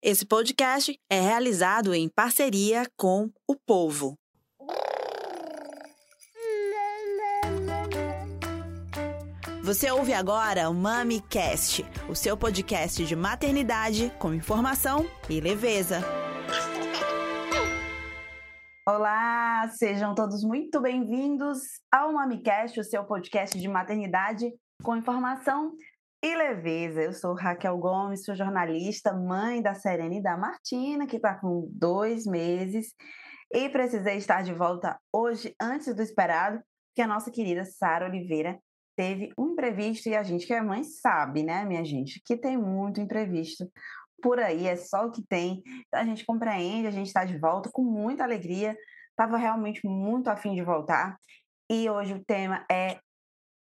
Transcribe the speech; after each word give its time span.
Esse 0.00 0.24
podcast 0.24 0.96
é 1.10 1.20
realizado 1.20 1.92
em 1.92 2.08
parceria 2.08 2.86
com 2.96 3.28
o 3.48 3.56
Povo. 3.56 4.14
Você 9.60 9.90
ouve 9.90 10.14
agora 10.14 10.70
o 10.70 10.74
MamiCast, 10.74 11.84
o 12.08 12.14
seu 12.14 12.36
podcast 12.36 13.04
de 13.04 13.16
maternidade 13.16 14.12
com 14.20 14.32
informação 14.32 15.04
e 15.28 15.40
leveza. 15.40 15.98
Olá, 18.86 19.68
sejam 19.76 20.14
todos 20.14 20.44
muito 20.44 20.80
bem-vindos 20.80 21.58
ao 21.92 22.12
MamiCast, 22.12 22.78
o 22.78 22.84
seu 22.84 23.04
podcast 23.04 23.58
de 23.58 23.66
maternidade 23.66 24.46
com 24.80 24.96
informação 24.96 25.72
e 26.22 26.34
leveza. 26.34 27.02
Eu 27.02 27.12
sou 27.12 27.34
Raquel 27.34 27.76
Gomes, 27.78 28.24
sou 28.24 28.34
jornalista, 28.34 29.12
mãe 29.12 29.62
da 29.62 29.74
Serena 29.74 30.14
e 30.14 30.22
da 30.22 30.36
Martina, 30.36 31.06
que 31.06 31.16
está 31.16 31.34
com 31.34 31.68
dois 31.72 32.26
meses, 32.26 32.94
e 33.52 33.68
precisei 33.68 34.16
estar 34.16 34.42
de 34.42 34.52
volta 34.52 34.98
hoje, 35.12 35.54
antes 35.60 35.94
do 35.94 36.02
esperado, 36.02 36.60
que 36.94 37.02
a 37.02 37.06
nossa 37.06 37.30
querida 37.30 37.64
Sara 37.64 38.06
Oliveira 38.06 38.58
teve 38.96 39.32
um 39.38 39.52
imprevisto, 39.52 40.08
e 40.08 40.16
a 40.16 40.22
gente 40.22 40.46
que 40.46 40.52
é 40.52 40.60
mãe 40.60 40.82
sabe, 40.82 41.44
né, 41.44 41.64
minha 41.64 41.84
gente, 41.84 42.20
que 42.24 42.36
tem 42.36 42.56
muito 42.56 43.00
imprevisto 43.00 43.70
por 44.20 44.40
aí, 44.40 44.66
é 44.66 44.74
só 44.74 45.06
o 45.06 45.12
que 45.12 45.24
tem. 45.24 45.62
Então, 45.86 46.00
a 46.00 46.04
gente 46.04 46.26
compreende, 46.26 46.88
a 46.88 46.90
gente 46.90 47.06
está 47.06 47.24
de 47.24 47.38
volta 47.38 47.70
com 47.72 47.82
muita 47.82 48.24
alegria, 48.24 48.76
estava 49.10 49.36
realmente 49.36 49.86
muito 49.86 50.28
afim 50.28 50.54
de 50.54 50.62
voltar. 50.62 51.16
E 51.70 51.88
hoje 51.88 52.14
o 52.14 52.24
tema 52.24 52.64
é 52.70 52.78
é 52.78 53.00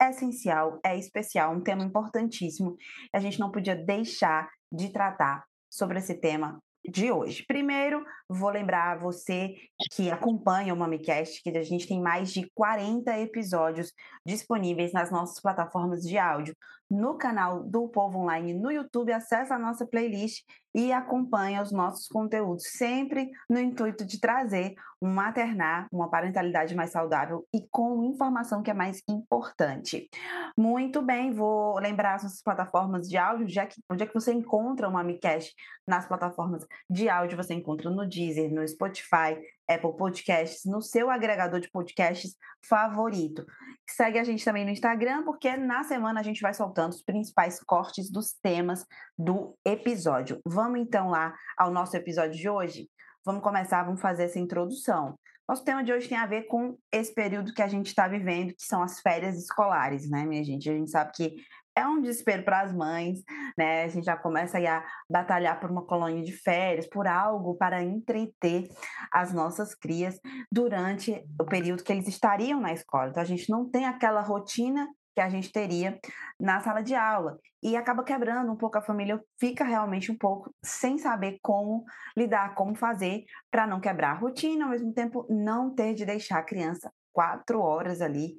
essencial, 0.09 0.79
é 0.85 0.97
especial, 0.97 1.53
um 1.53 1.61
tema 1.61 1.83
importantíssimo. 1.83 2.75
A 3.13 3.19
gente 3.19 3.39
não 3.39 3.51
podia 3.51 3.75
deixar 3.75 4.49
de 4.71 4.89
tratar 4.89 5.43
sobre 5.69 5.99
esse 5.99 6.15
tema 6.15 6.59
de 6.87 7.11
hoje. 7.11 7.45
Primeiro, 7.45 8.03
vou 8.27 8.49
lembrar 8.49 8.99
você 8.99 9.55
que 9.91 10.09
acompanha 10.09 10.73
o 10.73 10.77
MamiCast 10.77 11.41
que 11.43 11.49
a 11.55 11.63
gente 11.63 11.87
tem 11.87 12.01
mais 12.01 12.33
de 12.33 12.49
40 12.55 13.19
episódios 13.19 13.93
disponíveis 14.25 14.91
nas 14.91 15.11
nossas 15.11 15.39
plataformas 15.39 16.01
de 16.01 16.17
áudio. 16.17 16.55
No 16.91 17.17
canal 17.17 17.63
do 17.63 17.87
Povo 17.87 18.19
Online 18.19 18.53
no 18.53 18.69
YouTube, 18.69 19.13
acessa 19.13 19.55
a 19.55 19.57
nossa 19.57 19.85
playlist 19.85 20.43
e 20.75 20.91
acompanha 20.91 21.61
os 21.61 21.71
nossos 21.71 22.05
conteúdos, 22.09 22.65
sempre 22.67 23.31
no 23.49 23.61
intuito 23.61 24.03
de 24.03 24.19
trazer 24.19 24.75
um 25.01 25.07
maternar, 25.07 25.87
uma 25.89 26.09
parentalidade 26.09 26.75
mais 26.75 26.91
saudável 26.91 27.47
e 27.53 27.65
com 27.71 28.03
informação 28.03 28.61
que 28.61 28.69
é 28.69 28.73
mais 28.73 29.01
importante. 29.07 30.09
Muito 30.57 31.01
bem, 31.01 31.31
vou 31.31 31.79
lembrar 31.79 32.15
as 32.15 32.23
nossas 32.23 32.43
plataformas 32.43 33.07
de 33.07 33.15
áudio, 33.15 33.47
já 33.47 33.65
que 33.65 33.81
onde 33.89 34.03
é 34.03 34.05
que 34.05 34.13
você 34.13 34.33
encontra 34.33 34.89
o 34.89 34.91
MamiCast 34.91 35.55
nas 35.87 36.05
plataformas 36.05 36.67
de 36.89 37.07
áudio, 37.07 37.37
você 37.37 37.53
encontra 37.53 37.89
no 37.89 38.05
Deezer, 38.05 38.53
no 38.53 38.67
Spotify, 38.67 39.39
Apple 39.71 39.95
Podcasts, 39.95 40.65
no 40.65 40.81
seu 40.81 41.09
agregador 41.09 41.59
de 41.59 41.69
podcasts 41.69 42.35
favorito. 42.67 43.45
Segue 43.89 44.19
a 44.19 44.23
gente 44.23 44.43
também 44.43 44.65
no 44.65 44.71
Instagram, 44.71 45.23
porque 45.23 45.55
na 45.57 45.83
semana 45.83 46.19
a 46.19 46.23
gente 46.23 46.41
vai 46.41 46.53
soltando 46.53 46.91
os 46.91 47.03
principais 47.03 47.59
cortes 47.63 48.11
dos 48.11 48.33
temas 48.33 48.85
do 49.17 49.57
episódio. 49.65 50.39
Vamos 50.45 50.79
então 50.79 51.09
lá 51.09 51.33
ao 51.57 51.71
nosso 51.71 51.95
episódio 51.95 52.39
de 52.39 52.49
hoje? 52.49 52.89
Vamos 53.25 53.43
começar, 53.43 53.83
vamos 53.83 54.01
fazer 54.01 54.23
essa 54.23 54.39
introdução. 54.39 55.17
Nosso 55.47 55.65
tema 55.65 55.83
de 55.83 55.91
hoje 55.91 56.07
tem 56.07 56.17
a 56.17 56.25
ver 56.25 56.43
com 56.43 56.77
esse 56.91 57.13
período 57.13 57.53
que 57.53 57.61
a 57.61 57.67
gente 57.67 57.87
está 57.87 58.07
vivendo, 58.07 58.53
que 58.53 58.63
são 58.63 58.81
as 58.81 59.01
férias 59.01 59.37
escolares, 59.37 60.09
né, 60.09 60.25
minha 60.25 60.43
gente? 60.43 60.69
A 60.69 60.73
gente 60.73 60.89
sabe 60.89 61.11
que 61.13 61.35
é 61.81 61.87
um 61.87 62.01
desespero 62.01 62.43
para 62.43 62.61
as 62.61 62.73
mães, 62.73 63.23
né? 63.57 63.83
A 63.83 63.87
gente 63.87 64.05
já 64.05 64.15
começa 64.15 64.57
a 64.57 64.83
batalhar 65.09 65.59
por 65.59 65.69
uma 65.69 65.85
colônia 65.85 66.23
de 66.23 66.31
férias, 66.31 66.87
por 66.87 67.07
algo 67.07 67.55
para 67.55 67.83
entreter 67.83 68.67
as 69.11 69.33
nossas 69.33 69.75
crias 69.75 70.19
durante 70.51 71.23
o 71.39 71.45
período 71.45 71.83
que 71.83 71.91
eles 71.91 72.07
estariam 72.07 72.59
na 72.59 72.73
escola. 72.73 73.09
Então 73.09 73.21
a 73.21 73.25
gente 73.25 73.49
não 73.49 73.69
tem 73.69 73.85
aquela 73.85 74.21
rotina 74.21 74.87
que 75.13 75.21
a 75.21 75.29
gente 75.29 75.51
teria 75.51 75.99
na 76.39 76.61
sala 76.61 76.81
de 76.81 76.95
aula 76.95 77.37
e 77.61 77.75
acaba 77.75 78.03
quebrando 78.03 78.51
um 78.51 78.55
pouco 78.55 78.77
a 78.77 78.81
família, 78.81 79.21
fica 79.39 79.63
realmente 79.63 80.11
um 80.11 80.17
pouco 80.17 80.53
sem 80.63 80.97
saber 80.97 81.37
como 81.41 81.83
lidar, 82.15 82.55
como 82.55 82.75
fazer 82.75 83.25
para 83.51 83.67
não 83.67 83.81
quebrar 83.81 84.11
a 84.11 84.19
rotina, 84.19 84.65
ao 84.65 84.71
mesmo 84.71 84.93
tempo 84.93 85.25
não 85.29 85.73
ter 85.73 85.93
de 85.93 86.05
deixar 86.05 86.39
a 86.39 86.43
criança 86.43 86.91
quatro 87.13 87.59
horas 87.59 88.01
ali, 88.01 88.37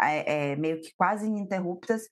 é, 0.00 0.52
é, 0.52 0.56
meio 0.56 0.80
que 0.80 0.92
quase 0.96 1.26
ininterruptas, 1.26 2.02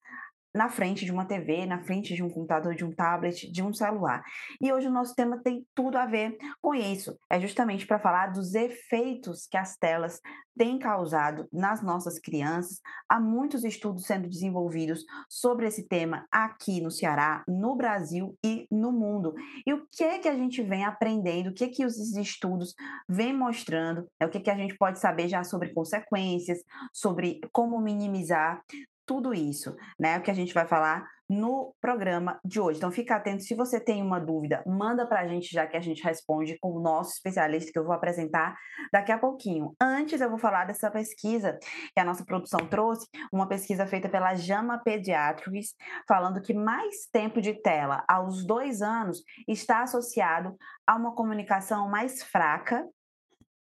na 0.54 0.68
frente 0.68 1.04
de 1.04 1.12
uma 1.12 1.24
TV, 1.24 1.66
na 1.66 1.80
frente 1.82 2.14
de 2.14 2.22
um 2.22 2.30
computador, 2.30 2.74
de 2.74 2.84
um 2.84 2.92
tablet, 2.92 3.50
de 3.50 3.62
um 3.62 3.72
celular. 3.72 4.22
E 4.60 4.72
hoje 4.72 4.88
o 4.88 4.92
nosso 4.92 5.14
tema 5.14 5.40
tem 5.42 5.66
tudo 5.74 5.96
a 5.96 6.06
ver 6.06 6.36
com 6.60 6.74
isso. 6.74 7.16
É 7.30 7.38
justamente 7.40 7.86
para 7.86 7.98
falar 7.98 8.28
dos 8.28 8.54
efeitos 8.54 9.46
que 9.46 9.56
as 9.56 9.76
telas 9.76 10.20
têm 10.56 10.78
causado 10.78 11.46
nas 11.52 11.80
nossas 11.82 12.18
crianças. 12.18 12.80
Há 13.08 13.20
muitos 13.20 13.62
estudos 13.62 14.04
sendo 14.04 14.28
desenvolvidos 14.28 15.04
sobre 15.28 15.66
esse 15.66 15.86
tema 15.86 16.26
aqui 16.30 16.80
no 16.80 16.90
Ceará, 16.90 17.44
no 17.46 17.76
Brasil 17.76 18.36
e 18.44 18.66
no 18.70 18.90
mundo. 18.90 19.34
E 19.64 19.72
o 19.72 19.86
que 19.92 20.02
é 20.02 20.18
que 20.18 20.28
a 20.28 20.34
gente 20.34 20.60
vem 20.62 20.84
aprendendo, 20.84 21.50
o 21.50 21.54
que 21.54 21.64
é 21.64 21.68
que 21.68 21.86
os 21.86 21.96
estudos 22.16 22.74
vêm 23.08 23.32
mostrando, 23.32 24.08
é 24.18 24.26
o 24.26 24.30
que 24.30 24.38
é 24.38 24.40
que 24.40 24.50
a 24.50 24.56
gente 24.56 24.76
pode 24.76 24.98
saber 24.98 25.28
já 25.28 25.44
sobre 25.44 25.72
consequências, 25.72 26.58
sobre 26.92 27.40
como 27.52 27.80
minimizar 27.80 28.60
tudo 29.08 29.32
isso, 29.32 29.74
né? 29.98 30.18
O 30.18 30.22
que 30.22 30.30
a 30.30 30.34
gente 30.34 30.52
vai 30.52 30.66
falar 30.66 31.08
no 31.28 31.74
programa 31.80 32.40
de 32.42 32.58
hoje. 32.58 32.78
Então, 32.78 32.90
fica 32.90 33.16
atento. 33.16 33.42
Se 33.42 33.54
você 33.54 33.78
tem 33.78 34.02
uma 34.02 34.18
dúvida, 34.18 34.62
manda 34.66 35.06
para 35.06 35.20
a 35.20 35.26
gente, 35.26 35.52
já 35.52 35.66
que 35.66 35.76
a 35.76 35.80
gente 35.80 36.02
responde 36.02 36.58
com 36.58 36.70
o 36.72 36.80
nosso 36.80 37.12
especialista 37.12 37.70
que 37.70 37.78
eu 37.78 37.84
vou 37.84 37.94
apresentar 37.94 38.56
daqui 38.92 39.12
a 39.12 39.18
pouquinho. 39.18 39.74
Antes, 39.80 40.20
eu 40.20 40.30
vou 40.30 40.38
falar 40.38 40.64
dessa 40.64 40.90
pesquisa 40.90 41.58
que 41.94 42.00
a 42.00 42.04
nossa 42.04 42.24
produção 42.24 42.60
trouxe, 42.66 43.06
uma 43.32 43.46
pesquisa 43.46 43.86
feita 43.86 44.08
pela 44.08 44.34
Jama 44.34 44.78
Pediatrics, 44.78 45.74
falando 46.06 46.40
que 46.40 46.54
mais 46.54 47.06
tempo 47.12 47.42
de 47.42 47.54
tela 47.54 48.04
aos 48.08 48.46
dois 48.46 48.80
anos 48.80 49.22
está 49.46 49.82
associado 49.82 50.56
a 50.86 50.96
uma 50.96 51.14
comunicação 51.14 51.90
mais 51.90 52.22
fraca 52.22 52.86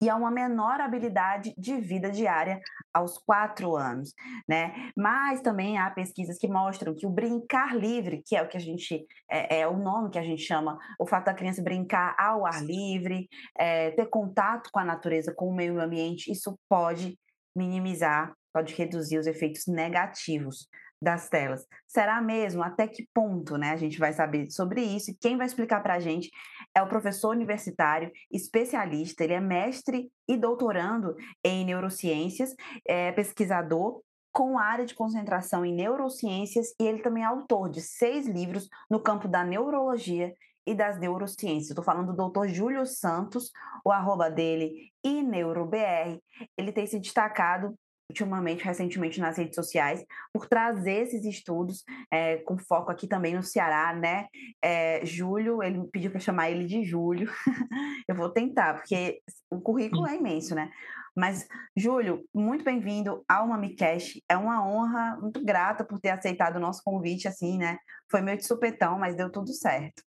e 0.04 0.10
a 0.10 0.18
uma 0.18 0.30
menor 0.30 0.82
habilidade 0.82 1.54
de 1.58 1.80
vida 1.80 2.12
diária 2.12 2.60
aos 2.94 3.18
quatro 3.18 3.78
anos, 3.78 4.14
né? 4.46 4.92
Mas 4.98 5.40
também 5.40 5.78
há 5.78 5.90
pesquisas 5.90 6.38
que 6.38 6.46
mostram 6.46 6.94
que 6.94 7.08
o 7.08 7.10
brincar 7.10 7.74
livre, 7.74 8.22
que 8.26 8.36
é 8.36 8.44
o 8.44 8.50
que 8.50 8.58
a 8.58 8.60
gente 8.60 9.08
é, 9.32 9.62
é 9.62 9.68
o 9.68 9.78
nome 9.78 10.10
que 10.10 10.20
a 10.20 10.24
gente 10.24 10.42
chama, 10.42 10.78
o 11.00 11.08
fato 11.08 11.28
da 11.28 11.34
criança 11.34 11.64
brincar 11.64 12.18
ao 12.20 12.46
ar 12.46 12.62
livre, 12.62 13.30
é, 13.58 13.92
ter 13.92 14.08
contato 14.08 14.70
com 14.74 14.80
a 14.80 14.84
natureza, 14.84 15.34
com 15.34 15.48
o 15.48 15.56
meio 15.56 15.80
ambiente, 15.80 16.30
isso 16.30 16.60
pode 16.68 17.18
minimizar, 17.56 18.34
pode 18.54 18.76
reduzir 18.76 19.18
os 19.18 19.26
efeitos 19.26 19.68
negativos 19.68 20.68
das 21.04 21.30
telas. 21.30 21.68
Será 21.86 22.22
mesmo? 22.22 22.64
Até 22.64 22.88
que 22.88 23.08
ponto, 23.14 23.58
né? 23.58 23.72
A 23.72 23.76
gente 23.76 24.00
vai 24.00 24.14
saber 24.14 24.50
sobre 24.50 24.82
isso. 24.82 25.12
E 25.12 25.16
quem 25.16 25.38
vai 25.38 25.46
explicar 25.46 25.82
para 25.82 25.96
a 25.96 26.00
gente 26.00 26.32
é 26.76 26.82
o 26.82 26.88
professor 26.88 27.30
universitário, 27.30 28.12
especialista, 28.32 29.24
ele 29.24 29.34
é 29.34 29.40
mestre 29.40 30.10
e 30.28 30.38
doutorando 30.38 31.16
em 31.44 31.66
neurociências, 31.66 32.56
é 32.88 33.12
pesquisador 33.12 34.02
com 34.32 34.58
área 34.58 34.86
de 34.86 34.96
concentração 34.96 35.64
em 35.64 35.74
neurociências 35.74 36.74
e 36.80 36.88
ele 36.88 37.04
também 37.04 37.24
é 37.24 37.28
autor 37.28 37.70
de 37.70 37.82
seis 37.82 38.26
livros 38.26 38.68
no 38.90 39.00
campo 39.00 39.28
da 39.28 39.44
neurologia 39.44 40.34
e 40.66 40.74
das 40.74 41.00
neurociências. 41.00 41.70
Estou 41.70 41.84
falando 41.84 42.08
do 42.08 42.16
doutor 42.16 42.48
Júlio 42.48 42.86
Santos, 42.86 43.52
o 43.86 43.92
arroba 43.92 44.32
dele, 44.32 44.92
e 45.04 45.22
NeuroBR. 45.22 46.20
Ele 46.58 46.72
tem 46.72 46.88
se 46.88 47.00
destacado 47.00 47.76
ultimamente, 48.14 48.64
recentemente 48.64 49.20
nas 49.20 49.38
redes 49.38 49.56
sociais, 49.56 50.06
por 50.32 50.48
trazer 50.48 51.02
esses 51.02 51.26
estudos, 51.26 51.84
é, 52.12 52.38
com 52.38 52.58
foco 52.58 52.92
aqui 52.92 53.08
também 53.08 53.34
no 53.34 53.42
Ceará, 53.42 53.94
né? 53.96 54.28
É, 54.64 55.04
Júlio, 55.04 55.64
ele 55.64 55.84
pediu 55.92 56.12
para 56.12 56.20
chamar 56.20 56.52
ele 56.52 56.66
de 56.66 56.84
Júlio. 56.84 57.28
Eu 58.08 58.16
vou 58.16 58.30
tentar, 58.30 58.76
porque 58.76 59.20
o 59.50 59.60
currículo 59.60 60.08
é 60.08 60.16
imenso, 60.16 60.54
né? 60.54 60.72
Mas, 61.16 61.48
Júlio, 61.76 62.24
muito 62.34 62.64
bem-vindo 62.64 63.24
ao 63.28 63.48
MamiCast. 63.48 64.24
É 64.30 64.38
uma 64.38 64.68
honra, 64.68 65.18
muito 65.20 65.44
grata 65.44 65.84
por 65.84 66.00
ter 66.00 66.10
aceitado 66.10 66.58
o 66.58 66.60
nosso 66.60 66.82
convite, 66.84 67.28
assim, 67.28 67.58
né? 67.58 67.78
Foi 68.10 68.22
meio 68.22 68.38
de 68.38 68.46
supetão, 68.46 68.98
mas 69.00 69.16
deu 69.16 69.32
tudo 69.32 69.52
certo. 69.54 70.02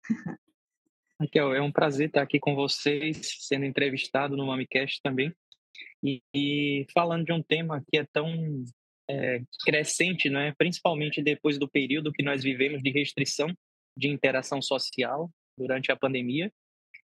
Raquel, 1.20 1.54
é 1.54 1.60
um 1.60 1.70
prazer 1.70 2.08
estar 2.08 2.22
aqui 2.22 2.40
com 2.40 2.54
vocês, 2.54 3.38
sendo 3.40 3.64
entrevistado 3.64 4.36
no 4.36 4.46
MamiCast 4.46 5.00
também. 5.02 5.32
E, 6.04 6.20
e, 6.34 6.86
falando 6.92 7.24
de 7.24 7.32
um 7.32 7.42
tema 7.42 7.82
que 7.88 7.98
é 7.98 8.04
tão 8.12 8.64
é, 9.08 9.40
crescente, 9.64 10.28
né? 10.28 10.52
principalmente 10.58 11.22
depois 11.22 11.58
do 11.58 11.68
período 11.68 12.12
que 12.12 12.22
nós 12.22 12.42
vivemos 12.42 12.82
de 12.82 12.90
restrição 12.90 13.48
de 13.96 14.08
interação 14.08 14.60
social 14.60 15.30
durante 15.56 15.92
a 15.92 15.96
pandemia, 15.96 16.50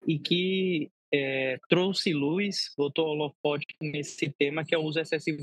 e 0.06 0.18
que 0.18 0.90
é, 1.12 1.58
trouxe 1.68 2.12
luz, 2.12 2.72
botou 2.76 3.06
holofote 3.06 3.66
nesse 3.80 4.30
tema 4.30 4.64
que 4.64 4.74
é 4.74 4.78
o 4.78 4.82
uso 4.82 5.00
excessivo 5.00 5.38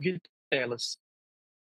de 0.00 0.18
telas. 0.50 0.96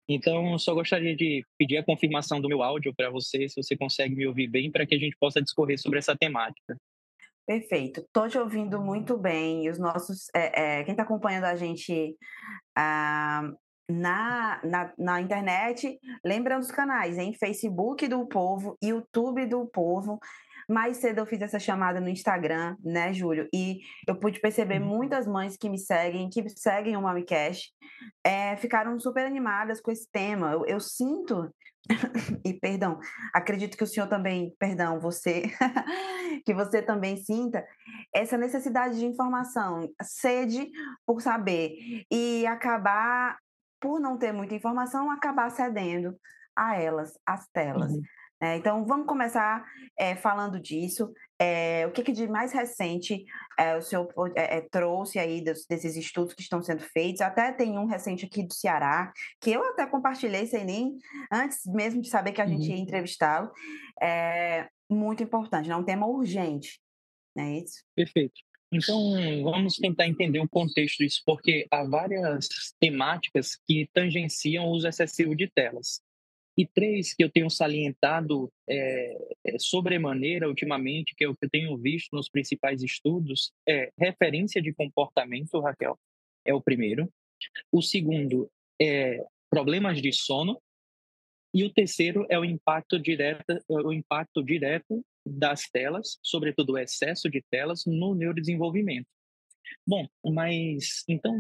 Então, 0.09 0.59
só 0.59 0.75
gostaria 0.75 1.15
de 1.15 1.45
pedir 1.57 1.79
a 1.79 1.85
confirmação 1.85 2.41
do 2.41 2.49
meu 2.49 2.63
áudio 2.63 2.93
para 2.95 3.09
você, 3.09 3.49
se 3.49 3.63
você 3.63 3.77
consegue 3.77 4.17
me 4.17 4.27
ouvir 4.27 4.49
bem, 4.49 4.71
para 4.71 4.85
que 4.85 4.95
a 4.95 4.99
gente 4.99 5.17
possa 5.17 5.41
discorrer 5.41 5.79
sobre 5.79 5.99
essa 5.99 6.17
temática. 6.17 6.77
Perfeito, 7.47 8.01
estou 8.01 8.29
te 8.29 8.39
ouvindo 8.39 8.81
muito 8.81 9.17
bem. 9.19 9.65
E 9.65 9.71
os 9.71 9.79
nossos, 9.79 10.29
é, 10.35 10.79
é, 10.81 10.85
quem 10.85 10.93
está 10.93 11.03
acompanhando 11.03 11.45
a 11.45 11.57
gente 11.57 12.17
ah, 12.77 13.51
na, 13.89 14.61
na, 14.65 14.93
na, 14.97 15.21
internet, 15.21 15.99
lembra 16.25 16.59
dos 16.59 16.71
canais, 16.71 17.19
hein? 17.19 17.35
Facebook 17.35 18.07
do 18.07 18.27
Povo, 18.27 18.77
YouTube 18.83 19.47
do 19.47 19.67
Povo. 19.67 20.19
Mais 20.73 20.97
cedo 20.97 21.19
eu 21.19 21.27
fiz 21.27 21.43
essa 21.43 21.59
chamada 21.59 22.01
no 22.01 22.09
Instagram, 22.09 22.77
né, 22.83 23.13
Júlio? 23.13 23.47
E 23.53 23.81
eu 24.09 24.19
pude 24.19 24.41
perceber 24.41 24.81
uhum. 24.81 24.89
muitas 24.89 25.27
mães 25.27 25.55
que 25.55 25.69
me 25.69 25.79
seguem, 25.79 26.31
que 26.31 26.49
seguem 26.49 26.97
o 26.97 27.03
MamiCast, 27.03 27.71
é, 28.25 28.57
ficaram 28.57 28.99
super 28.99 29.27
animadas 29.27 29.83
com 29.83 29.91
esse 29.91 30.11
tema. 30.11 30.53
Eu, 30.53 30.65
eu 30.65 30.81
sinto 30.81 31.53
e 32.43 32.55
perdão, 32.55 32.99
acredito 33.35 33.77
que 33.77 33.85
o 33.85 33.87
senhor 33.87 34.07
também, 34.07 34.55
perdão, 34.59 34.99
você, 34.99 35.43
que 36.47 36.55
você 36.55 36.81
também 36.81 37.19
sinta 37.19 37.67
essa 38.15 38.39
necessidade 38.39 38.99
de 38.99 39.05
informação, 39.05 39.93
sede 40.01 40.71
por 41.05 41.21
saber 41.21 41.77
e 42.11 42.47
acabar, 42.47 43.37
por 43.79 44.01
não 44.01 44.17
ter 44.17 44.33
muita 44.33 44.55
informação, 44.55 45.11
acabar 45.11 45.51
cedendo 45.51 46.17
a 46.57 46.81
elas, 46.81 47.19
as 47.27 47.47
telas. 47.49 47.93
Uhum. 47.93 48.03
É, 48.43 48.57
então, 48.57 48.85
vamos 48.85 49.07
começar 49.07 49.65
é, 49.97 50.17
falando 50.17 50.59
disso. 50.59 51.13
É, 51.39 51.87
o 51.87 51.93
que, 51.93 52.03
que, 52.03 52.13
de 52.13 52.27
mais 52.27 52.53
recente 52.53 53.25
o 53.79 53.81
senhor 53.81 54.09
trouxe 54.71 55.19
aí 55.19 55.41
dos, 55.43 55.65
desses 55.67 55.97
estudos 55.97 56.35
que 56.35 56.43
estão 56.43 56.61
sendo 56.61 56.83
feitos? 56.83 57.21
Até 57.21 57.53
tem 57.53 57.79
um 57.79 57.87
recente 57.87 58.27
aqui 58.27 58.43
do 58.43 58.53
Ceará, 58.53 59.13
que 59.41 59.53
eu 59.53 59.63
até 59.63 59.87
compartilhei 59.87 60.47
sem 60.47 60.65
nem 60.65 60.97
antes 61.33 61.65
mesmo 61.67 62.03
de 62.03 62.09
saber 62.09 62.33
que 62.33 62.41
a 62.41 62.47
gente 62.47 62.69
ia 62.69 62.75
uhum. 62.75 62.83
entrevistá-lo. 62.83 63.51
É 64.03 64.69
muito 64.91 65.23
importante, 65.23 65.71
é 65.71 65.77
um 65.77 65.85
tema 65.85 66.07
urgente, 66.07 66.81
não 67.37 67.45
é 67.45 67.59
isso? 67.59 67.85
Perfeito. 67.95 68.41
Então, 68.73 68.99
vamos 69.45 69.77
tentar 69.77 70.09
entender 70.09 70.41
o 70.41 70.49
contexto 70.49 70.99
disso, 70.99 71.23
porque 71.27 71.67
há 71.71 71.85
várias 71.85 72.49
temáticas 72.81 73.57
que 73.67 73.89
tangenciam 73.93 74.65
o 74.65 74.71
uso 74.71 74.89
excessivo 74.89 75.37
de 75.37 75.49
telas. 75.49 76.01
E 76.57 76.67
três 76.67 77.15
que 77.15 77.25
eu 77.25 77.31
tenho 77.31 77.49
salientado 77.49 78.53
é, 78.69 79.17
é, 79.47 79.59
sobremaneira 79.59 80.49
ultimamente, 80.49 81.15
que 81.17 81.25
é 81.25 81.29
o 81.29 81.35
que 81.35 81.47
eu 81.47 81.51
tenho 81.51 81.77
visto 81.79 82.15
nos 82.15 82.29
principais 82.29 82.83
estudos, 82.83 83.53
é 83.67 83.91
referência 83.99 84.61
de 84.61 84.73
comportamento, 84.73 85.61
Raquel, 85.61 85.99
é 86.45 86.53
o 86.53 86.61
primeiro. 86.61 87.11
O 87.71 87.81
segundo 87.81 88.51
é 88.81 89.25
problemas 89.51 90.01
de 90.01 90.13
sono. 90.13 90.61
E 91.55 91.65
o 91.65 91.73
terceiro 91.73 92.27
é 92.31 92.39
o 92.39 92.45
impacto 92.45 92.99
direto, 92.99 93.45
o 93.69 93.93
impacto 93.93 94.43
direto 94.43 95.05
das 95.25 95.69
telas, 95.71 96.19
sobretudo 96.23 96.73
o 96.73 96.79
excesso 96.79 97.29
de 97.29 97.43
telas, 97.51 97.85
no 97.87 98.15
neurodesenvolvimento. 98.15 99.07
Bom, 99.87 100.09
mas 100.25 101.05
então 101.07 101.35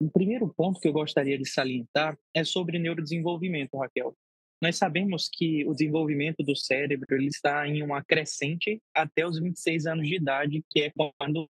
o 0.00 0.10
primeiro 0.10 0.52
ponto 0.54 0.80
que 0.80 0.88
eu 0.88 0.92
gostaria 0.92 1.38
de 1.38 1.46
salientar 1.46 2.18
é 2.34 2.42
sobre 2.44 2.78
neurodesenvolvimento, 2.78 3.76
Raquel. 3.76 4.16
Nós 4.62 4.76
sabemos 4.76 5.28
que 5.28 5.64
o 5.66 5.72
desenvolvimento 5.72 6.44
do 6.44 6.54
cérebro 6.54 7.16
ele 7.16 7.26
está 7.26 7.66
em 7.66 7.82
uma 7.82 8.00
crescente 8.00 8.80
até 8.94 9.26
os 9.26 9.40
26 9.40 9.86
anos 9.86 10.06
de 10.06 10.14
idade, 10.14 10.64
que 10.70 10.82
é 10.82 10.92
quando 10.92 11.50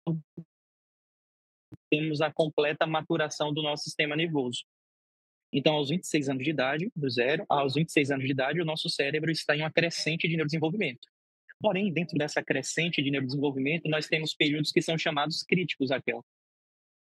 temos 1.90 2.20
a 2.20 2.32
completa 2.32 2.86
maturação 2.86 3.52
do 3.52 3.62
nosso 3.62 3.82
sistema 3.82 4.14
nervoso. 4.14 4.64
Então, 5.52 5.74
aos 5.74 5.88
26 5.88 6.28
anos 6.28 6.44
de 6.44 6.50
idade, 6.50 6.92
do 6.94 7.10
zero 7.10 7.44
aos 7.48 7.74
26 7.74 8.12
anos 8.12 8.24
de 8.24 8.30
idade, 8.30 8.60
o 8.60 8.64
nosso 8.64 8.88
cérebro 8.88 9.32
está 9.32 9.56
em 9.56 9.62
uma 9.62 9.72
crescente 9.72 10.28
de 10.28 10.36
neurodesenvolvimento. 10.36 11.08
Porém, 11.60 11.92
dentro 11.92 12.16
dessa 12.16 12.44
crescente 12.44 13.02
de 13.02 13.10
neurodesenvolvimento, 13.10 13.88
nós 13.88 14.06
temos 14.06 14.34
períodos 14.34 14.70
que 14.70 14.80
são 14.80 14.96
chamados 14.96 15.42
críticos, 15.42 15.90
Raquel. 15.90 16.24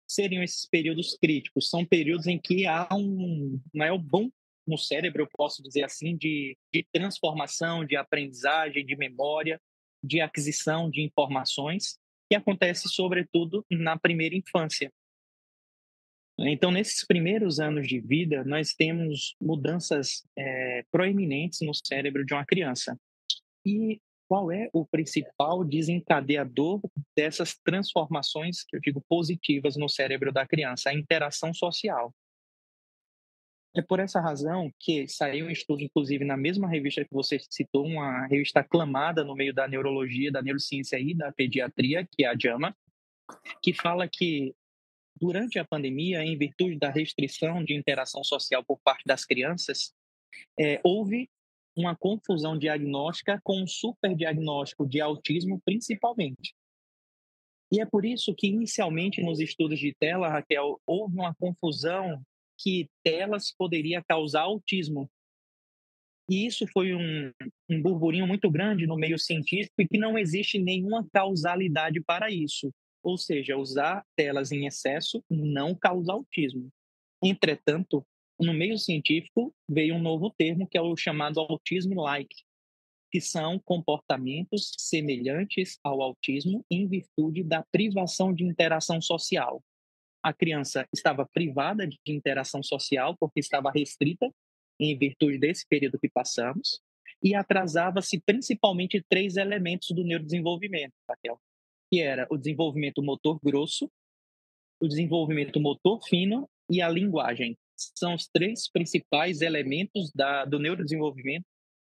Seriam 0.07 0.41
esses 0.41 0.67
períodos 0.67 1.15
críticos? 1.21 1.69
São 1.69 1.85
períodos 1.85 2.25
em 2.25 2.39
que 2.39 2.65
há 2.65 2.87
um 2.91 3.61
maior 3.71 3.99
boom 3.99 4.31
no 4.69 4.77
cérebro, 4.77 5.23
eu 5.23 5.29
posso 5.35 5.63
dizer 5.63 5.83
assim, 5.83 6.15
de, 6.15 6.55
de 6.71 6.85
transformação, 6.93 7.83
de 7.83 7.95
aprendizagem, 7.95 8.85
de 8.85 8.95
memória, 8.95 9.59
de 10.03 10.21
aquisição 10.21 10.89
de 10.89 11.01
informações, 11.01 11.97
que 12.29 12.35
acontece 12.35 12.87
sobretudo 12.87 13.65
na 13.69 13.97
primeira 13.97 14.35
infância. 14.35 14.91
Então, 16.37 16.71
nesses 16.71 17.05
primeiros 17.05 17.59
anos 17.59 17.85
de 17.87 17.99
vida, 17.99 18.45
nós 18.45 18.73
temos 18.73 19.35
mudanças 19.41 20.23
é, 20.37 20.83
proeminentes 20.89 21.59
no 21.61 21.73
cérebro 21.73 22.25
de 22.25 22.33
uma 22.33 22.45
criança. 22.45 22.97
E 23.65 23.99
qual 24.29 24.51
é 24.51 24.69
o 24.71 24.85
principal 24.85 25.65
desencadeador 25.65 26.79
dessas 27.17 27.57
transformações, 27.57 28.63
que 28.63 28.77
eu 28.77 28.79
digo 28.79 29.03
positivas, 29.09 29.75
no 29.75 29.89
cérebro 29.89 30.31
da 30.31 30.47
criança? 30.47 30.91
A 30.91 30.93
interação 30.93 31.53
social. 31.53 32.13
É 33.75 33.81
por 33.81 33.99
essa 33.99 34.19
razão 34.19 34.73
que 34.79 35.07
saiu 35.07 35.45
um 35.45 35.51
estudo, 35.51 35.83
inclusive, 35.83 36.25
na 36.25 36.35
mesma 36.35 36.67
revista 36.67 37.05
que 37.05 37.13
você 37.13 37.37
citou, 37.49 37.85
uma 37.85 38.25
revista 38.25 38.61
aclamada 38.61 39.23
no 39.23 39.35
meio 39.35 39.53
da 39.53 39.67
neurologia, 39.67 40.31
da 40.31 40.41
neurociência 40.41 40.99
e 40.99 41.13
da 41.13 41.31
pediatria, 41.31 42.07
que 42.11 42.25
é 42.25 42.27
a 42.27 42.35
JAMA, 42.37 42.75
que 43.61 43.73
fala 43.73 44.07
que 44.07 44.55
durante 45.19 45.59
a 45.59 45.65
pandemia, 45.65 46.23
em 46.23 46.37
virtude 46.37 46.77
da 46.77 46.89
restrição 46.89 47.63
de 47.63 47.75
interação 47.75 48.23
social 48.23 48.63
por 48.63 48.79
parte 48.79 49.03
das 49.05 49.23
crianças, 49.23 49.93
é, 50.59 50.79
houve 50.83 51.29
uma 51.75 51.95
confusão 51.95 52.57
diagnóstica 52.57 53.39
com 53.43 53.61
um 53.61 53.67
superdiagnóstico 53.67 54.87
de 54.87 54.99
autismo, 54.99 55.61
principalmente. 55.63 56.55
E 57.71 57.79
é 57.79 57.85
por 57.85 58.03
isso 58.03 58.33
que, 58.33 58.47
inicialmente, 58.47 59.21
nos 59.21 59.39
estudos 59.39 59.79
de 59.79 59.93
tela, 59.93 60.27
Raquel, 60.27 60.81
houve 60.87 61.15
uma 61.15 61.35
confusão 61.35 62.21
que 62.59 62.89
telas 63.03 63.53
poderia 63.57 64.03
causar 64.03 64.41
autismo. 64.41 65.09
E 66.29 66.45
isso 66.45 66.67
foi 66.67 66.93
um, 66.93 67.31
um 67.69 67.81
burburinho 67.81 68.27
muito 68.27 68.51
grande 68.51 68.85
no 68.85 68.95
meio 68.95 69.17
científico 69.17 69.81
e 69.81 69.87
que 69.87 69.97
não 69.97 70.17
existe 70.17 70.59
nenhuma 70.59 71.07
causalidade 71.11 72.01
para 72.01 72.29
isso. 72.29 72.71
Ou 73.01 73.17
seja, 73.17 73.57
usar 73.57 74.05
telas 74.15 74.51
em 74.51 74.67
excesso 74.67 75.23
não 75.29 75.73
causa 75.73 76.11
autismo. 76.11 76.69
Entretanto, 77.23 78.05
no 78.39 78.53
meio 78.53 78.77
científico 78.77 79.53
veio 79.67 79.95
um 79.95 80.01
novo 80.01 80.29
termo 80.29 80.67
que 80.67 80.77
é 80.77 80.81
o 80.81 80.95
chamado 80.95 81.39
autismo-like, 81.39 82.35
que 83.11 83.19
são 83.19 83.57
comportamentos 83.57 84.73
semelhantes 84.77 85.79
ao 85.83 86.01
autismo 86.01 86.63
em 86.69 86.87
virtude 86.87 87.43
da 87.43 87.65
privação 87.71 88.33
de 88.33 88.43
interação 88.43 89.01
social 89.01 89.63
a 90.21 90.33
criança 90.33 90.87
estava 90.93 91.27
privada 91.33 91.87
de 91.87 91.97
interação 92.07 92.61
social 92.61 93.15
porque 93.19 93.39
estava 93.39 93.71
restrita 93.71 94.29
em 94.79 94.97
virtude 94.97 95.37
desse 95.37 95.65
período 95.67 95.99
que 95.99 96.09
passamos 96.09 96.81
e 97.23 97.35
atrasava-se 97.35 98.21
principalmente 98.21 99.03
três 99.09 99.35
elementos 99.35 99.89
do 99.89 100.03
neurodesenvolvimento, 100.03 100.93
Raquel, 101.07 101.39
que 101.91 101.99
era 102.01 102.27
o 102.29 102.37
desenvolvimento 102.37 103.03
motor 103.03 103.39
grosso, 103.43 103.91
o 104.81 104.87
desenvolvimento 104.87 105.59
motor 105.59 105.99
fino 106.07 106.49
e 106.69 106.81
a 106.81 106.87
linguagem. 106.87 107.57
São 107.75 108.15
os 108.15 108.27
três 108.27 108.69
principais 108.69 109.41
elementos 109.41 110.11
da, 110.13 110.45
do 110.45 110.59
neurodesenvolvimento 110.59 111.45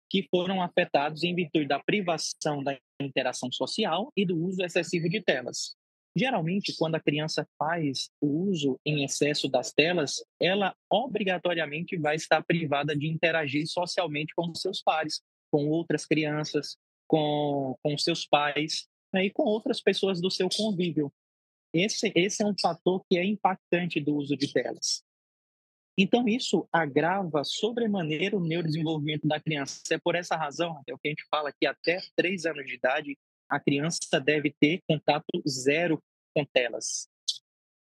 que 0.08 0.26
foram 0.30 0.62
afetados 0.62 1.22
em 1.22 1.34
virtude 1.34 1.66
da 1.66 1.78
privação 1.78 2.62
da 2.62 2.76
interação 3.00 3.50
social 3.52 4.10
e 4.16 4.26
do 4.26 4.36
uso 4.36 4.62
excessivo 4.62 5.08
de 5.08 5.22
telas. 5.22 5.76
Geralmente, 6.16 6.74
quando 6.76 6.96
a 6.96 7.00
criança 7.00 7.46
faz 7.56 8.10
o 8.20 8.48
uso 8.48 8.80
em 8.84 9.04
excesso 9.04 9.48
das 9.48 9.72
telas, 9.72 10.24
ela 10.40 10.74
obrigatoriamente 10.90 11.96
vai 11.96 12.16
estar 12.16 12.42
privada 12.42 12.96
de 12.96 13.08
interagir 13.08 13.66
socialmente 13.66 14.34
com 14.34 14.52
seus 14.54 14.82
pares, 14.82 15.20
com 15.52 15.68
outras 15.68 16.04
crianças, 16.04 16.76
com, 17.06 17.76
com 17.82 17.96
seus 17.96 18.26
pais 18.26 18.88
né, 19.12 19.26
e 19.26 19.30
com 19.30 19.44
outras 19.44 19.80
pessoas 19.80 20.20
do 20.20 20.30
seu 20.30 20.48
convívio. 20.48 21.12
Esse, 21.72 22.12
esse 22.16 22.42
é 22.42 22.46
um 22.46 22.54
fator 22.60 23.04
que 23.08 23.16
é 23.16 23.24
impactante 23.24 24.00
do 24.00 24.16
uso 24.16 24.36
de 24.36 24.52
telas. 24.52 25.04
Então, 25.96 26.26
isso 26.26 26.66
agrava 26.72 27.44
sobremaneira 27.44 28.36
o 28.36 28.40
neurodesenvolvimento 28.40 29.28
da 29.28 29.40
criança. 29.40 29.82
É 29.90 29.98
por 29.98 30.14
essa 30.14 30.34
razão, 30.34 30.80
que 30.84 30.92
a 30.92 31.08
gente 31.08 31.24
fala 31.30 31.52
que 31.52 31.66
até 31.66 32.00
3 32.16 32.46
anos 32.46 32.64
de 32.66 32.74
idade, 32.74 33.18
a 33.50 33.58
criança 33.58 34.20
deve 34.20 34.54
ter 34.60 34.80
contato 34.88 35.26
zero 35.46 36.00
com 36.34 36.44
telas. 36.44 37.08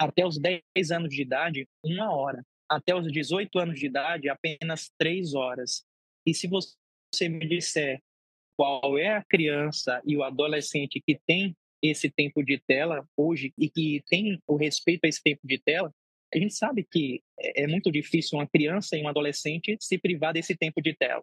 Até 0.00 0.26
os 0.26 0.38
10 0.38 0.90
anos 0.90 1.14
de 1.14 1.20
idade, 1.20 1.68
uma 1.84 2.10
hora. 2.14 2.42
Até 2.68 2.94
os 2.94 3.12
18 3.12 3.58
anos 3.58 3.78
de 3.78 3.86
idade, 3.86 4.28
apenas 4.28 4.90
três 4.98 5.34
horas. 5.34 5.84
E 6.24 6.32
se 6.32 6.48
você 6.48 7.28
me 7.28 7.46
disser 7.46 8.00
qual 8.56 8.96
é 8.98 9.08
a 9.08 9.24
criança 9.24 10.00
e 10.06 10.16
o 10.16 10.22
adolescente 10.22 11.02
que 11.06 11.18
tem 11.26 11.54
esse 11.82 12.10
tempo 12.10 12.42
de 12.42 12.58
tela 12.58 13.06
hoje 13.16 13.52
e 13.58 13.68
que 13.68 14.02
tem 14.08 14.40
o 14.46 14.56
respeito 14.56 15.04
a 15.04 15.08
esse 15.08 15.22
tempo 15.22 15.46
de 15.46 15.58
tela, 15.58 15.92
A 16.32 16.38
gente 16.38 16.54
sabe 16.54 16.86
que 16.88 17.20
é, 17.38 17.66
muito 17.66 17.90
difícil 17.90 18.38
uma 18.38 18.46
criança 18.46 18.96
e 18.96 19.02
um 19.02 19.08
adolescente 19.08 19.76
se 19.80 19.98
privar 19.98 20.32
desse 20.32 20.56
tempo 20.56 20.80
de 20.80 20.94
tela. 20.94 21.22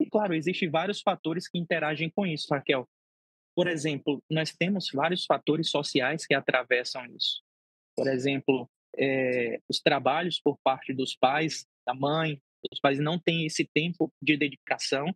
E, 0.00 0.06
claro, 0.08 0.34
existem 0.34 0.70
vários 0.70 1.02
fatores 1.02 1.46
que 1.46 1.58
interagem 1.58 2.08
com 2.08 2.26
isso, 2.26 2.48
Raquel. 2.50 2.88
Por 3.58 3.66
exemplo, 3.66 4.22
nós 4.30 4.52
temos 4.52 4.88
vários 4.94 5.24
fatores 5.24 5.68
sociais 5.68 6.24
que 6.24 6.32
atravessam 6.32 7.04
isso. 7.06 7.42
Por 7.96 8.06
exemplo, 8.06 8.70
é, 8.96 9.60
os 9.68 9.80
trabalhos 9.80 10.40
por 10.40 10.56
parte 10.62 10.94
dos 10.94 11.16
pais, 11.16 11.66
da 11.84 11.92
mãe, 11.92 12.40
os 12.70 12.78
pais 12.78 13.00
não 13.00 13.18
têm 13.18 13.46
esse 13.46 13.64
tempo 13.64 14.12
de 14.22 14.36
dedicação. 14.36 15.12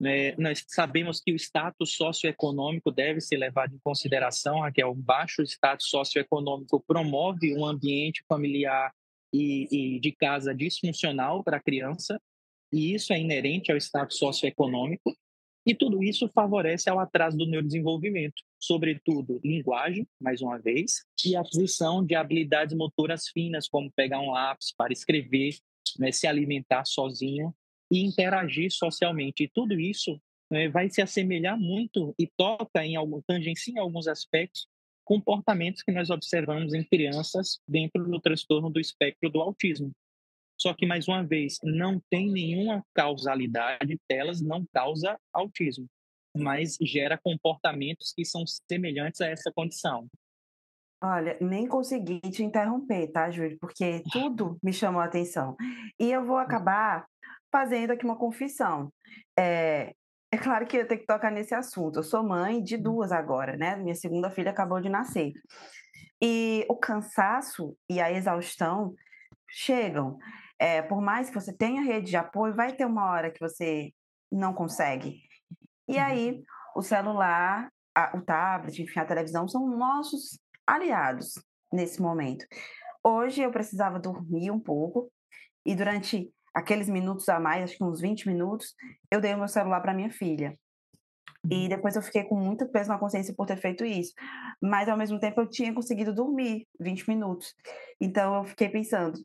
Né? 0.00 0.34
Nós 0.34 0.64
sabemos 0.66 1.20
que 1.20 1.32
o 1.32 1.36
status 1.36 1.94
socioeconômico 1.94 2.90
deve 2.90 3.20
ser 3.20 3.36
levado 3.36 3.72
em 3.72 3.78
consideração, 3.78 4.58
que 4.72 4.82
é 4.82 4.86
o 4.86 4.92
baixo 4.92 5.44
status 5.44 5.88
socioeconômico 5.88 6.82
promove 6.84 7.56
um 7.56 7.64
ambiente 7.64 8.24
familiar 8.28 8.92
e, 9.32 9.68
e 9.70 10.00
de 10.00 10.10
casa 10.10 10.52
disfuncional 10.52 11.44
para 11.44 11.58
a 11.58 11.62
criança, 11.62 12.20
e 12.72 12.92
isso 12.92 13.12
é 13.12 13.20
inerente 13.20 13.70
ao 13.70 13.78
status 13.78 14.18
socioeconômico. 14.18 15.16
E 15.68 15.74
tudo 15.74 16.02
isso 16.02 16.26
favorece 16.34 16.88
ao 16.88 16.98
atraso 16.98 17.36
do 17.36 17.44
neurodesenvolvimento, 17.44 18.42
sobretudo 18.58 19.38
linguagem, 19.44 20.08
mais 20.18 20.40
uma 20.40 20.58
vez, 20.58 21.04
e 21.22 21.36
aquisição 21.36 22.02
de 22.02 22.14
habilidades 22.14 22.74
motoras 22.74 23.28
finas, 23.28 23.68
como 23.68 23.92
pegar 23.92 24.18
um 24.18 24.30
lápis 24.30 24.72
para 24.74 24.94
escrever, 24.94 25.58
né, 25.98 26.10
se 26.10 26.26
alimentar 26.26 26.86
sozinho 26.86 27.54
e 27.92 28.02
interagir 28.02 28.72
socialmente. 28.72 29.44
E 29.44 29.48
tudo 29.48 29.78
isso 29.78 30.18
né, 30.50 30.70
vai 30.70 30.88
se 30.88 31.02
assemelhar 31.02 31.58
muito 31.58 32.14
e 32.18 32.26
toca 32.26 32.82
em 32.82 32.96
algum 32.96 33.20
tangencia 33.20 33.74
em 33.74 33.78
alguns 33.78 34.08
aspectos 34.08 34.66
comportamentos 35.04 35.82
que 35.82 35.92
nós 35.92 36.08
observamos 36.08 36.72
em 36.72 36.82
crianças 36.82 37.60
dentro 37.68 38.10
do 38.10 38.18
transtorno 38.18 38.70
do 38.70 38.80
espectro 38.80 39.28
do 39.28 39.42
autismo. 39.42 39.92
Só 40.58 40.74
que, 40.74 40.86
mais 40.86 41.06
uma 41.06 41.24
vez, 41.24 41.58
não 41.62 42.02
tem 42.10 42.30
nenhuma 42.30 42.84
causalidade, 42.92 43.98
elas 44.08 44.40
não 44.40 44.66
causa 44.72 45.18
autismo, 45.32 45.86
mas 46.36 46.76
gera 46.82 47.16
comportamentos 47.16 48.12
que 48.12 48.24
são 48.24 48.44
semelhantes 48.46 49.20
a 49.20 49.28
essa 49.28 49.52
condição. 49.52 50.08
Olha, 51.00 51.38
nem 51.40 51.68
consegui 51.68 52.20
te 52.20 52.42
interromper, 52.42 53.06
tá, 53.12 53.30
Júlio? 53.30 53.56
Porque 53.60 54.02
tudo 54.10 54.58
me 54.60 54.72
chamou 54.72 55.00
a 55.00 55.04
atenção. 55.04 55.56
E 55.98 56.10
eu 56.10 56.24
vou 56.26 56.38
acabar 56.38 57.06
fazendo 57.52 57.92
aqui 57.92 58.04
uma 58.04 58.18
confissão. 58.18 58.92
É, 59.38 59.94
é 60.32 60.36
claro 60.36 60.66
que 60.66 60.76
eu 60.76 60.88
tenho 60.88 61.00
que 61.00 61.06
tocar 61.06 61.30
nesse 61.30 61.54
assunto. 61.54 62.00
Eu 62.00 62.02
sou 62.02 62.24
mãe 62.24 62.60
de 62.60 62.76
duas 62.76 63.12
agora, 63.12 63.56
né? 63.56 63.76
Minha 63.76 63.94
segunda 63.94 64.28
filha 64.28 64.50
acabou 64.50 64.80
de 64.80 64.88
nascer. 64.88 65.32
E 66.20 66.66
o 66.68 66.74
cansaço 66.74 67.76
e 67.88 68.00
a 68.00 68.10
exaustão 68.10 68.92
chegam. 69.48 70.18
É, 70.58 70.82
por 70.82 71.00
mais 71.00 71.28
que 71.28 71.34
você 71.34 71.52
tenha 71.52 71.82
rede 71.82 72.10
de 72.10 72.16
apoio, 72.16 72.54
vai 72.54 72.72
ter 72.74 72.84
uma 72.84 73.10
hora 73.10 73.30
que 73.30 73.40
você 73.40 73.92
não 74.30 74.52
consegue. 74.52 75.22
E 75.86 75.96
uhum. 75.96 76.02
aí, 76.02 76.42
o 76.74 76.82
celular, 76.82 77.70
a, 77.94 78.16
o 78.16 78.22
tablet, 78.22 78.82
enfim, 78.82 79.00
a 79.00 79.04
televisão 79.04 79.48
são 79.48 79.68
nossos 79.68 80.38
aliados 80.66 81.34
nesse 81.72 82.00
momento. 82.00 82.44
Hoje 83.02 83.42
eu 83.42 83.50
precisava 83.50 83.98
dormir 83.98 84.50
um 84.50 84.60
pouco 84.60 85.10
e 85.64 85.74
durante 85.74 86.30
aqueles 86.54 86.88
minutos 86.88 87.28
a 87.28 87.38
mais, 87.38 87.64
acho 87.64 87.76
que 87.76 87.84
uns 87.84 88.00
20 88.00 88.28
minutos, 88.28 88.74
eu 89.10 89.20
dei 89.20 89.34
o 89.34 89.38
meu 89.38 89.48
celular 89.48 89.80
para 89.80 89.94
minha 89.94 90.10
filha. 90.10 90.58
E 91.50 91.62
uhum. 91.62 91.68
depois 91.68 91.94
eu 91.94 92.02
fiquei 92.02 92.24
com 92.24 92.36
muito 92.36 92.66
peso 92.68 92.88
na 92.88 92.98
consciência 92.98 93.34
por 93.34 93.46
ter 93.46 93.56
feito 93.56 93.84
isso. 93.84 94.12
Mas 94.60 94.88
ao 94.88 94.96
mesmo 94.96 95.20
tempo 95.20 95.40
eu 95.40 95.48
tinha 95.48 95.72
conseguido 95.72 96.12
dormir 96.12 96.66
20 96.80 97.08
minutos. 97.08 97.54
Então 98.00 98.36
eu 98.36 98.44
fiquei 98.44 98.68
pensando, 98.68 99.18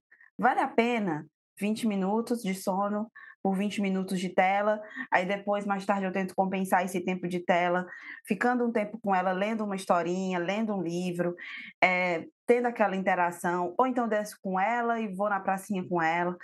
Vale 0.43 0.59
a 0.59 0.67
pena 0.67 1.25
20 1.57 1.87
minutos 1.87 2.41
de 2.41 2.53
sono 2.53 3.09
por 3.41 3.55
20 3.55 3.81
minutos 3.81 4.19
de 4.19 4.27
tela, 4.27 4.81
aí 5.09 5.25
depois, 5.25 5.65
mais 5.65 5.85
tarde, 5.85 6.03
eu 6.03 6.11
tento 6.11 6.35
compensar 6.35 6.83
esse 6.83 6.99
tempo 6.99 7.29
de 7.29 7.39
tela, 7.39 7.87
ficando 8.27 8.65
um 8.65 8.71
tempo 8.71 8.99
com 9.01 9.15
ela, 9.15 9.31
lendo 9.31 9.63
uma 9.63 9.77
historinha, 9.77 10.39
lendo 10.39 10.75
um 10.75 10.81
livro, 10.81 11.33
é, 11.81 12.25
tendo 12.45 12.65
aquela 12.67 12.93
interação, 12.93 13.73
ou 13.77 13.87
então 13.87 14.05
desço 14.05 14.37
com 14.41 14.59
ela 14.59 14.99
e 14.99 15.07
vou 15.15 15.29
na 15.29 15.39
pracinha 15.39 15.87
com 15.87 16.01
ela. 16.01 16.35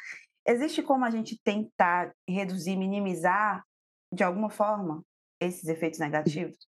Existe 0.47 0.81
como 0.81 1.03
a 1.03 1.09
gente 1.09 1.37
tentar 1.43 2.13
reduzir, 2.25 2.77
minimizar, 2.77 3.65
de 4.13 4.23
alguma 4.23 4.49
forma, 4.49 5.03
esses 5.41 5.67
efeitos 5.67 5.99
negativos? 5.99 6.68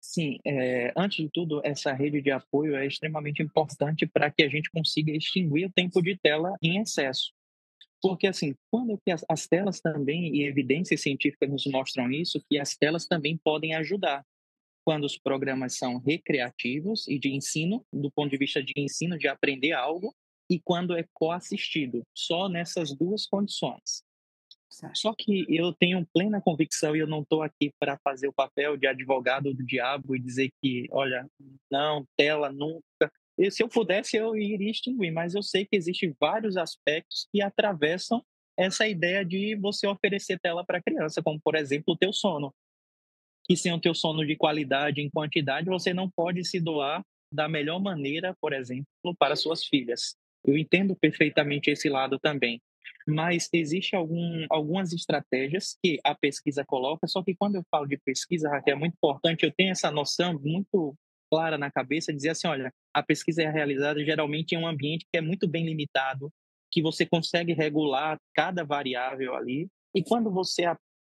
Sim, 0.00 0.38
é, 0.46 0.92
antes 0.96 1.18
de 1.18 1.30
tudo, 1.30 1.60
essa 1.62 1.92
rede 1.92 2.22
de 2.22 2.30
apoio 2.30 2.74
é 2.74 2.86
extremamente 2.86 3.42
importante 3.42 4.06
para 4.06 4.30
que 4.30 4.42
a 4.42 4.48
gente 4.48 4.70
consiga 4.70 5.12
extinguir 5.12 5.66
o 5.66 5.72
tempo 5.72 6.00
de 6.00 6.16
tela 6.16 6.54
em 6.62 6.80
excesso. 6.80 7.32
Porque, 8.02 8.26
assim, 8.26 8.54
quando 8.70 8.98
as, 9.08 9.24
as 9.28 9.46
telas 9.46 9.78
também, 9.78 10.34
e 10.34 10.44
evidências 10.44 11.02
científicas 11.02 11.50
nos 11.50 11.66
mostram 11.66 12.10
isso, 12.10 12.42
que 12.48 12.58
as 12.58 12.74
telas 12.74 13.06
também 13.06 13.36
podem 13.36 13.74
ajudar. 13.74 14.24
Quando 14.86 15.04
os 15.04 15.18
programas 15.18 15.76
são 15.76 15.98
recreativos 15.98 17.06
e 17.06 17.18
de 17.18 17.28
ensino, 17.28 17.84
do 17.92 18.10
ponto 18.10 18.30
de 18.30 18.38
vista 18.38 18.62
de 18.62 18.72
ensino, 18.78 19.18
de 19.18 19.28
aprender 19.28 19.72
algo, 19.72 20.14
e 20.48 20.58
quando 20.58 20.96
é 20.96 21.04
coassistido, 21.12 22.02
só 22.16 22.48
nessas 22.48 22.96
duas 22.96 23.26
condições. 23.26 24.02
Só 24.94 25.12
que 25.12 25.44
eu 25.48 25.72
tenho 25.72 26.06
plena 26.14 26.40
convicção 26.40 26.94
e 26.94 27.00
eu 27.00 27.06
não 27.06 27.22
estou 27.22 27.42
aqui 27.42 27.72
para 27.78 27.98
fazer 27.98 28.28
o 28.28 28.32
papel 28.32 28.76
de 28.76 28.86
advogado 28.86 29.52
do 29.52 29.64
diabo 29.64 30.14
e 30.14 30.20
dizer 30.20 30.50
que, 30.62 30.86
olha, 30.92 31.28
não, 31.70 32.06
tela 32.16 32.52
nunca. 32.52 33.12
E 33.36 33.50
se 33.50 33.62
eu 33.62 33.68
pudesse, 33.68 34.16
eu 34.16 34.36
iria 34.36 34.70
extinguir, 34.70 35.10
mas 35.10 35.34
eu 35.34 35.42
sei 35.42 35.64
que 35.64 35.74
existem 35.76 36.14
vários 36.20 36.56
aspectos 36.56 37.26
que 37.32 37.42
atravessam 37.42 38.22
essa 38.56 38.86
ideia 38.86 39.24
de 39.24 39.56
você 39.56 39.86
oferecer 39.86 40.38
tela 40.38 40.64
para 40.64 40.78
a 40.78 40.82
criança, 40.82 41.22
como, 41.22 41.40
por 41.40 41.56
exemplo, 41.56 41.94
o 41.94 41.96
teu 41.96 42.12
sono. 42.12 42.54
Que 43.44 43.56
sem 43.56 43.72
o 43.72 43.80
teu 43.80 43.94
sono 43.94 44.24
de 44.24 44.36
qualidade, 44.36 45.00
em 45.00 45.10
quantidade, 45.10 45.66
você 45.66 45.92
não 45.92 46.08
pode 46.08 46.44
se 46.44 46.60
doar 46.60 47.02
da 47.32 47.48
melhor 47.48 47.80
maneira, 47.80 48.36
por 48.40 48.52
exemplo, 48.52 48.86
para 49.18 49.34
suas 49.34 49.64
filhas. 49.64 50.14
Eu 50.44 50.56
entendo 50.56 50.94
perfeitamente 50.94 51.70
esse 51.70 51.88
lado 51.88 52.18
também 52.18 52.60
mas 53.06 53.48
existe 53.52 53.96
algum, 53.96 54.46
algumas 54.50 54.92
estratégias 54.92 55.76
que 55.82 55.98
a 56.04 56.14
pesquisa 56.14 56.64
coloca, 56.64 57.06
só 57.06 57.22
que 57.22 57.34
quando 57.34 57.56
eu 57.56 57.64
falo 57.70 57.86
de 57.86 57.98
pesquisa, 57.98 58.48
Raquel, 58.48 58.76
é 58.76 58.78
muito 58.78 58.94
importante, 58.94 59.44
eu 59.44 59.52
tenho 59.52 59.72
essa 59.72 59.90
noção 59.90 60.38
muito 60.40 60.94
clara 61.30 61.56
na 61.56 61.70
cabeça, 61.70 62.12
dizer 62.12 62.30
assim, 62.30 62.48
olha, 62.48 62.72
a 62.92 63.02
pesquisa 63.02 63.42
é 63.42 63.50
realizada 63.50 64.04
geralmente 64.04 64.52
em 64.52 64.58
um 64.58 64.66
ambiente 64.66 65.06
que 65.10 65.18
é 65.18 65.20
muito 65.20 65.48
bem 65.48 65.64
limitado, 65.64 66.30
que 66.70 66.82
você 66.82 67.06
consegue 67.06 67.52
regular 67.52 68.18
cada 68.34 68.64
variável 68.64 69.34
ali, 69.34 69.68
e 69.94 70.02
quando 70.02 70.30
você 70.30 70.64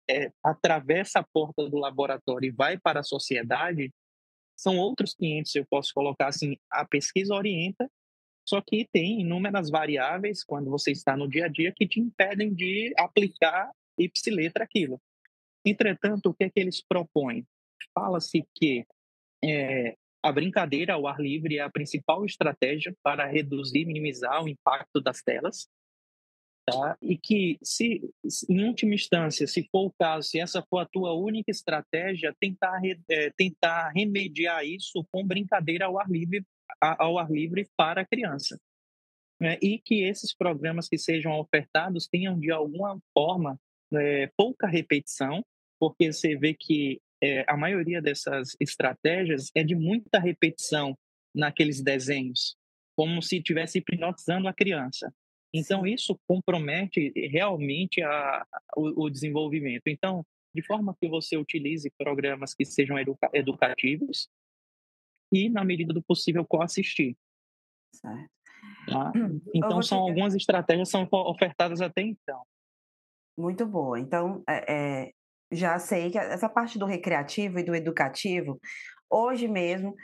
é, 0.09 0.31
atravessa 0.43 1.19
a 1.19 1.25
porta 1.33 1.69
do 1.69 1.77
laboratório 1.77 2.47
e 2.47 2.51
vai 2.51 2.77
para 2.77 3.01
a 3.01 3.03
sociedade, 3.03 3.91
são 4.57 4.77
outros 4.77 5.13
500, 5.15 5.55
eu 5.55 5.65
posso 5.69 5.91
colocar 5.93 6.27
assim, 6.27 6.55
a 6.69 6.85
pesquisa 6.85 7.33
orienta 7.33 7.89
só 8.51 8.59
que 8.59 8.85
tem 8.91 9.21
inúmeras 9.21 9.69
variáveis 9.69 10.43
quando 10.43 10.69
você 10.69 10.91
está 10.91 11.15
no 11.15 11.25
dia 11.25 11.45
a 11.45 11.47
dia 11.47 11.71
que 11.71 11.87
te 11.87 12.01
impedem 12.01 12.53
de 12.53 12.93
aplicar 12.97 13.71
ipsiletra 13.97 14.65
aquilo. 14.65 15.01
Entretanto, 15.65 16.25
o 16.25 16.33
que 16.33 16.43
é 16.43 16.49
que 16.49 16.59
eles 16.59 16.81
propõem? 16.85 17.47
Fala-se 17.93 18.45
que 18.53 18.85
é, 19.41 19.95
a 20.21 20.33
brincadeira 20.33 20.95
ao 20.95 21.07
ar 21.07 21.21
livre 21.21 21.59
é 21.59 21.61
a 21.61 21.69
principal 21.69 22.25
estratégia 22.25 22.93
para 23.01 23.25
reduzir 23.25 23.83
e 23.83 23.85
minimizar 23.85 24.43
o 24.43 24.49
impacto 24.49 24.99
das 24.99 25.21
telas. 25.21 25.69
Tá? 26.65 26.97
E 27.01 27.17
que, 27.17 27.57
se, 27.63 28.01
em 28.49 28.65
última 28.65 28.93
instância, 28.93 29.47
se 29.47 29.63
for 29.71 29.85
o 29.85 29.93
caso, 29.97 30.27
se 30.27 30.39
essa 30.41 30.61
for 30.69 30.79
a 30.79 30.85
tua 30.85 31.13
única 31.13 31.49
estratégia, 31.49 32.35
tentar, 32.37 32.81
é, 33.09 33.31
tentar 33.31 33.91
remediar 33.91 34.65
isso 34.65 35.05
com 35.09 35.25
brincadeira 35.25 35.85
ao 35.85 35.97
ar 35.97 36.09
livre 36.09 36.45
ao 36.79 37.17
ar 37.17 37.31
livre 37.31 37.67
para 37.75 38.01
a 38.01 38.05
criança. 38.05 38.59
Né? 39.39 39.57
E 39.61 39.79
que 39.79 40.03
esses 40.03 40.35
programas 40.35 40.87
que 40.87 40.97
sejam 40.97 41.37
ofertados 41.39 42.07
tenham, 42.07 42.39
de 42.39 42.51
alguma 42.51 42.99
forma, 43.13 43.59
é, 43.93 44.31
pouca 44.37 44.67
repetição, 44.67 45.43
porque 45.79 46.13
você 46.13 46.35
vê 46.35 46.53
que 46.53 47.01
é, 47.21 47.43
a 47.47 47.57
maioria 47.57 48.01
dessas 48.01 48.55
estratégias 48.59 49.51
é 49.55 49.63
de 49.63 49.75
muita 49.75 50.19
repetição 50.19 50.95
naqueles 51.33 51.81
desenhos, 51.81 52.55
como 52.95 53.21
se 53.21 53.37
estivesse 53.37 53.79
hipnotizando 53.79 54.47
a 54.47 54.53
criança. 54.53 55.13
Então, 55.53 55.85
isso 55.85 56.17
compromete 56.27 57.11
realmente 57.29 58.01
a, 58.01 58.45
o, 58.75 59.05
o, 59.05 59.09
desenvolvimento. 59.09 59.83
Então, 59.87 60.25
de 60.55 60.61
forma 60.61 60.95
que 60.99 61.07
você 61.07 61.37
utilize 61.37 61.91
programas 61.97 62.53
que 62.53 62.65
sejam 62.65 62.97
educa 62.97 63.29
educativos, 63.33 64.29
e, 65.31 65.49
na 65.49 65.63
medida 65.63 65.93
do 65.93 66.01
possível, 66.03 66.45
coassistir. 66.45 67.15
Certo. 67.93 68.29
Tá? 68.87 69.11
Então, 69.53 69.81
são 69.81 69.99
algumas 69.99 70.33
estratégias 70.35 70.89
são 70.89 71.07
ofertadas 71.11 71.81
até 71.81 72.01
então. 72.01 72.41
Muito 73.37 73.65
boa. 73.65 73.99
Então, 73.99 74.43
é, 74.47 74.73
é, 74.73 75.11
já 75.51 75.77
sei 75.79 76.11
que 76.11 76.17
essa 76.17 76.49
parte 76.49 76.77
do 76.77 76.85
recreativo 76.85 77.59
e 77.59 77.63
do 77.63 77.75
educativo, 77.75 78.59
hoje 79.09 79.47
mesmo, 79.47 79.95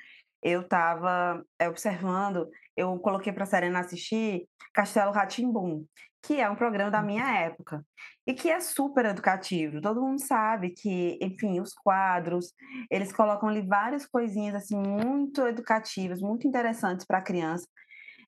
eu 0.42 0.62
estava 0.62 1.44
é, 1.60 1.68
observando, 1.68 2.50
eu 2.76 2.98
coloquei 3.00 3.34
para 3.34 3.44
a 3.44 3.48
Serena 3.48 3.80
assistir 3.80 4.48
Castelo 4.74 5.12
Rá-Tim-Bum, 5.12 5.86
que 6.28 6.42
é 6.42 6.50
um 6.50 6.56
programa 6.56 6.92
da 6.92 7.02
minha 7.02 7.26
época 7.40 7.86
e 8.28 8.34
que 8.34 8.52
é 8.52 8.60
super 8.60 9.06
educativo. 9.06 9.80
Todo 9.80 10.02
mundo 10.02 10.20
sabe 10.20 10.72
que, 10.72 11.18
enfim, 11.22 11.62
os 11.62 11.74
quadros, 11.74 12.54
eles 12.92 13.14
colocam 13.14 13.48
ali 13.48 13.62
várias 13.66 14.06
coisinhas 14.06 14.54
assim 14.54 14.76
muito 14.78 15.48
educativas, 15.48 16.20
muito 16.20 16.46
interessantes 16.46 17.06
para 17.06 17.20
a 17.20 17.24
criança. 17.24 17.66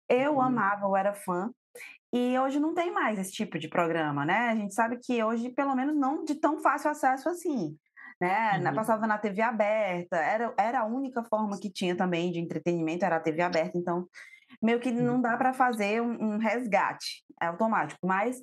Eu 0.08 0.36
Uhum. 0.36 0.42
amava, 0.42 0.86
eu 0.86 0.96
era 0.96 1.14
fã. 1.14 1.52
E 2.14 2.40
hoje 2.40 2.58
não 2.58 2.74
tem 2.74 2.90
mais 2.90 3.20
esse 3.20 3.34
tipo 3.34 3.60
de 3.60 3.68
programa, 3.68 4.26
né? 4.26 4.48
A 4.48 4.56
gente 4.56 4.74
sabe 4.74 4.98
que 4.98 5.22
hoje, 5.22 5.50
pelo 5.50 5.76
menos, 5.76 5.94
não 5.96 6.24
de 6.24 6.36
tão 6.36 6.58
fácil 6.60 6.90
acesso 6.90 7.28
assim. 7.28 7.78
Né? 8.22 8.58
Uhum. 8.58 8.76
passava 8.76 9.08
na 9.08 9.18
TV 9.18 9.42
aberta, 9.42 10.18
era, 10.18 10.54
era 10.58 10.80
a 10.82 10.86
única 10.86 11.24
forma 11.24 11.58
que 11.60 11.72
tinha 11.72 11.96
também 11.96 12.32
de 12.32 12.40
entretenimento, 12.40 13.06
era 13.06 13.16
a 13.18 13.20
TV 13.20 13.42
aberta, 13.42 13.78
então 13.78 14.08
meio 14.62 14.80
que 14.80 14.90
Uhum. 14.90 15.04
não 15.04 15.22
dá 15.22 15.38
para 15.38 15.54
fazer 15.54 16.02
um, 16.02 16.34
um 16.36 16.38
resgate 16.38 17.24
é 17.42 17.46
automático. 17.48 18.00
Mas 18.06 18.42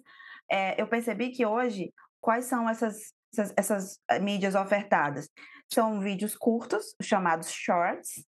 é, 0.50 0.80
eu 0.80 0.86
percebi 0.86 1.30
que 1.30 1.44
hoje, 1.44 1.92
quais 2.20 2.44
são 2.46 2.68
essas, 2.68 3.12
essas, 3.32 3.54
essas 3.56 4.00
eh, 4.10 4.18
mídias 4.18 4.54
ofertadas? 4.54 5.28
São 5.72 6.00
vídeos 6.00 6.36
curtos, 6.36 6.94
chamados 7.02 7.50
shorts, 7.50 8.24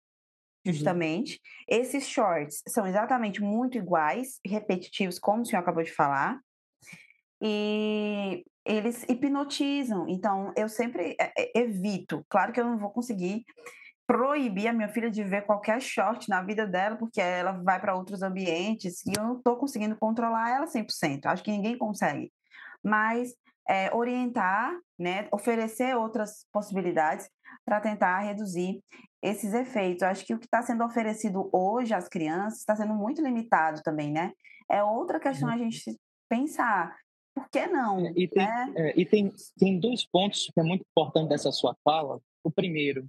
Uhum. 0.66 0.73
justamente. 0.73 1.40
Esses 1.68 2.09
shorts 2.09 2.61
são 2.66 2.85
exatamente 2.87 3.40
muito 3.40 3.78
iguais, 3.78 4.40
repetitivos, 4.45 5.16
como 5.18 5.42
o 5.42 5.45
senhor 5.47 5.61
acabou 5.62 5.85
de 5.85 5.92
falar, 5.92 6.40
e 7.40 8.45
eles 8.64 9.04
hipnotizam. 9.09 10.06
Então, 10.09 10.52
eu 10.56 10.68
sempre 10.68 11.14
eh, 11.21 11.52
evito. 11.54 12.25
Claro 12.28 12.52
que 12.52 12.61
eu 12.61 12.64
não 12.64 12.78
vou 12.78 12.90
conseguir 12.90 13.45
proibir 14.07 14.69
a 14.69 14.73
minha 14.73 14.89
filha 14.89 15.11
de 15.11 15.25
ver 15.25 15.43
qualquer 15.47 15.81
short 15.81 16.29
na 16.29 16.43
vida 16.43 16.67
dela, 16.67 16.97
porque 16.97 17.21
ela 17.21 17.53
vai 17.53 17.81
para 17.81 17.95
outros 17.95 18.23
ambientes 18.23 19.05
e 19.05 19.13
eu 19.17 19.23
não 19.23 19.37
estou 19.39 19.57
conseguindo 19.57 19.97
controlar 19.97 20.51
ela 20.51 20.67
100%. 20.67 21.27
Acho 21.27 21.43
que 21.43 21.51
ninguém 21.51 21.77
consegue. 21.77 22.33
Mas 22.85 23.35
eh, 23.69 23.93
orientar, 23.95 24.73
né, 24.99 25.27
oferecer 25.33 25.97
outras 25.97 26.47
possibilidades 26.53 27.29
para 27.65 27.81
tentar 27.81 28.21
reduzir 28.21 28.81
esses 29.21 29.53
efeitos. 29.53 30.03
Eu 30.03 30.09
acho 30.09 30.25
que 30.25 30.35
o 30.35 30.39
que 30.39 30.45
está 30.45 30.63
sendo 30.63 30.85
oferecido 30.85 31.51
hoje 31.53 31.93
às 31.93 32.09
crianças 32.09 32.61
está 32.61 32.77
sendo 32.77 32.95
muito 32.95 33.21
limitado 33.21 33.83
também, 33.83 34.13
né? 34.13 34.33
É 34.71 34.85
outra 34.85 35.19
questão 35.19 35.49
Uhum. 35.49 35.55
a 35.55 35.59
gente 35.59 35.99
pensar. 36.29 36.97
Por 37.35 37.49
que 37.51 37.59
É, 37.59 37.67
não, 37.69 38.07
e 38.17 38.29
tem, 38.29 38.47
né? 38.47 38.73
é, 38.77 39.01
e 39.01 39.05
tem, 39.05 39.33
tem 39.59 39.81
dois 39.81 40.07
pontos 40.07 40.51
que 40.55 40.61
é 40.61 40.63
muito 40.63 40.85
importante 40.91 41.29
dessa 41.29 41.51
sua 41.51 41.77
fala. 41.85 42.21
O 42.45 42.51
primeiro, 42.51 43.05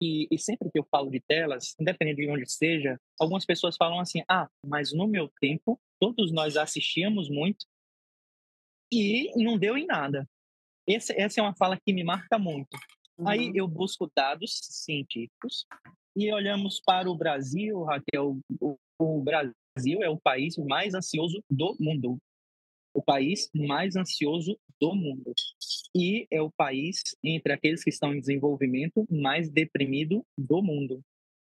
e, 0.00 0.28
e 0.30 0.38
sempre 0.38 0.70
que 0.70 0.78
eu 0.78 0.86
falo 0.90 1.10
de 1.10 1.20
telas, 1.20 1.74
independente 1.78 2.24
de 2.24 2.30
onde 2.30 2.50
seja, 2.50 3.00
algumas 3.20 3.44
pessoas 3.44 3.76
falam 3.76 4.00
assim: 4.00 4.22
ah, 4.28 4.48
mas 4.64 4.92
no 4.92 5.06
meu 5.06 5.28
tempo, 5.40 5.80
todos 6.00 6.32
nós 6.32 6.56
assistíamos 6.56 7.28
muito 7.28 7.66
e 8.92 9.30
não 9.42 9.58
deu 9.58 9.76
em 9.76 9.86
nada. 9.86 10.28
Esse, 10.86 11.12
essa 11.20 11.40
é 11.40 11.42
uma 11.42 11.54
fala 11.54 11.78
que 11.78 11.92
me 11.92 12.02
marca 12.02 12.38
muito. 12.38 12.76
Aí 13.26 13.48
Uhum, 13.48 13.52
eu 13.56 13.68
busco 13.68 14.10
dados 14.14 14.58
científicos 14.62 15.66
e 16.16 16.32
olhamos 16.32 16.80
para 16.80 17.10
o 17.10 17.16
Brasil, 17.16 17.82
Raquel. 17.82 18.38
O, 18.60 18.78
o 18.98 19.20
Brasil 19.20 20.02
é 20.02 20.08
o 20.08 20.18
país 20.18 20.56
mais 20.56 20.94
ansioso 20.94 21.42
do 21.50 21.76
mundo. 21.78 22.18
O 22.94 23.02
país 23.02 23.50
mais 23.54 23.96
ansioso 23.96 24.58
do 24.80 24.94
mundo. 24.94 25.32
E 25.94 26.26
é 26.30 26.40
o 26.40 26.50
país, 26.50 27.02
entre 27.22 27.52
aqueles 27.52 27.82
que 27.82 27.90
estão 27.90 28.14
em 28.14 28.20
desenvolvimento, 28.20 29.06
mais 29.10 29.50
deprimido 29.50 30.24
do 30.36 30.62
mundo. 30.62 31.02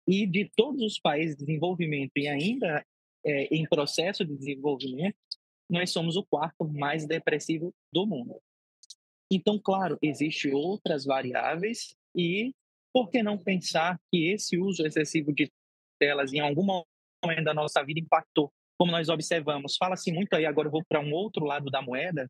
E 0.07 0.27
de 0.27 0.51
todos 0.57 0.83
os 0.83 0.99
países 0.99 1.37
de 1.37 1.45
desenvolvimento 1.45 2.13
e 2.17 2.27
ainda 2.27 2.85
é, 3.25 3.45
em 3.55 3.67
processo 3.69 4.25
de 4.25 4.37
desenvolvimento, 4.37 5.17
nós 5.69 5.91
somos 5.91 6.17
o 6.17 6.25
quarto 6.25 6.67
mais 6.67 7.07
depressivo 7.07 7.73
do 7.93 8.07
mundo. 8.07 8.41
Então, 9.31 9.59
claro, 9.59 9.97
existem 10.03 10.53
outras 10.53 11.05
variáveis 11.05 11.95
e 12.17 12.53
por 12.93 13.09
que 13.09 13.23
não 13.23 13.39
pensar 13.39 14.01
que 14.11 14.33
esse 14.33 14.59
uso 14.59 14.85
excessivo 14.85 15.33
de 15.33 15.49
telas 16.01 16.33
em 16.33 16.41
algum 16.41 16.65
momento 16.65 17.45
da 17.45 17.55
nossa 17.55 17.83
vida 17.85 18.01
impactou? 18.01 18.53
Como 18.77 18.91
nós 18.91 19.09
observamos, 19.09 19.77
fala-se 19.77 20.11
muito 20.11 20.35
aí, 20.35 20.45
agora 20.45 20.67
eu 20.67 20.73
vou 20.73 20.83
para 20.89 21.01
um 21.01 21.13
outro 21.13 21.45
lado 21.45 21.71
da 21.71 21.81
moeda, 21.81 22.29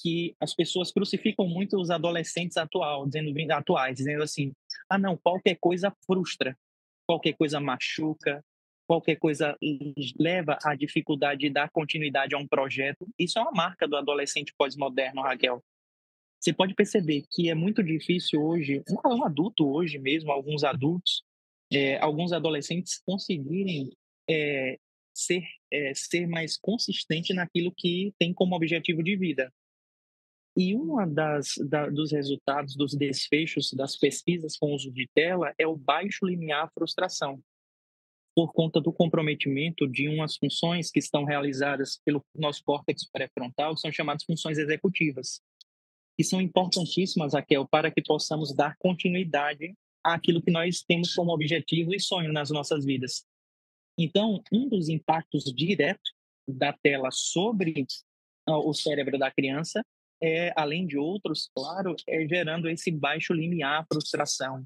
que 0.00 0.34
as 0.40 0.54
pessoas 0.54 0.90
crucificam 0.92 1.46
muito 1.46 1.78
os 1.78 1.90
adolescentes 1.90 2.56
atual, 2.56 3.06
dizendo, 3.06 3.52
atuais, 3.52 3.96
dizendo 3.96 4.22
assim: 4.22 4.52
ah, 4.88 4.98
não, 4.98 5.16
qualquer 5.16 5.56
coisa 5.60 5.94
frustra, 6.06 6.56
qualquer 7.06 7.34
coisa 7.34 7.60
machuca, 7.60 8.42
qualquer 8.86 9.16
coisa 9.16 9.56
leva 10.18 10.58
à 10.64 10.74
dificuldade 10.74 11.40
de 11.40 11.50
dar 11.50 11.70
continuidade 11.70 12.34
a 12.34 12.38
um 12.38 12.46
projeto. 12.46 13.06
Isso 13.18 13.38
é 13.38 13.42
uma 13.42 13.52
marca 13.52 13.86
do 13.86 13.96
adolescente 13.96 14.52
pós-moderno, 14.56 15.22
Raquel. 15.22 15.62
Você 16.40 16.52
pode 16.52 16.74
perceber 16.74 17.24
que 17.30 17.50
é 17.50 17.54
muito 17.54 17.82
difícil 17.82 18.42
hoje, 18.42 18.82
um 19.04 19.24
adulto 19.24 19.68
hoje 19.68 19.98
mesmo, 19.98 20.32
alguns 20.32 20.64
adultos, 20.64 21.22
é, 21.70 21.98
alguns 21.98 22.32
adolescentes 22.32 23.00
conseguirem 23.04 23.90
é, 24.28 24.78
ser, 25.14 25.44
é, 25.70 25.92
ser 25.94 26.26
mais 26.26 26.56
consistente 26.56 27.34
naquilo 27.34 27.72
que 27.76 28.12
tem 28.18 28.32
como 28.32 28.56
objetivo 28.56 29.02
de 29.02 29.16
vida. 29.16 29.52
E 30.56 30.74
das 31.12 31.54
da, 31.68 31.88
dos 31.88 32.12
resultados 32.12 32.76
dos 32.76 32.94
desfechos 32.94 33.72
das 33.72 33.96
pesquisas 33.96 34.56
com 34.56 34.74
uso 34.74 34.90
de 34.90 35.08
tela 35.14 35.54
é 35.58 35.66
o 35.66 35.76
baixo 35.76 36.26
limiar 36.26 36.70
frustração, 36.74 37.40
por 38.34 38.52
conta 38.52 38.80
do 38.80 38.92
comprometimento 38.92 39.86
de 39.86 40.08
umas 40.08 40.36
funções 40.36 40.90
que 40.90 40.98
estão 40.98 41.24
realizadas 41.24 42.00
pelo 42.04 42.24
nosso 42.34 42.62
córtex 42.64 43.08
pré-frontal, 43.10 43.76
são 43.76 43.92
chamadas 43.92 44.24
funções 44.24 44.58
executivas 44.58 45.40
que 46.16 46.24
são 46.24 46.38
importantíssimas, 46.38 47.32
Raquel, 47.32 47.66
para 47.66 47.90
que 47.90 48.02
possamos 48.02 48.54
dar 48.54 48.76
continuidade 48.78 49.74
àquilo 50.04 50.42
que 50.42 50.50
nós 50.50 50.82
temos 50.82 51.14
como 51.14 51.32
objetivo 51.32 51.94
e 51.94 52.00
sonho 52.00 52.30
nas 52.30 52.50
nossas 52.50 52.84
vidas. 52.84 53.24
Então, 53.98 54.42
um 54.52 54.68
dos 54.68 54.90
impactos 54.90 55.44
diretos 55.44 56.12
da 56.46 56.74
tela 56.74 57.10
sobre 57.10 57.86
uh, 58.48 58.68
o 58.68 58.74
cérebro 58.74 59.18
da 59.18 59.30
criança 59.30 59.82
é, 60.22 60.52
além 60.56 60.86
de 60.86 60.98
outros, 60.98 61.50
claro, 61.54 61.94
é 62.06 62.26
gerando 62.26 62.68
esse 62.68 62.90
baixo 62.90 63.32
limiar, 63.32 63.86
frustração. 63.90 64.64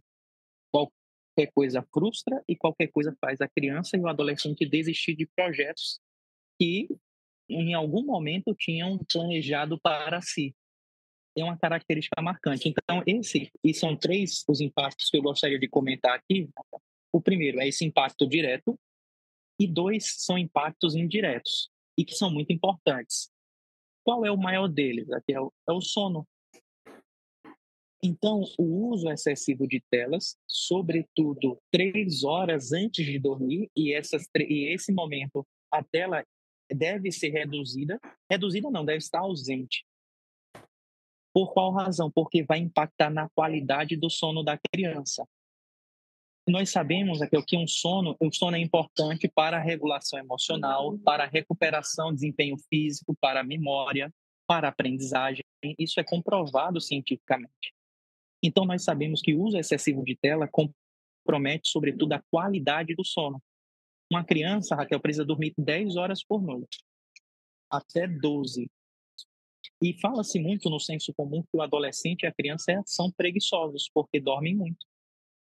Qualquer 0.72 1.52
coisa 1.54 1.86
frustra 1.92 2.42
e 2.48 2.56
qualquer 2.56 2.88
coisa 2.88 3.16
faz 3.20 3.40
a 3.40 3.48
criança 3.48 3.96
e 3.96 4.00
o 4.00 4.08
adolescente 4.08 4.68
desistir 4.68 5.14
de 5.14 5.26
projetos 5.36 6.00
que 6.60 6.88
em 7.48 7.74
algum 7.74 8.04
momento 8.04 8.54
tinham 8.54 8.98
planejado 9.10 9.78
para 9.80 10.20
si 10.22 10.54
é 11.36 11.44
uma 11.44 11.58
característica 11.58 12.20
marcante. 12.22 12.68
Então, 12.68 13.02
esse, 13.06 13.50
e 13.62 13.74
são 13.74 13.96
três 13.96 14.44
os 14.48 14.60
impactos 14.60 15.10
que 15.10 15.16
eu 15.16 15.22
gostaria 15.22 15.58
de 15.58 15.68
comentar 15.68 16.14
aqui. 16.14 16.48
O 17.12 17.20
primeiro 17.20 17.60
é 17.60 17.68
esse 17.68 17.84
impacto 17.84 18.26
direto, 18.26 18.78
e 19.58 19.66
dois 19.66 20.14
são 20.18 20.38
impactos 20.38 20.94
indiretos, 20.94 21.70
e 21.98 22.04
que 22.04 22.14
são 22.14 22.30
muito 22.30 22.52
importantes. 22.52 23.30
Qual 24.04 24.24
é 24.24 24.30
o 24.30 24.36
maior 24.36 24.68
deles? 24.68 25.10
Aqui 25.10 25.32
é 25.32 25.40
o, 25.40 25.52
é 25.68 25.72
o 25.72 25.80
sono. 25.80 26.26
Então, 28.02 28.42
o 28.58 28.90
uso 28.90 29.10
excessivo 29.10 29.66
de 29.66 29.82
telas, 29.90 30.36
sobretudo 30.46 31.58
três 31.72 32.22
horas 32.22 32.70
antes 32.72 33.06
de 33.06 33.18
dormir, 33.18 33.70
e, 33.74 33.94
essas, 33.94 34.28
e 34.36 34.72
esse 34.74 34.92
momento, 34.92 35.46
a 35.72 35.82
tela 35.82 36.22
deve 36.70 37.10
ser 37.10 37.30
reduzida. 37.30 37.98
Reduzida 38.30 38.70
não, 38.70 38.84
deve 38.84 38.98
estar 38.98 39.20
ausente 39.20 39.86
por 41.34 41.52
qual 41.52 41.72
razão? 41.72 42.08
Porque 42.08 42.44
vai 42.44 42.60
impactar 42.60 43.10
na 43.10 43.28
qualidade 43.30 43.96
do 43.96 44.08
sono 44.08 44.44
da 44.44 44.56
criança. 44.56 45.26
Nós 46.46 46.70
sabemos 46.70 47.22
aqui 47.22 47.40
que 47.42 47.56
um 47.56 47.66
sono, 47.66 48.16
o 48.20 48.30
sono 48.30 48.56
é 48.56 48.60
importante 48.60 49.26
para 49.26 49.56
a 49.56 49.60
regulação 49.60 50.18
emocional, 50.18 50.98
para 50.98 51.24
a 51.24 51.26
recuperação, 51.26 52.12
desempenho 52.12 52.56
físico, 52.68 53.16
para 53.18 53.40
a 53.40 53.44
memória, 53.44 54.12
para 54.46 54.68
a 54.68 54.70
aprendizagem. 54.70 55.42
Isso 55.78 55.98
é 55.98 56.04
comprovado 56.04 56.80
cientificamente. 56.82 57.72
Então 58.42 58.66
nós 58.66 58.84
sabemos 58.84 59.22
que 59.22 59.34
o 59.34 59.42
uso 59.42 59.56
excessivo 59.56 60.04
de 60.04 60.16
tela 60.16 60.46
compromete 60.46 61.70
sobretudo 61.70 62.12
a 62.12 62.22
qualidade 62.30 62.94
do 62.94 63.04
sono. 63.04 63.42
Uma 64.12 64.22
criança, 64.22 64.76
Raquel, 64.76 65.00
precisa 65.00 65.24
dormir 65.24 65.54
10 65.56 65.96
horas 65.96 66.22
por 66.22 66.42
noite, 66.42 66.84
até 67.70 68.06
12. 68.06 68.70
E 69.82 69.98
fala-se 69.98 70.38
muito 70.38 70.68
no 70.68 70.78
senso 70.78 71.12
comum 71.14 71.42
que 71.42 71.56
o 71.56 71.62
adolescente 71.62 72.24
e 72.24 72.26
a 72.26 72.32
criança 72.32 72.82
são 72.84 73.10
preguiçosos, 73.10 73.90
porque 73.92 74.20
dormem 74.20 74.54
muito. 74.54 74.86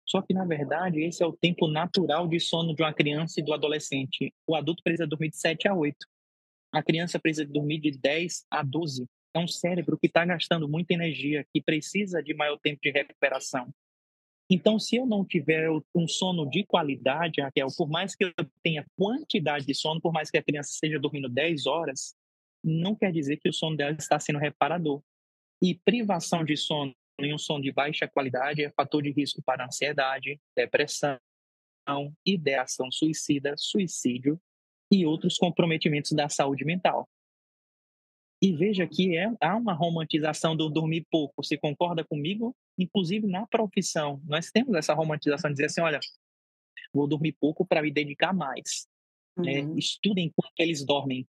Só 0.09 0.23
que, 0.23 0.33
na 0.33 0.45
verdade, 0.45 1.03
esse 1.03 1.23
é 1.23 1.27
o 1.27 1.37
tempo 1.37 1.69
natural 1.69 2.27
de 2.27 2.41
sono 2.41 2.75
de 2.75 2.83
uma 2.83 2.95
criança 2.95 3.41
e 3.41 3.43
do 3.43 3.53
adolescente. 3.53 4.33
O 4.47 4.55
adulto 4.55 4.83
precisa 4.83 5.07
dormir 5.07 5.29
de 5.29 5.37
7 5.37 5.69
a 5.69 5.75
8. 5.75 5.97
A 6.73 6.83
criança 6.83 7.19
precisa 7.19 7.47
dormir 7.47 7.79
de 7.79 7.91
10 7.91 8.47
a 8.51 8.63
12. 8.63 9.07
É 9.35 9.39
um 9.39 9.47
cérebro 9.47 9.99
que 9.99 10.07
está 10.07 10.25
gastando 10.25 10.67
muita 10.67 10.95
energia, 10.95 11.47
que 11.53 11.61
precisa 11.61 12.23
de 12.23 12.33
maior 12.33 12.59
tempo 12.59 12.81
de 12.83 12.91
recuperação. 12.91 13.69
Então, 14.51 14.79
se 14.79 14.97
eu 14.97 15.05
não 15.05 15.27
tiver 15.27 15.69
um 15.95 16.09
sono 16.09 16.49
de 16.49 16.65
qualidade, 16.65 17.43
Raquel, 17.43 17.69
por 17.77 17.87
mais 17.87 18.17
que 18.17 18.25
eu 18.25 18.33
tenha 18.63 18.87
quantidade 18.97 19.67
de 19.67 19.75
sono, 19.75 20.01
por 20.01 20.11
mais 20.11 20.31
que 20.31 20.39
a 20.39 20.43
criança 20.43 20.71
esteja 20.71 20.99
dormindo 20.99 21.29
10 21.29 21.67
horas, 21.67 22.15
não 22.65 22.95
quer 22.95 23.13
dizer 23.13 23.37
que 23.37 23.51
o 23.51 23.53
sono 23.53 23.77
dela 23.77 23.95
está 23.99 24.19
sendo 24.19 24.39
reparador. 24.39 25.03
E 25.63 25.75
privação 25.75 26.45
de 26.45 26.57
sono 26.57 26.95
um 27.21 27.39
sono 27.39 27.63
de 27.63 27.73
baixa 27.73 28.07
qualidade 28.07 28.63
é 28.65 28.71
fator 28.71 29.03
de 29.03 29.11
risco 29.11 29.43
para 29.43 29.67
ansiedade, 29.67 30.41
depressão, 30.57 31.19
ideação 32.25 32.91
suicida, 32.93 33.55
suicídio 33.57 34.41
e 34.91 35.05
outros 35.05 35.37
comprometimentos 35.37 36.13
da 36.13 36.29
saúde 36.29 36.65
mental. 36.65 37.09
E 38.41 38.53
veja 38.53 38.87
que 38.87 39.17
é, 39.17 39.29
há 39.41 39.57
uma 39.57 39.73
romantização 39.73 40.57
do 40.57 40.69
dormir 40.69 41.05
pouco. 41.11 41.43
Você 41.43 41.59
concorda 41.59 42.05
comigo? 42.05 42.55
Inclusive 42.79 43.27
na 43.27 43.47
profissão, 43.47 44.23
nós 44.25 44.51
temos 44.51 44.77
essa 44.77 44.95
romantização 44.95 45.51
de 45.51 45.55
dizer 45.57 45.67
assim: 45.67 45.81
olha, 45.81 45.99
vou 46.93 47.09
dormir 47.09 47.33
pouco 47.33 47.67
para 47.67 47.83
me 47.83 47.91
dedicar 47.91 48.33
mais. 48.33 48.87
Né? 49.37 49.63
Uhum. 49.63 49.77
estudem 49.77 50.27
enquanto 50.27 50.59
eles 50.59 50.85
dormem. 50.85 51.27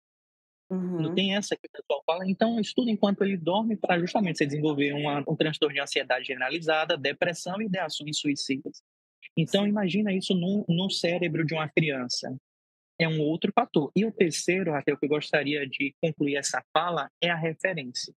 Uhum. 0.71 1.01
Não 1.01 1.15
tem 1.15 1.35
essa 1.35 1.57
que 1.57 1.67
o 1.67 1.71
pessoal 1.71 2.03
fala. 2.05 2.29
Então, 2.29 2.61
estuda 2.61 2.91
enquanto 2.91 3.23
ele 3.23 3.37
dorme 3.37 3.77
para 3.77 3.99
justamente 3.99 4.39
você 4.39 4.47
desenvolver 4.47 4.93
uma, 4.93 5.25
um 5.27 5.35
transtorno 5.35 5.75
de 5.75 5.81
ansiedade 5.81 6.27
generalizada, 6.27 6.97
depressão 6.97 7.61
e 7.61 7.67
ideações 7.67 8.19
suicidas. 8.19 8.83
Então, 9.37 9.67
imagina 9.67 10.13
isso 10.13 10.35
no, 10.35 10.65
no 10.69 10.91
cérebro 10.91 11.45
de 11.45 11.55
uma 11.55 11.69
criança 11.69 12.37
é 12.99 13.09
um 13.09 13.21
outro 13.21 13.53
fator. 13.53 13.93
E 13.95 14.05
o 14.05 14.13
terceiro, 14.13 14.73
Raquel, 14.73 14.99
que 14.99 15.05
eu 15.07 15.09
gostaria 15.09 15.67
de 15.67 15.95
concluir 16.03 16.37
essa 16.37 16.63
fala, 16.73 17.11
é 17.23 17.31
a 17.31 17.37
referência. 17.37 18.13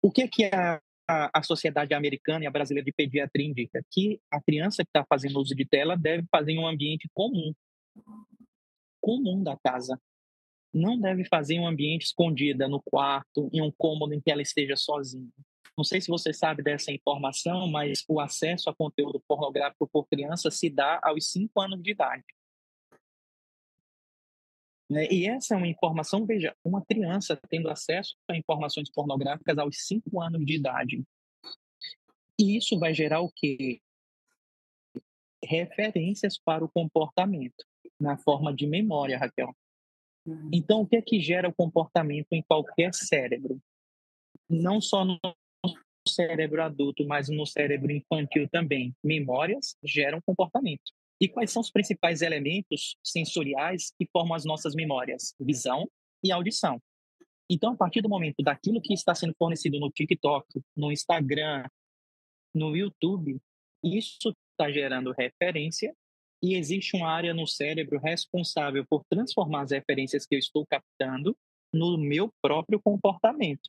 O 0.00 0.10
que, 0.10 0.22
é 0.22 0.28
que 0.28 0.44
a, 0.44 0.80
a, 1.08 1.38
a 1.38 1.42
Sociedade 1.42 1.92
Americana 1.92 2.44
e 2.44 2.46
a 2.46 2.50
Brasileira 2.50 2.84
de 2.84 2.92
Pediatria 2.92 3.46
indica? 3.46 3.84
Que 3.90 4.20
a 4.30 4.40
criança 4.40 4.84
que 4.84 4.90
está 4.90 5.04
fazendo 5.04 5.40
uso 5.40 5.54
de 5.54 5.66
tela 5.66 5.96
deve 5.96 6.26
fazer 6.30 6.52
em 6.52 6.60
um 6.60 6.66
ambiente 6.66 7.08
comum, 7.12 7.52
comum 9.00 9.42
da 9.42 9.56
casa. 9.62 10.00
Não 10.72 10.98
deve 10.98 11.24
fazer 11.24 11.54
em 11.54 11.60
um 11.60 11.66
ambiente 11.66 12.06
escondida, 12.06 12.68
no 12.68 12.80
quarto, 12.80 13.50
em 13.52 13.60
um 13.60 13.72
cômodo 13.72 14.14
em 14.14 14.20
que 14.20 14.30
ela 14.30 14.42
esteja 14.42 14.76
sozinha. 14.76 15.30
Não 15.76 15.84
sei 15.84 16.00
se 16.00 16.08
você 16.08 16.32
sabe 16.32 16.62
dessa 16.62 16.92
informação, 16.92 17.68
mas 17.68 18.04
o 18.08 18.20
acesso 18.20 18.68
a 18.68 18.74
conteúdo 18.74 19.20
pornográfico 19.26 19.88
por 19.88 20.06
criança 20.06 20.50
se 20.50 20.68
dá 20.68 21.00
aos 21.02 21.30
5 21.30 21.60
anos 21.60 21.82
de 21.82 21.92
idade. 21.92 22.24
Né? 24.90 25.06
E 25.10 25.26
essa 25.26 25.54
é 25.54 25.56
uma 25.56 25.68
informação, 25.68 26.26
veja, 26.26 26.54
uma 26.64 26.84
criança 26.84 27.38
tendo 27.48 27.70
acesso 27.70 28.16
a 28.28 28.36
informações 28.36 28.90
pornográficas 28.90 29.56
aos 29.56 29.86
5 29.86 30.20
anos 30.20 30.44
de 30.44 30.56
idade. 30.56 31.04
E 32.38 32.56
isso 32.56 32.78
vai 32.78 32.92
gerar 32.92 33.20
o 33.20 33.30
quê? 33.30 33.80
Referências 35.42 36.36
para 36.38 36.64
o 36.64 36.68
comportamento, 36.68 37.64
na 37.98 38.18
forma 38.18 38.54
de 38.54 38.66
memória, 38.66 39.16
Raquel. 39.16 39.54
Uhum. 40.26 40.50
Então, 40.52 40.82
o 40.82 40.86
que 40.86 40.96
é 40.96 41.02
que 41.02 41.20
gera 41.20 41.48
o 41.48 41.54
comportamento 41.54 42.28
em 42.32 42.42
qualquer 42.42 42.94
cérebro? 42.94 43.60
Não 44.48 44.80
só 44.80 45.04
no 45.04 45.18
cérebro 46.08 46.62
adulto, 46.62 47.06
mas 47.06 47.28
no 47.28 47.46
cérebro 47.46 47.92
infantil 47.92 48.48
também. 48.48 48.94
Memórias 49.02 49.76
geram 49.82 50.20
comportamento. 50.20 50.92
E 51.20 51.28
quais 51.28 51.50
são 51.50 51.60
os 51.60 51.70
principais 51.70 52.22
elementos 52.22 52.96
sensoriais 53.04 53.92
que 53.98 54.08
formam 54.10 54.34
as 54.34 54.44
nossas 54.44 54.74
memórias? 54.74 55.34
Visão 55.38 55.88
e 56.24 56.32
audição. 56.32 56.80
Então, 57.48 57.72
a 57.72 57.76
partir 57.76 58.00
do 58.00 58.08
momento 58.08 58.42
daquilo 58.42 58.80
que 58.80 58.94
está 58.94 59.14
sendo 59.14 59.34
fornecido 59.36 59.78
no 59.78 59.90
TikTok, 59.90 60.46
no 60.76 60.90
Instagram, 60.90 61.64
no 62.54 62.76
YouTube, 62.76 63.40
isso 63.84 64.34
está 64.52 64.70
gerando 64.70 65.12
referência 65.12 65.94
e 66.42 66.54
existe 66.54 66.96
uma 66.96 67.10
área 67.10 67.34
no 67.34 67.46
cérebro 67.46 67.98
responsável 67.98 68.84
por 68.88 69.04
transformar 69.10 69.62
as 69.62 69.70
referências 69.70 70.26
que 70.26 70.34
eu 70.34 70.38
estou 70.38 70.66
captando 70.66 71.36
no 71.72 71.98
meu 71.98 72.32
próprio 72.42 72.80
comportamento. 72.80 73.68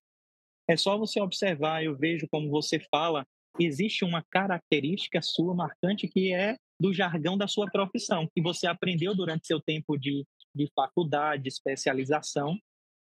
É 0.67 0.77
só 0.77 0.97
você 0.97 1.19
observar, 1.19 1.83
eu 1.83 1.97
vejo 1.97 2.27
como 2.29 2.49
você 2.49 2.79
fala, 2.79 3.25
existe 3.59 4.05
uma 4.05 4.23
característica 4.29 5.21
sua 5.21 5.53
marcante 5.53 6.07
que 6.07 6.33
é 6.33 6.55
do 6.79 6.93
jargão 6.93 7.37
da 7.37 7.47
sua 7.47 7.69
profissão, 7.69 8.27
que 8.33 8.41
você 8.41 8.65
aprendeu 8.65 9.13
durante 9.13 9.45
seu 9.45 9.61
tempo 9.61 9.97
de, 9.97 10.25
de 10.55 10.67
faculdade, 10.73 11.43
de 11.43 11.49
especialização. 11.49 12.57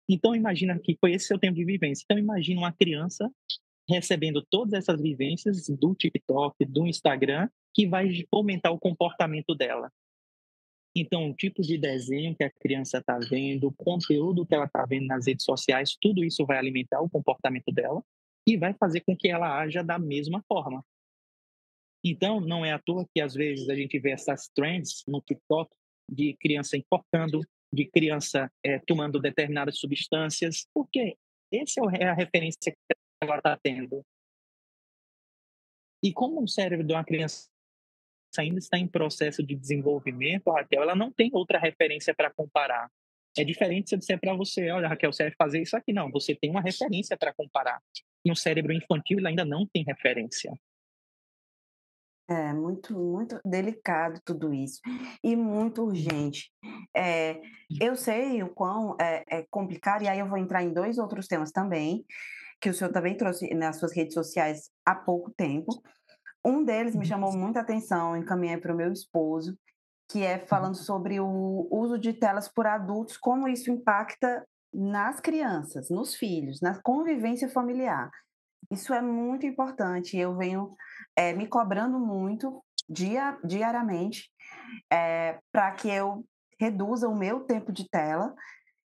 Então, 0.09 0.35
imagina 0.35 0.77
que 0.79 0.97
foi 0.99 1.13
esse 1.13 1.27
seu 1.27 1.39
tempo 1.39 1.55
de 1.55 1.63
vivência. 1.63 2.03
Então, 2.03 2.17
imagina 2.17 2.59
uma 2.59 2.73
criança 2.73 3.31
recebendo 3.89 4.45
todas 4.49 4.73
essas 4.73 5.01
vivências 5.01 5.67
do 5.67 5.93
TikTok, 5.93 6.65
do 6.65 6.87
Instagram, 6.87 7.49
que 7.73 7.87
vai 7.87 8.09
fomentar 8.29 8.71
o 8.71 8.79
comportamento 8.79 9.55
dela. 9.55 9.91
Então, 10.95 11.29
o 11.29 11.33
tipo 11.33 11.61
de 11.61 11.77
desenho 11.77 12.35
que 12.35 12.43
a 12.43 12.51
criança 12.51 12.99
está 12.99 13.17
vendo, 13.17 13.67
o 13.67 13.73
conteúdo 13.73 14.45
que 14.45 14.53
ela 14.53 14.65
está 14.65 14.85
vendo 14.85 15.07
nas 15.07 15.25
redes 15.25 15.43
sociais, 15.43 15.97
tudo 15.99 16.23
isso 16.23 16.45
vai 16.45 16.57
alimentar 16.57 17.01
o 17.01 17.09
comportamento 17.09 17.71
dela 17.71 18.03
e 18.47 18.57
vai 18.57 18.73
fazer 18.75 19.01
com 19.01 19.17
que 19.17 19.27
ela 19.27 19.59
haja 19.59 19.83
da 19.83 19.97
mesma 19.97 20.43
forma. 20.47 20.85
Então, 22.05 22.39
não 22.39 22.63
é 22.63 22.73
à 22.73 22.79
toa 22.79 23.07
que 23.13 23.21
às 23.21 23.33
vezes 23.33 23.69
a 23.69 23.75
gente 23.75 23.97
vê 23.97 24.11
essas 24.11 24.49
trends 24.49 25.03
no 25.07 25.21
TikTok 25.21 25.71
de 26.11 26.35
criança 26.35 26.77
importando, 26.77 27.41
de 27.73 27.85
criança 27.85 28.51
é, 28.63 28.77
tomando 28.79 29.19
determinadas 29.19 29.79
substâncias, 29.79 30.67
porque 30.73 31.17
essa 31.51 31.81
é 31.97 32.05
a 32.05 32.13
referência 32.13 32.71
que 32.71 32.95
ela 33.29 33.38
está 33.38 33.57
tendo. 33.57 34.05
E 36.03 36.12
como 36.12 36.43
o 36.43 36.47
cérebro 36.47 36.86
de 36.86 36.93
uma 36.93 37.03
criança 37.03 37.49
ainda 38.38 38.59
está 38.59 38.77
em 38.77 38.88
processo 38.88 39.43
de 39.43 39.55
desenvolvimento, 39.55 40.51
Raquel, 40.51 40.81
ela 40.81 40.95
não 40.95 41.12
tem 41.12 41.29
outra 41.33 41.59
referência 41.59 42.13
para 42.13 42.31
comparar. 42.31 42.91
É 43.38 43.43
diferente 43.43 43.89
se 43.89 43.95
eu 43.95 43.99
disser 43.99 44.19
para 44.19 44.36
você, 44.36 44.69
olha, 44.69 44.88
Raquel, 44.88 45.12
você 45.12 45.23
vai 45.23 45.33
fazer 45.38 45.62
isso 45.62 45.75
aqui. 45.75 45.93
Não, 45.93 46.12
você 46.12 46.36
tem 46.36 46.49
uma 46.49 46.62
referência 46.62 47.17
para 47.17 47.33
comparar. 47.33 47.81
E 48.25 48.31
um 48.31 48.36
cérebro 48.36 48.73
infantil 48.73 49.17
ele 49.17 49.27
ainda 49.27 49.45
não 49.45 49.65
tem 49.65 49.83
referência. 49.83 50.53
É 52.29 52.53
muito, 52.53 52.97
muito 52.97 53.39
delicado 53.43 54.19
tudo 54.23 54.53
isso 54.53 54.79
e 55.21 55.36
muito 55.36 55.83
urgente. 55.83 56.51
É, 56.95 57.41
eu 57.81 57.95
sei 57.95 58.41
o 58.41 58.49
quão 58.49 58.95
é, 58.99 59.23
é 59.27 59.45
complicado, 59.49 60.03
e 60.03 60.07
aí 60.07 60.19
eu 60.19 60.27
vou 60.27 60.38
entrar 60.38 60.63
em 60.63 60.73
dois 60.73 60.97
outros 60.97 61.27
temas 61.27 61.51
também, 61.51 62.05
que 62.63 62.69
o 62.69 62.73
senhor 62.73 62.93
também 62.93 63.17
trouxe 63.17 63.54
nas 63.54 63.76
suas 63.76 63.93
redes 63.93 64.13
sociais 64.13 64.71
há 64.86 64.95
pouco 64.95 65.30
tempo. 65.32 65.84
Um 66.45 66.63
deles 66.63 66.93
me 66.93 67.02
uhum. 67.02 67.06
chamou 67.06 67.38
muita 67.38 67.60
atenção, 67.60 68.15
encaminhei 68.15 68.56
para 68.56 68.73
o 68.73 68.78
meu 68.78 68.89
esposo, 68.89 69.58
que 70.10 70.23
é 70.23 70.39
falando 70.39 70.78
uhum. 70.78 70.82
sobre 70.82 71.19
o 71.19 71.67
uso 71.69 71.99
de 71.99 72.13
telas 72.13 72.47
por 72.47 72.65
adultos, 72.65 73.17
como 73.17 73.49
isso 73.49 73.69
impacta 73.69 74.47
nas 74.73 75.19
crianças, 75.19 75.89
nos 75.89 76.15
filhos, 76.15 76.62
na 76.62 76.82
convivência 76.82 77.49
familiar. 77.49 78.10
Isso 78.71 78.93
é 78.93 79.02
muito 79.02 79.45
importante. 79.45 80.17
Eu 80.17 80.38
venho 80.38 80.73
é, 81.17 81.34
me 81.34 81.45
cobrando 81.45 81.99
muito 81.99 82.63
dia, 82.89 83.38
diariamente 83.43 84.32
é, 84.89 85.38
para 85.52 85.69
que 85.73 85.89
eu 85.89 86.23
reduza 86.58 87.10
o 87.10 87.15
meu 87.15 87.41
tempo 87.41 87.73
de 87.73 87.89
tela 87.89 88.34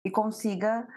e 0.03 0.09
consiga 0.09 0.87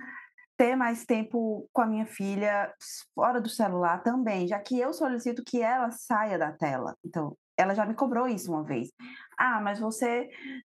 ter 0.61 0.77
mais 0.77 1.07
tempo 1.07 1.67
com 1.73 1.81
a 1.81 1.87
minha 1.87 2.05
filha 2.05 2.71
fora 3.15 3.41
do 3.41 3.49
celular 3.49 4.03
também, 4.03 4.47
já 4.47 4.59
que 4.59 4.79
eu 4.79 4.93
solicito 4.93 5.43
que 5.43 5.63
ela 5.63 5.91
saia 5.91 6.39
da 6.39 6.53
tela. 6.53 6.95
Então, 7.03 7.35
ela 7.57 7.75
já 7.75 7.87
me 7.87 7.95
cobrou 7.95 8.29
isso 8.29 8.53
uma 8.53 8.63
vez. 8.63 8.91
Ah, 9.39 9.59
mas 9.63 9.81
você 9.81 10.29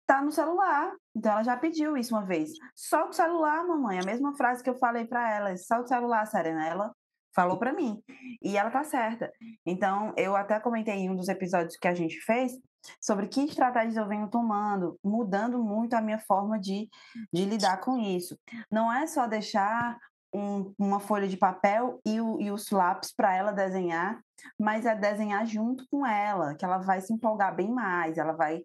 tá 0.06 0.20
no 0.20 0.30
celular. 0.30 0.92
Então 1.16 1.32
ela 1.32 1.42
já 1.42 1.56
pediu 1.56 1.96
isso 1.96 2.14
uma 2.14 2.22
vez. 2.22 2.50
Solta 2.76 3.08
o 3.08 3.12
celular, 3.14 3.66
mamãe. 3.66 3.98
A 3.98 4.04
mesma 4.04 4.36
frase 4.36 4.62
que 4.62 4.68
eu 4.68 4.76
falei 4.76 5.06
para 5.06 5.34
ela, 5.34 5.56
solta 5.56 5.84
o 5.84 5.88
celular, 5.88 6.26
Serena. 6.26 6.66
Ela 6.66 6.94
falou 7.38 7.56
para 7.56 7.72
mim. 7.72 8.02
E 8.42 8.56
ela 8.56 8.68
tá 8.68 8.82
certa. 8.82 9.32
Então, 9.64 10.12
eu 10.16 10.34
até 10.34 10.58
comentei 10.58 10.94
em 10.94 11.08
um 11.08 11.14
dos 11.14 11.28
episódios 11.28 11.76
que 11.76 11.86
a 11.86 11.94
gente 11.94 12.20
fez 12.22 12.52
sobre 13.00 13.28
que 13.28 13.44
estratégias 13.44 13.96
eu 13.96 14.08
venho 14.08 14.28
tomando, 14.28 14.98
mudando 15.04 15.62
muito 15.62 15.94
a 15.94 16.00
minha 16.00 16.18
forma 16.18 16.58
de, 16.58 16.88
de 17.32 17.44
lidar 17.44 17.78
com 17.78 17.96
isso. 17.96 18.36
Não 18.68 18.92
é 18.92 19.06
só 19.06 19.28
deixar 19.28 19.96
um, 20.34 20.74
uma 20.76 20.98
folha 20.98 21.28
de 21.28 21.36
papel 21.36 22.00
e, 22.04 22.20
o, 22.20 22.40
e 22.40 22.50
os 22.50 22.70
lápis 22.70 23.14
para 23.14 23.34
ela 23.36 23.52
desenhar, 23.52 24.20
mas 24.58 24.84
é 24.84 24.96
desenhar 24.96 25.46
junto 25.46 25.86
com 25.90 26.04
ela, 26.04 26.56
que 26.56 26.64
ela 26.64 26.78
vai 26.78 27.00
se 27.00 27.12
empolgar 27.12 27.54
bem 27.54 27.70
mais, 27.70 28.18
ela 28.18 28.32
vai 28.32 28.62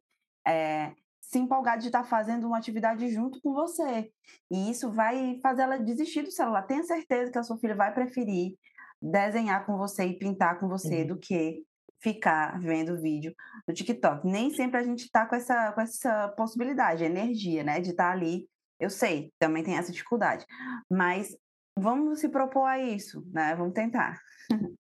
é, 0.48 0.94
se 1.24 1.40
empolgar 1.40 1.80
de 1.80 1.88
estar 1.88 2.04
fazendo 2.04 2.46
uma 2.46 2.58
atividade 2.58 3.10
junto 3.10 3.42
com 3.42 3.54
você. 3.54 4.12
E 4.52 4.70
isso 4.70 4.92
vai 4.92 5.40
fazer 5.42 5.64
ela 5.64 5.80
desistir 5.80 6.22
do 6.22 6.32
celular. 6.32 6.64
Tenha 6.64 6.84
certeza 6.84 7.32
que 7.32 7.38
a 7.38 7.44
sua 7.44 7.58
filha 7.58 7.76
vai 7.76 7.94
preferir 7.94 8.54
desenhar 9.02 9.66
com 9.66 9.78
você 9.78 10.06
e 10.06 10.18
pintar 10.18 10.60
com 10.60 10.68
você 10.68 11.02
uhum. 11.02 11.08
do 11.08 11.18
que 11.18 11.64
ficar 12.00 12.60
vendo 12.60 13.02
vídeo 13.02 13.34
no 13.68 13.74
TikTok. 13.74 14.28
Nem 14.28 14.54
sempre 14.54 14.80
a 14.80 14.84
gente 14.84 15.06
está 15.06 15.26
com 15.26 15.36
essa, 15.36 15.72
com 15.72 15.82
essa 15.82 16.28
possibilidade, 16.30 17.04
energia, 17.04 17.64
né? 17.64 17.80
De 17.80 17.92
estar 17.92 18.10
tá 18.10 18.12
ali. 18.12 18.48
Eu 18.80 18.90
sei, 18.90 19.32
também 19.40 19.64
tem 19.64 19.78
essa 19.78 19.92
dificuldade. 19.92 20.46
Mas 20.92 21.36
vamos 21.80 22.20
se 22.20 22.28
propor 22.28 22.66
a 22.66 22.80
isso, 22.80 23.26
né? 23.32 23.56
Vamos 23.56 23.74
tentar. 23.74 24.20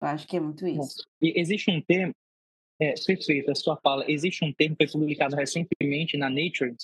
Eu 0.00 0.08
acho 0.08 0.26
que 0.26 0.36
é 0.36 0.40
muito 0.40 0.66
isso. 0.66 0.78
Bom, 0.78 1.28
existe 1.34 1.70
um 1.70 1.80
termo, 1.80 2.12
é, 2.80 2.94
perfeito, 3.06 3.50
a 3.50 3.54
sua 3.54 3.76
fala. 3.76 4.04
Existe 4.10 4.44
um 4.44 4.52
termo 4.52 4.76
que 4.76 4.86
foi 4.88 5.00
publicado 5.00 5.36
recentemente 5.36 6.16
na 6.16 6.28
Nature, 6.28 6.74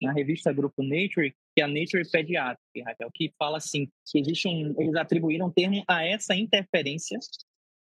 na 0.00 0.12
revista 0.12 0.52
Grupo 0.52 0.82
Nature, 0.82 1.34
que 1.54 1.60
é 1.60 1.64
a 1.64 1.68
Nature 1.68 2.08
Pediatric, 2.10 2.82
Raquel, 2.84 3.10
que 3.12 3.32
fala 3.38 3.58
assim, 3.58 3.86
que 4.06 4.18
existe 4.18 4.48
um, 4.48 4.74
eles 4.80 4.94
atribuíram 4.94 5.46
um 5.46 5.50
termo 5.50 5.82
a 5.86 6.04
essa 6.04 6.34
interferência 6.34 7.18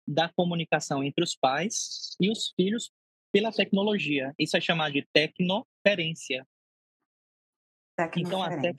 da 0.07 0.29
comunicação 0.29 1.03
entre 1.03 1.25
os 1.25 1.35
pais 1.35 2.17
e 2.21 2.31
os 2.31 2.53
filhos 2.57 2.91
pela 3.33 3.51
tecnologia. 3.51 4.33
Isso 4.39 4.57
é 4.57 4.61
chamado 4.61 4.93
de 4.93 5.07
tecnoferência. 5.13 6.47
Então, 8.17 8.43
a, 8.43 8.61
tec, 8.61 8.77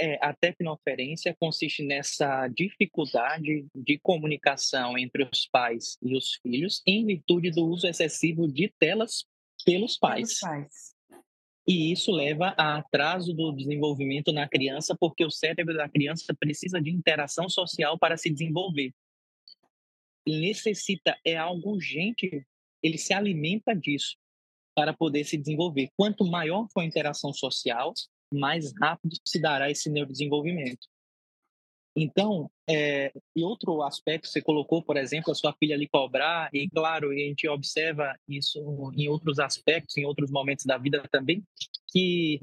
é, 0.00 0.18
a 0.22 0.32
tecnoferência 0.32 1.36
consiste 1.38 1.84
nessa 1.84 2.48
dificuldade 2.48 3.66
de 3.74 3.98
comunicação 3.98 4.96
entre 4.96 5.28
os 5.30 5.46
pais 5.46 5.98
e 6.02 6.16
os 6.16 6.36
filhos 6.42 6.82
em 6.86 7.04
virtude 7.04 7.50
do 7.50 7.66
uso 7.66 7.86
excessivo 7.86 8.48
de 8.48 8.72
telas 8.80 9.26
pelos 9.64 9.98
pais. 9.98 10.40
Pelos 10.40 10.40
pais. 10.40 10.96
E 11.68 11.92
isso 11.92 12.10
leva 12.10 12.54
a 12.56 12.78
atraso 12.78 13.34
do 13.34 13.52
desenvolvimento 13.52 14.32
na 14.32 14.48
criança, 14.48 14.96
porque 14.98 15.24
o 15.24 15.30
cérebro 15.30 15.76
da 15.76 15.88
criança 15.88 16.34
precisa 16.34 16.80
de 16.80 16.90
interação 16.90 17.48
social 17.48 17.98
para 17.98 18.16
se 18.16 18.30
desenvolver. 18.30 18.92
Ele 20.26 20.40
necessita, 20.48 21.16
é 21.24 21.36
algo 21.36 21.72
urgente, 21.72 22.44
ele 22.82 22.96
se 22.96 23.12
alimenta 23.12 23.74
disso 23.76 24.16
para 24.74 24.94
poder 24.94 25.24
se 25.24 25.36
desenvolver. 25.36 25.90
Quanto 25.96 26.24
maior 26.24 26.66
for 26.72 26.80
a 26.80 26.86
interação 26.86 27.32
social, 27.32 27.92
mais 28.32 28.72
rápido 28.78 29.16
se 29.24 29.40
dará 29.40 29.70
esse 29.70 29.90
neurodesenvolvimento. 29.90 30.86
Então, 31.96 32.50
é, 32.68 33.12
e 33.34 33.42
outro 33.42 33.82
aspecto 33.82 34.28
você 34.28 34.40
colocou, 34.40 34.82
por 34.82 34.96
exemplo, 34.96 35.32
a 35.32 35.34
sua 35.34 35.52
filha 35.58 35.76
lhe 35.76 35.88
cobrar, 35.88 36.48
e 36.52 36.68
claro, 36.68 37.10
a 37.10 37.14
gente 37.14 37.48
observa 37.48 38.16
isso 38.28 38.60
em 38.94 39.08
outros 39.08 39.38
aspectos, 39.40 39.96
em 39.96 40.04
outros 40.04 40.30
momentos 40.30 40.64
da 40.64 40.78
vida 40.78 41.02
também, 41.10 41.42
que 41.88 42.40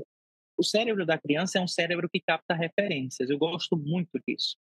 o 0.57 0.63
cérebro 0.63 1.05
da 1.05 1.17
criança 1.17 1.59
é 1.59 1.61
um 1.61 1.67
cérebro 1.67 2.09
que 2.09 2.19
capta 2.19 2.53
referências. 2.53 3.29
Eu 3.29 3.37
gosto 3.37 3.77
muito 3.77 4.19
disso. 4.27 4.57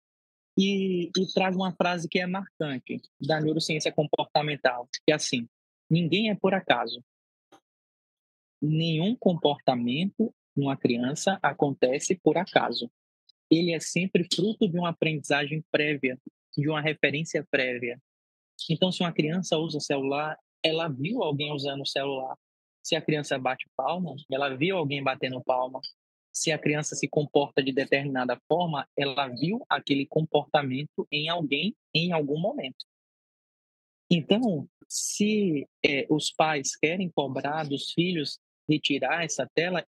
E, 0.58 1.10
e 1.18 1.56
uma 1.56 1.74
frase 1.74 2.08
que 2.08 2.20
é 2.20 2.28
marcante 2.28 3.02
da 3.20 3.42
neurociência 3.42 3.92
comportamental, 3.92 4.88
que 5.06 5.12
é 5.12 5.16
assim: 5.16 5.48
ninguém 5.90 6.30
é 6.30 6.36
por 6.36 6.54
acaso. 6.54 7.04
Nenhum 8.62 9.16
comportamento 9.16 10.34
numa 10.56 10.78
criança 10.78 11.38
acontece 11.42 12.16
por 12.16 12.38
acaso. 12.38 12.90
Ele 13.50 13.74
é 13.74 13.80
sempre 13.80 14.28
fruto 14.34 14.68
de 14.68 14.78
uma 14.78 14.90
aprendizagem 14.90 15.64
prévia, 15.72 16.20
de 16.58 16.70
uma 16.70 16.82
referência 16.82 17.46
prévia. 17.50 18.02
Então, 18.70 18.92
se 18.92 19.02
uma 19.02 19.12
criança 19.12 19.58
usa 19.58 19.80
celular, 19.80 20.38
ela 20.64 20.88
viu 20.88 21.22
alguém 21.22 21.52
usando 21.52 21.82
o 21.82 21.86
celular. 21.86 22.36
Se 22.82 22.96
a 22.96 23.02
criança 23.02 23.38
bate 23.38 23.66
palma, 23.76 24.16
ela 24.32 24.56
viu 24.56 24.78
alguém 24.78 25.04
batendo 25.04 25.44
palma. 25.44 25.80
Se 26.32 26.52
a 26.52 26.58
criança 26.58 26.96
se 26.96 27.08
comporta 27.08 27.64
de 27.64 27.72
determinada 27.72 28.40
forma, 28.48 28.88
ela 28.98 29.28
viu 29.28 29.64
aquele 29.70 30.06
comportamento 30.06 31.08
em 31.12 31.30
alguém 31.30 31.76
em 31.94 32.12
algum 32.12 32.40
momento. 32.40 32.86
Então, 34.10 34.68
se 34.88 35.68
é, 35.84 36.06
os 36.10 36.32
pais 36.32 36.76
querem 36.76 37.10
cobrar 37.10 37.64
dos 37.64 37.92
filhos 37.92 38.40
retirar 38.68 39.24
essa 39.24 39.50
tela, 39.54 39.86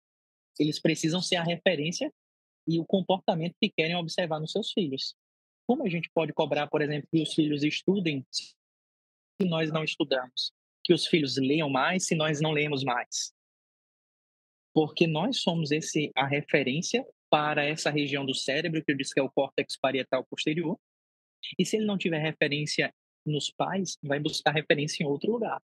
eles 0.59 0.81
precisam 0.81 1.21
ser 1.21 1.37
a 1.37 1.42
referência 1.42 2.12
e 2.66 2.79
o 2.79 2.85
comportamento 2.85 3.55
que 3.61 3.71
querem 3.71 3.97
observar 3.97 4.40
nos 4.40 4.53
seus 4.53 4.73
filhos. 4.73 5.14
Como 5.66 5.85
a 5.85 5.88
gente 5.88 6.11
pode 6.12 6.33
cobrar, 6.33 6.66
por 6.69 6.83
exemplo, 6.83 7.09
que 7.11 7.23
os 7.23 7.35
filhos 7.35 7.62
estudem 7.62 8.25
se 8.33 8.55
nós 9.40 9.71
não 9.71 9.85
estudamos? 9.85 10.53
Que 10.85 10.95
os 10.95 11.07
filhos 11.07 11.37
leiam 11.37 11.69
mais 11.69 12.07
se 12.07 12.14
nós 12.14 12.40
não 12.40 12.53
lemos 12.53 12.85
mais? 12.85 13.33
Porque 14.75 15.07
nós 15.07 15.40
somos 15.40 15.71
esse 15.71 16.11
a 16.14 16.27
referência 16.27 17.07
para 17.31 17.64
essa 17.64 17.90
região 17.90 18.25
do 18.25 18.35
cérebro 18.35 18.85
que 18.85 18.92
eu 18.92 18.97
disse 18.97 19.12
que 19.12 19.21
é 19.21 19.23
o 19.23 19.31
córtex 19.31 19.77
parietal 19.77 20.25
posterior. 20.25 20.79
E 21.59 21.64
se 21.64 21.77
ele 21.77 21.87
não 21.87 21.99
tiver 21.99 22.19
referência 22.19 22.92
nos 23.25 23.51
pais, 23.51 23.99
vai 24.03 24.21
buscar 24.21 24.53
referência 24.53 25.03
em 25.03 25.07
outro 25.07 25.33
lugar 25.33 25.61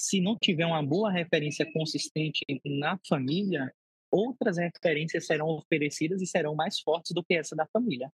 se 0.00 0.18
não 0.18 0.34
tiver 0.34 0.64
uma 0.64 0.82
boa 0.82 1.12
referência 1.12 1.70
consistente 1.70 2.42
na 2.64 2.98
família, 3.06 3.70
outras 4.10 4.56
referências 4.56 5.26
serão 5.26 5.46
oferecidas 5.48 6.22
e 6.22 6.26
serão 6.26 6.54
mais 6.54 6.80
fortes 6.80 7.12
do 7.12 7.22
que 7.22 7.34
essa 7.34 7.54
da 7.54 7.66
família. 7.66 8.10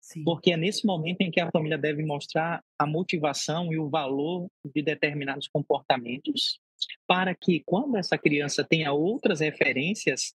Sim. 0.00 0.22
Porque 0.22 0.52
é 0.52 0.56
nesse 0.56 0.86
momento 0.86 1.22
em 1.22 1.30
que 1.32 1.40
a 1.40 1.50
família 1.50 1.76
deve 1.76 2.04
mostrar 2.04 2.62
a 2.78 2.86
motivação 2.86 3.72
e 3.72 3.78
o 3.78 3.90
valor 3.90 4.48
de 4.72 4.80
determinados 4.80 5.48
comportamentos, 5.48 6.60
para 7.04 7.34
que 7.34 7.64
quando 7.66 7.96
essa 7.96 8.16
criança 8.16 8.62
tenha 8.62 8.92
outras 8.92 9.40
referências, 9.40 10.34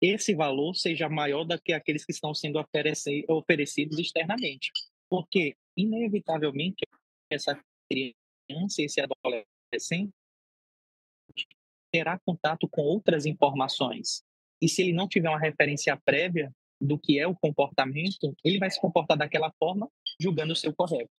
esse 0.00 0.36
valor 0.36 0.74
seja 0.74 1.08
maior 1.08 1.42
do 1.42 1.60
que 1.60 1.72
aqueles 1.72 2.04
que 2.04 2.12
estão 2.12 2.32
sendo 2.32 2.64
oferecidos 3.28 3.98
externamente. 3.98 4.70
Porque, 5.10 5.56
inevitavelmente, 5.76 6.84
essa 7.28 7.60
criança, 7.90 8.82
esse 8.82 9.00
adolescente, 9.00 9.48
adolescente 9.70 10.12
terá 11.92 12.18
contato 12.24 12.68
com 12.68 12.82
outras 12.82 13.26
informações. 13.26 14.22
E 14.60 14.68
se 14.68 14.82
ele 14.82 14.92
não 14.92 15.08
tiver 15.08 15.28
uma 15.28 15.38
referência 15.38 15.96
prévia 16.04 16.52
do 16.80 16.98
que 16.98 17.18
é 17.18 17.26
o 17.26 17.34
comportamento, 17.34 18.34
ele 18.44 18.58
vai 18.58 18.70
se 18.70 18.80
comportar 18.80 19.16
daquela 19.16 19.52
forma, 19.58 19.88
julgando 20.20 20.52
o 20.52 20.56
seu 20.56 20.74
correto. 20.74 21.10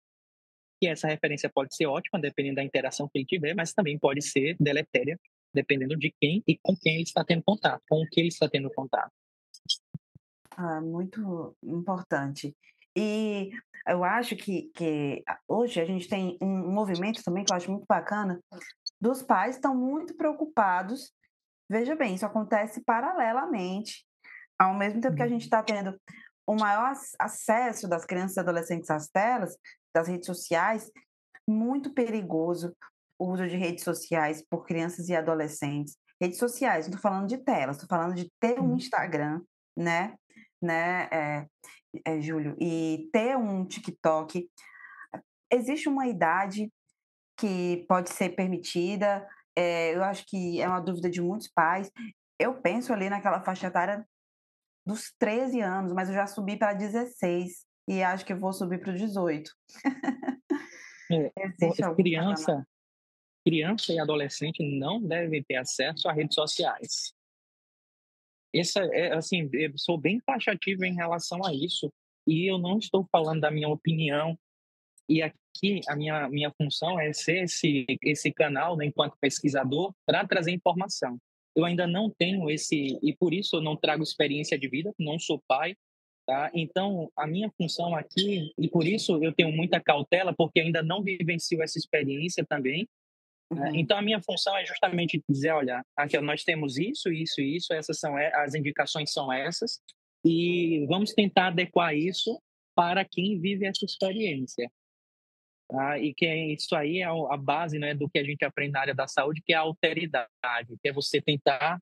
E 0.82 0.88
essa 0.88 1.08
referência 1.08 1.50
pode 1.50 1.76
ser 1.76 1.86
ótima, 1.86 2.20
dependendo 2.20 2.56
da 2.56 2.64
interação 2.64 3.08
que 3.08 3.20
ele 3.20 3.26
tiver, 3.26 3.54
mas 3.54 3.74
também 3.74 4.00
pode 4.00 4.22
ser 4.22 4.56
deletéria, 4.60 5.20
dependendo 5.54 5.96
de 5.96 6.12
quem 6.20 6.42
e 6.48 6.58
com 6.58 6.76
quem 6.76 6.96
ele 6.96 7.04
está 7.04 7.24
tendo 7.24 7.44
contato, 7.44 7.84
com 7.88 8.02
o 8.02 8.08
que 8.08 8.20
ele 8.20 8.30
está 8.30 8.50
tendo 8.50 8.72
contato. 8.72 9.12
Ah, 10.52 10.82
muito 10.82 11.56
importante. 11.64 12.56
E 12.96 13.52
eu 13.88 14.04
acho 14.04 14.36
que, 14.36 14.72
que 14.76 15.24
hoje 15.48 15.80
a 15.80 15.86
gente 15.86 16.08
tem 16.08 16.38
um 16.42 16.72
movimento 16.72 17.24
também 17.24 17.44
que 17.44 17.52
eu 17.52 17.58
acho 17.58 17.72
muito 17.72 17.86
bacana, 17.88 18.40
dos 19.00 19.22
pais 19.22 19.56
estão 19.56 19.76
muito 19.76 20.16
preocupados. 20.16 21.12
Veja 21.70 21.96
bem, 21.96 22.16
isso 22.16 22.26
acontece 22.26 22.84
paralelamente, 22.84 24.06
ao 24.60 24.74
mesmo 24.74 25.02
tempo 25.02 25.16
que 25.16 25.24
a 25.24 25.28
gente 25.28 25.44
está 25.44 25.64
tendo 25.64 26.00
o 26.46 26.56
maior 26.56 26.94
acesso 27.20 27.88
das 27.88 28.06
crianças 28.06 28.38
e 28.38 28.40
adolescentes 28.40 28.90
às 28.90 29.08
telas, 29.08 29.58
das 29.96 30.08
redes 30.08 30.26
sociais, 30.26 30.92
muito 31.48 31.94
perigoso 31.94 32.76
o 33.18 33.32
uso 33.32 33.48
de 33.48 33.56
redes 33.56 33.84
sociais 33.84 34.44
por 34.50 34.66
crianças 34.66 35.08
e 35.08 35.16
adolescentes. 35.16 35.96
Redes 36.20 36.40
sociais, 36.40 36.88
não 36.88 36.96
estou 36.96 37.12
falando 37.12 37.28
de 37.28 37.38
telas, 37.38 37.78
estou 37.78 37.88
falando 37.88 38.16
de 38.16 38.30
ter 38.40 38.60
um 38.60 38.76
Instagram, 38.76 39.42
né? 39.78 40.16
né, 40.62 41.08
é, 41.12 41.46
é, 42.06 42.22
Júlio, 42.22 42.56
e 42.60 43.10
ter 43.12 43.38
um 43.38 43.66
TikTok, 43.66 44.50
existe 45.52 45.90
uma 45.90 46.08
idade 46.08 46.72
que 47.38 47.86
pode 47.88 48.12
ser 48.12 48.30
permitida, 48.30 49.28
é, 49.56 49.96
eu 49.96 50.04
acho 50.04 50.26
que 50.26 50.62
é 50.62 50.68
uma 50.68 50.80
dúvida 50.80 51.10
de 51.10 51.22
muitos 51.22 51.48
pais. 51.48 51.92
Eu 52.40 52.62
penso 52.62 52.94
ali 52.94 53.10
naquela 53.10 53.42
faixa 53.42 53.68
etária 53.68 54.06
dos 54.86 55.14
13 55.20 55.62
anos, 55.62 55.94
mas 55.94 56.10
eu 56.10 56.16
já 56.16 56.26
subi 56.26 56.58
para 56.58 56.74
16 56.74 57.66
e 57.88 58.02
acho 58.02 58.26
que 58.26 58.34
vou 58.34 58.54
subir 58.54 58.80
para 58.80 58.94
os 58.94 59.00
18. 59.00 59.52
É, 61.12 61.32
criança, 61.96 62.66
criança 63.46 63.94
e 63.94 64.00
adolescente 64.00 64.64
não 64.80 65.02
devem 65.02 65.44
ter 65.44 65.58
acesso 65.58 66.08
a 66.08 66.14
redes 66.14 66.36
sociais. 66.36 67.14
Essa 68.54 68.82
é 68.94 69.14
assim, 69.14 69.50
eu 69.54 69.72
sou 69.78 69.98
bem 69.98 70.20
taxativo 70.20 70.84
em 70.84 70.94
relação 70.94 71.46
a 71.46 71.54
isso 71.54 71.92
e 72.28 72.50
eu 72.50 72.58
não 72.58 72.78
estou 72.78 73.08
falando 73.12 73.42
da 73.42 73.52
minha 73.52 73.70
opinião. 73.70 74.38
E 75.08 75.22
aqui 75.22 75.82
a 75.88 75.96
minha 75.96 76.30
minha 76.30 76.52
função 76.52 77.00
é 77.00 77.14
ser 77.14 77.44
esse 77.44 77.86
esse 78.02 78.32
canal, 78.32 78.76
né, 78.76 78.86
enquanto 78.86 79.18
pesquisador, 79.20 79.94
para 80.06 80.26
trazer 80.28 80.52
informação. 80.52 81.18
Eu 81.56 81.66
ainda 81.66 81.86
não 81.88 82.10
tenho 82.10 82.50
esse 82.50 82.98
e 83.02 83.14
por 83.16 83.34
isso 83.34 83.58
eu 83.58 83.62
não 83.62 83.76
trago 83.76 84.04
experiência 84.04 84.58
de 84.58 84.68
vida, 84.70 84.94
não 85.00 85.20
sou 85.20 85.42
pai, 85.48 85.76
tá? 86.26 86.52
Então 86.54 87.10
a 87.16 87.28
minha 87.28 87.52
função 87.58 87.96
aqui 87.96 88.52
e 88.58 88.70
por 88.70 88.86
isso 88.86 89.22
eu 89.24 89.34
tenho 89.34 89.52
muita 89.52 89.80
cautela 89.80 90.34
porque 90.34 90.60
ainda 90.60 90.84
não 90.84 91.04
vivencio 91.04 91.62
essa 91.62 91.78
experiência 91.78 92.46
também? 92.46 92.88
Uhum. 93.52 93.76
Então, 93.76 93.98
a 93.98 94.02
minha 94.02 94.22
função 94.22 94.56
é 94.58 94.66
justamente 94.66 95.22
dizer, 95.30 95.52
olha, 95.52 95.84
aqui 95.96 96.18
nós 96.22 96.44
temos 96.44 96.78
isso, 96.78 97.12
isso 97.12 97.42
e 97.42 97.58
isso, 97.58 97.74
essas 97.74 98.00
são 98.00 98.16
as 98.16 98.56
indicações 98.56 99.12
são 99.12 99.32
essas, 99.32 99.80
e 100.24 100.86
vamos 100.88 101.14
tentar 101.14 101.48
adequar 101.48 101.94
isso 101.94 102.42
para 102.74 103.04
quem 103.04 103.40
vive 103.40 103.66
essa 103.66 103.84
experiência. 103.84 104.72
Tá? 105.68 106.00
E 106.00 106.14
que 106.14 106.26
é, 106.26 106.54
isso 106.54 106.76
aí 106.76 107.00
é 107.00 107.06
a 107.06 107.38
base 107.38 107.78
né, 107.78 107.94
do 107.94 108.10
que 108.10 108.20
a 108.20 108.24
gente 108.24 108.44
aprende 108.46 108.72
na 108.72 108.82
área 108.82 108.96
da 108.96 109.08
saúde, 109.08 109.42
que 109.46 109.54
é 109.54 109.58
a 109.58 109.62
alteridade, 109.62 110.78
que 110.82 110.90
é 110.90 110.94
você 110.94 111.22
tentar 111.22 111.80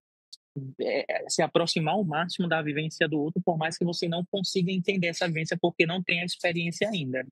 é, 0.82 1.30
se 1.30 1.42
aproximar 1.44 1.94
ao 1.94 2.04
máximo 2.04 2.48
da 2.48 2.62
vivência 2.62 3.08
do 3.08 3.20
outro, 3.20 3.42
por 3.44 3.58
mais 3.58 3.78
que 3.78 3.86
você 3.86 4.08
não 4.08 4.26
consiga 4.32 4.72
entender 4.72 5.08
essa 5.08 5.28
vivência 5.28 5.58
porque 5.60 5.86
não 5.86 6.02
tem 6.02 6.22
a 6.22 6.26
experiência 6.26 6.90
ainda. 6.90 7.26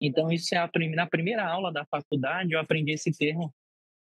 Então, 0.00 0.30
isso 0.30 0.54
é 0.54 0.58
a, 0.58 0.70
na 0.94 1.06
primeira 1.06 1.46
aula 1.46 1.72
da 1.72 1.84
faculdade, 1.86 2.52
eu 2.52 2.60
aprendi 2.60 2.92
esse 2.92 3.10
termo 3.10 3.44
né, 3.44 3.50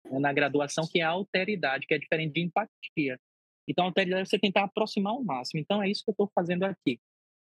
na 0.09 0.33
graduação, 0.33 0.87
que 0.87 0.99
é 0.99 1.03
alteridade, 1.03 1.85
que 1.87 1.93
é 1.93 1.99
diferente 1.99 2.33
de 2.33 2.41
empatia. 2.41 3.19
Então, 3.67 3.85
alteridade 3.85 4.21
é 4.21 4.25
você 4.25 4.39
tentar 4.39 4.63
aproximar 4.63 5.13
ao 5.13 5.23
máximo. 5.23 5.59
Então, 5.59 5.81
é 5.81 5.89
isso 5.89 6.03
que 6.03 6.09
eu 6.09 6.13
estou 6.13 6.31
fazendo 6.33 6.63
aqui. 6.63 6.99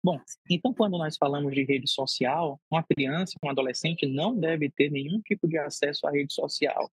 Bom, 0.04 0.20
então, 0.50 0.74
quando 0.74 0.98
nós 0.98 1.16
falamos 1.16 1.54
de 1.54 1.64
rede 1.64 1.90
social, 1.90 2.60
uma 2.72 2.84
criança, 2.84 3.38
um 3.44 3.50
adolescente 3.50 4.08
não 4.08 4.36
deve 4.36 4.70
ter 4.70 4.90
nenhum 4.90 5.22
tipo 5.22 5.48
de 5.48 5.58
acesso 5.58 6.08
à 6.08 6.12
rede 6.12 6.34
social. 6.34 6.92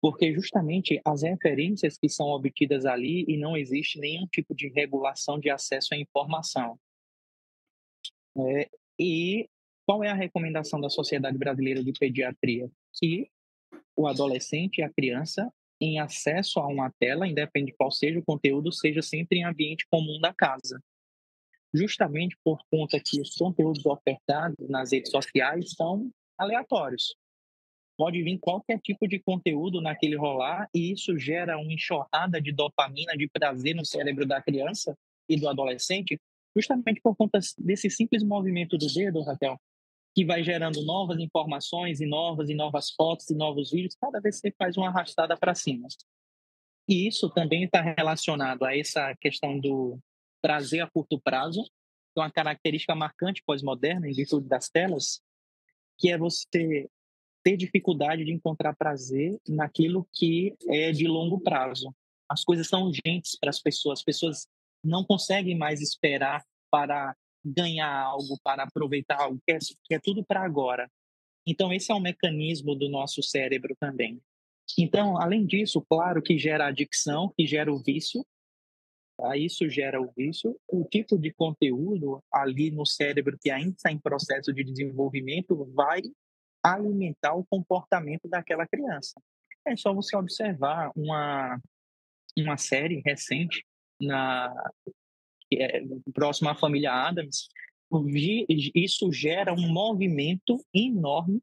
Porque 0.00 0.34
justamente 0.34 1.00
as 1.04 1.22
referências 1.22 1.96
que 1.96 2.08
são 2.08 2.26
obtidas 2.26 2.84
ali 2.84 3.24
e 3.28 3.38
não 3.38 3.56
existe 3.56 3.98
nenhum 3.98 4.26
tipo 4.26 4.54
de 4.54 4.68
regulação 4.68 5.38
de 5.38 5.48
acesso 5.48 5.94
à 5.94 5.96
informação. 5.96 6.78
É, 8.36 8.68
e 8.98 9.48
qual 9.86 10.02
é 10.02 10.08
a 10.08 10.14
recomendação 10.14 10.80
da 10.80 10.90
Sociedade 10.90 11.38
Brasileira 11.38 11.82
de 11.82 11.92
Pediatria? 11.92 12.70
Que 12.92 13.30
o 13.96 14.06
adolescente 14.06 14.78
e 14.78 14.82
a 14.82 14.90
criança, 14.90 15.50
em 15.80 15.98
acesso 15.98 16.60
a 16.60 16.66
uma 16.66 16.90
tela, 16.98 17.26
independente 17.26 17.72
de 17.72 17.76
qual 17.76 17.90
seja 17.90 18.18
o 18.18 18.24
conteúdo, 18.24 18.72
seja 18.72 19.02
sempre 19.02 19.38
em 19.38 19.44
ambiente 19.44 19.86
comum 19.90 20.20
da 20.20 20.32
casa. 20.32 20.80
Justamente 21.72 22.36
por 22.44 22.60
conta 22.70 23.00
que 23.00 23.20
os 23.20 23.34
conteúdos 23.34 23.84
ofertados 23.84 24.68
nas 24.68 24.92
redes 24.92 25.10
sociais 25.10 25.72
são 25.72 26.10
aleatórios. 26.38 27.16
Pode 27.96 28.22
vir 28.22 28.38
qualquer 28.38 28.80
tipo 28.80 29.06
de 29.06 29.20
conteúdo 29.20 29.80
naquele 29.80 30.16
rolar 30.16 30.68
e 30.74 30.92
isso 30.92 31.16
gera 31.16 31.58
uma 31.58 31.72
enxurrada 31.72 32.40
de 32.40 32.52
dopamina, 32.52 33.16
de 33.16 33.28
prazer 33.28 33.74
no 33.74 33.84
cérebro 33.84 34.26
da 34.26 34.42
criança 34.42 34.96
e 35.28 35.36
do 35.38 35.48
adolescente, 35.48 36.18
justamente 36.56 37.00
por 37.00 37.16
conta 37.16 37.38
desse 37.58 37.88
simples 37.88 38.22
movimento 38.22 38.76
do 38.76 38.86
dedo, 38.92 39.22
Raquel, 39.22 39.58
que 40.14 40.24
vai 40.24 40.44
gerando 40.44 40.84
novas 40.84 41.18
informações 41.18 42.00
e 42.00 42.06
novas 42.06 42.48
e 42.48 42.54
novas 42.54 42.90
fotos 42.90 43.28
e 43.30 43.34
novos 43.34 43.72
vídeos 43.72 43.96
cada 43.96 44.20
vez 44.20 44.38
você 44.38 44.52
faz 44.52 44.76
uma 44.76 44.88
arrastada 44.88 45.36
para 45.36 45.54
cima. 45.54 45.88
E 46.88 47.08
isso 47.08 47.28
também 47.30 47.64
está 47.64 47.80
relacionado 47.80 48.64
a 48.64 48.76
essa 48.76 49.14
questão 49.16 49.58
do 49.58 49.98
prazer 50.40 50.82
a 50.82 50.90
curto 50.90 51.18
prazo, 51.18 51.64
que 51.64 52.20
é 52.20 52.20
uma 52.20 52.30
característica 52.30 52.94
marcante 52.94 53.42
pós-moderna 53.44 54.08
em 54.08 54.12
virtude 54.12 54.46
das 54.46 54.68
telas, 54.68 55.20
que 55.98 56.10
é 56.10 56.18
você 56.18 56.88
ter 57.42 57.56
dificuldade 57.56 58.24
de 58.24 58.32
encontrar 58.32 58.74
prazer 58.74 59.38
naquilo 59.48 60.06
que 60.12 60.54
é 60.68 60.92
de 60.92 61.08
longo 61.08 61.40
prazo. 61.40 61.94
As 62.28 62.44
coisas 62.44 62.68
são 62.68 62.84
urgentes 62.84 63.36
para 63.38 63.50
as 63.50 63.60
pessoas, 63.60 63.98
as 64.00 64.04
pessoas 64.04 64.46
não 64.82 65.04
conseguem 65.04 65.56
mais 65.56 65.80
esperar 65.80 66.44
para 66.70 67.16
ganhar 67.44 67.92
algo, 67.92 68.38
para 68.42 68.62
aproveitar 68.62 69.20
algo, 69.20 69.40
que 69.46 69.52
é, 69.52 69.58
que 69.84 69.94
é 69.94 69.98
tudo 69.98 70.24
para 70.24 70.42
agora. 70.42 70.90
Então, 71.46 71.72
esse 71.72 71.92
é 71.92 71.94
um 71.94 72.00
mecanismo 72.00 72.74
do 72.74 72.88
nosso 72.88 73.22
cérebro 73.22 73.76
também. 73.78 74.20
Então, 74.78 75.20
além 75.20 75.44
disso, 75.44 75.82
claro 75.82 76.22
que 76.22 76.38
gera 76.38 76.66
adicção, 76.66 77.32
que 77.36 77.46
gera 77.46 77.70
o 77.72 77.82
vício, 77.82 78.24
tá? 79.18 79.36
isso 79.36 79.68
gera 79.68 80.00
o 80.00 80.10
vício. 80.16 80.58
O 80.66 80.84
tipo 80.84 81.18
de 81.18 81.32
conteúdo 81.32 82.22
ali 82.32 82.70
no 82.70 82.86
cérebro 82.86 83.38
que 83.38 83.50
ainda 83.50 83.74
está 83.76 83.92
em 83.92 83.98
processo 83.98 84.52
de 84.52 84.64
desenvolvimento 84.64 85.70
vai 85.74 86.00
alimentar 86.62 87.34
o 87.34 87.44
comportamento 87.44 88.26
daquela 88.26 88.66
criança. 88.66 89.20
É 89.66 89.76
só 89.76 89.92
você 89.92 90.16
observar 90.16 90.90
uma, 90.96 91.60
uma 92.38 92.56
série 92.56 93.02
recente 93.04 93.64
na 94.00 94.72
que 95.50 95.62
é 95.62 95.82
próximo 96.12 96.48
à 96.48 96.54
família 96.54 96.92
Adams, 96.92 97.48
isso 98.74 99.12
gera 99.12 99.52
um 99.52 99.68
movimento 99.68 100.64
enorme 100.74 101.40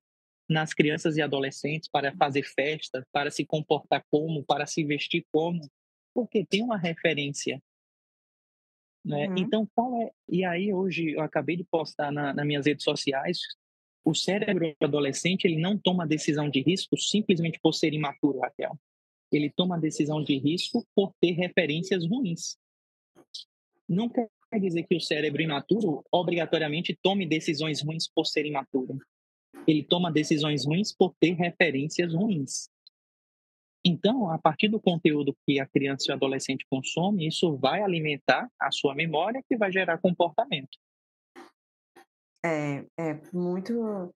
nas 0.49 0.73
crianças 0.73 1.15
e 1.15 1.21
adolescentes 1.21 1.89
para 1.89 2.13
fazer 2.15 2.43
festa, 2.43 3.07
para 3.11 3.31
se 3.31 3.45
comportar 3.45 4.03
como, 4.11 4.43
para 4.43 4.65
se 4.65 4.83
vestir 4.83 5.25
como, 5.31 5.61
porque 6.13 6.45
tem 6.45 6.61
uma 6.61 6.77
referência. 6.77 7.61
Né? 9.03 9.29
Uhum. 9.29 9.37
Então, 9.37 9.67
qual 9.73 10.01
é? 10.01 10.11
E 10.29 10.43
aí, 10.43 10.73
hoje, 10.73 11.11
eu 11.11 11.21
acabei 11.21 11.55
de 11.55 11.63
postar 11.63 12.11
na, 12.11 12.33
nas 12.33 12.45
minhas 12.45 12.65
redes 12.65 12.83
sociais: 12.83 13.39
o 14.03 14.13
cérebro 14.13 14.75
adolescente 14.81 15.45
ele 15.45 15.59
não 15.59 15.77
toma 15.77 16.05
decisão 16.05 16.49
de 16.49 16.61
risco 16.61 16.97
simplesmente 16.97 17.59
por 17.61 17.73
ser 17.73 17.93
imaturo, 17.93 18.39
Raquel. 18.39 18.77
Ele 19.31 19.49
toma 19.49 19.79
decisão 19.79 20.21
de 20.21 20.37
risco 20.37 20.85
por 20.93 21.13
ter 21.21 21.31
referências 21.31 22.05
ruins 22.05 22.57
não 23.91 24.09
quer 24.09 24.29
dizer 24.59 24.83
que 24.83 24.95
o 24.95 25.01
cérebro 25.01 25.41
imaturo 25.41 26.03
obrigatoriamente 26.11 26.97
tome 27.01 27.27
decisões 27.27 27.81
ruins 27.81 28.07
por 28.07 28.25
ser 28.25 28.45
imaturo. 28.45 28.97
Ele 29.67 29.83
toma 29.83 30.11
decisões 30.11 30.65
ruins 30.65 30.95
por 30.95 31.13
ter 31.19 31.33
referências 31.33 32.13
ruins. 32.13 32.69
Então, 33.85 34.31
a 34.31 34.37
partir 34.37 34.69
do 34.69 34.79
conteúdo 34.79 35.35
que 35.45 35.59
a 35.59 35.67
criança 35.67 36.05
e 36.07 36.11
o 36.11 36.15
adolescente 36.15 36.65
consome, 36.69 37.27
isso 37.27 37.57
vai 37.57 37.81
alimentar 37.81 38.49
a 38.59 38.71
sua 38.71 38.95
memória 38.95 39.43
que 39.47 39.57
vai 39.57 39.71
gerar 39.71 39.97
comportamento. 39.97 40.77
É, 42.43 42.85
é 42.97 43.21
muito 43.33 44.13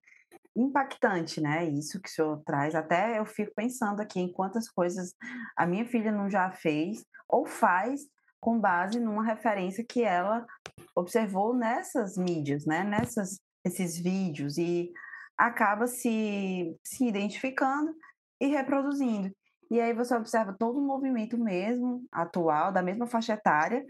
impactante, 0.56 1.40
né? 1.40 1.68
Isso 1.68 2.00
que 2.00 2.08
o 2.08 2.12
senhor 2.12 2.42
traz. 2.44 2.74
Até 2.74 3.18
eu 3.18 3.26
fico 3.26 3.52
pensando 3.54 4.00
aqui 4.00 4.20
em 4.20 4.32
quantas 4.32 4.70
coisas 4.70 5.14
a 5.56 5.66
minha 5.66 5.84
filha 5.84 6.10
não 6.10 6.30
já 6.30 6.50
fez 6.50 7.04
ou 7.28 7.44
faz 7.44 8.00
com 8.40 8.58
base 8.58 9.00
numa 9.00 9.24
referência 9.24 9.84
que 9.84 10.02
ela 10.02 10.46
observou 10.94 11.54
nessas 11.54 12.16
mídias, 12.16 12.64
né? 12.64 12.84
Nessas 12.84 13.40
esses 13.64 13.98
vídeos 13.98 14.56
e 14.58 14.92
acaba 15.36 15.86
se, 15.86 16.78
se 16.84 17.06
identificando 17.06 17.92
e 18.40 18.46
reproduzindo. 18.46 19.34
E 19.70 19.80
aí 19.80 19.92
você 19.92 20.14
observa 20.14 20.54
todo 20.56 20.78
o 20.78 20.86
movimento 20.86 21.36
mesmo 21.36 22.04
atual, 22.12 22.72
da 22.72 22.82
mesma 22.82 23.06
faixa 23.06 23.32
etária, 23.32 23.84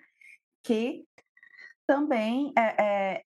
que 0.65 1.05
também 1.87 2.53
é, 2.57 2.83
é, 2.83 3.23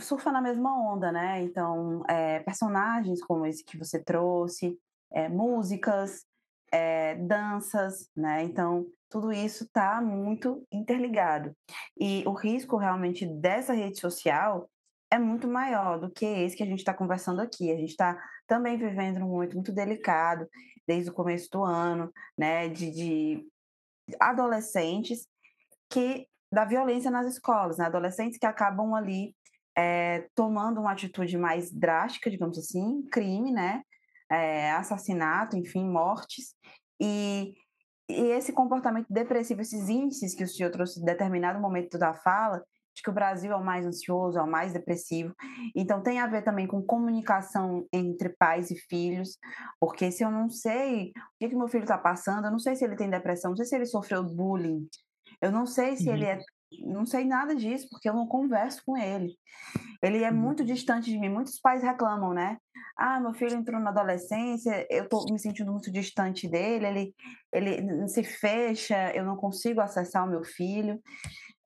surfa 0.00 0.32
na 0.32 0.42
mesma 0.42 0.76
onda, 0.76 1.12
né? 1.12 1.42
Então, 1.42 2.02
é, 2.08 2.40
personagens 2.40 3.22
como 3.22 3.46
esse 3.46 3.64
que 3.64 3.78
você 3.78 4.02
trouxe, 4.02 4.76
é, 5.12 5.28
músicas, 5.28 6.26
é, 6.72 7.14
danças, 7.16 8.10
né? 8.16 8.42
Então, 8.42 8.86
tudo 9.08 9.32
isso 9.32 9.64
está 9.64 10.00
muito 10.00 10.66
interligado. 10.72 11.54
E 11.98 12.24
o 12.26 12.32
risco 12.32 12.76
realmente 12.76 13.26
dessa 13.26 13.72
rede 13.72 14.00
social 14.00 14.68
é 15.10 15.18
muito 15.18 15.46
maior 15.46 16.00
do 16.00 16.10
que 16.10 16.24
esse 16.24 16.56
que 16.56 16.62
a 16.62 16.66
gente 16.66 16.80
está 16.80 16.92
conversando 16.92 17.40
aqui. 17.40 17.70
A 17.70 17.76
gente 17.76 17.90
está 17.90 18.20
também 18.46 18.76
vivendo 18.76 19.18
um 19.18 19.28
momento 19.28 19.54
muito 19.54 19.72
delicado, 19.72 20.48
desde 20.86 21.10
o 21.10 21.14
começo 21.14 21.48
do 21.50 21.64
ano, 21.64 22.12
né, 22.36 22.68
de, 22.68 22.90
de 22.90 23.48
adolescentes 24.20 25.26
que 25.90 26.26
da 26.52 26.64
violência 26.64 27.10
nas 27.10 27.26
escolas, 27.26 27.78
né? 27.78 27.86
adolescentes 27.86 28.38
que 28.38 28.46
acabam 28.46 28.94
ali 28.94 29.34
é, 29.76 30.28
tomando 30.34 30.80
uma 30.80 30.92
atitude 30.92 31.36
mais 31.36 31.72
drástica, 31.72 32.30
digamos 32.30 32.56
assim, 32.56 33.02
crime, 33.10 33.52
né, 33.52 33.82
é, 34.30 34.72
assassinato, 34.72 35.56
enfim, 35.56 35.84
mortes, 35.88 36.54
e 37.00 37.54
e 38.08 38.30
esse 38.30 38.52
comportamento 38.52 39.06
depressivo, 39.10 39.60
esses 39.60 39.88
índices 39.88 40.34
que 40.34 40.44
o 40.44 40.48
senhor 40.48 40.70
trouxe 40.70 41.00
em 41.00 41.04
determinado 41.04 41.60
momento 41.60 41.98
da 41.98 42.14
fala, 42.14 42.62
de 42.94 43.02
que 43.02 43.10
o 43.10 43.12
Brasil 43.12 43.52
é 43.52 43.56
o 43.56 43.64
mais 43.64 43.84
ansioso, 43.84 44.38
é 44.38 44.42
o 44.42 44.50
mais 44.50 44.72
depressivo. 44.72 45.34
Então, 45.74 46.02
tem 46.02 46.18
a 46.18 46.26
ver 46.26 46.42
também 46.42 46.66
com 46.66 46.82
comunicação 46.82 47.86
entre 47.92 48.30
pais 48.30 48.70
e 48.70 48.76
filhos, 48.76 49.38
porque 49.78 50.10
se 50.10 50.22
eu 50.22 50.30
não 50.30 50.48
sei 50.48 51.10
o 51.10 51.12
que, 51.38 51.48
que 51.48 51.56
meu 51.56 51.68
filho 51.68 51.82
está 51.82 51.98
passando, 51.98 52.46
eu 52.46 52.50
não 52.50 52.58
sei 52.58 52.74
se 52.74 52.84
ele 52.84 52.96
tem 52.96 53.10
depressão, 53.10 53.50
não 53.50 53.56
sei 53.56 53.66
se 53.66 53.74
ele 53.74 53.86
sofreu 53.86 54.24
bullying, 54.24 54.88
eu 55.42 55.52
não 55.52 55.66
sei 55.66 55.96
se 55.96 56.08
uhum. 56.08 56.14
ele 56.14 56.24
é. 56.24 56.38
Não 56.84 57.06
sei 57.06 57.24
nada 57.24 57.54
disso, 57.54 57.88
porque 57.90 58.08
eu 58.08 58.14
não 58.14 58.26
converso 58.26 58.82
com 58.84 58.96
ele. 58.96 59.36
Ele 60.02 60.22
é 60.22 60.30
uhum. 60.30 60.36
muito 60.36 60.64
distante 60.64 61.10
de 61.10 61.18
mim. 61.18 61.28
Muitos 61.28 61.58
pais 61.58 61.82
reclamam, 61.82 62.32
né? 62.32 62.58
ah, 62.96 63.20
meu 63.20 63.34
filho 63.34 63.54
entrou 63.54 63.78
na 63.78 63.90
adolescência, 63.90 64.86
eu 64.88 65.04
estou 65.04 65.26
me 65.30 65.38
sentindo 65.38 65.70
muito 65.70 65.92
distante 65.92 66.48
dele, 66.48 66.86
ele, 66.86 67.14
ele 67.52 68.08
se 68.08 68.24
fecha, 68.24 69.12
eu 69.14 69.24
não 69.24 69.36
consigo 69.36 69.80
acessar 69.80 70.26
o 70.26 70.30
meu 70.30 70.42
filho. 70.42 71.00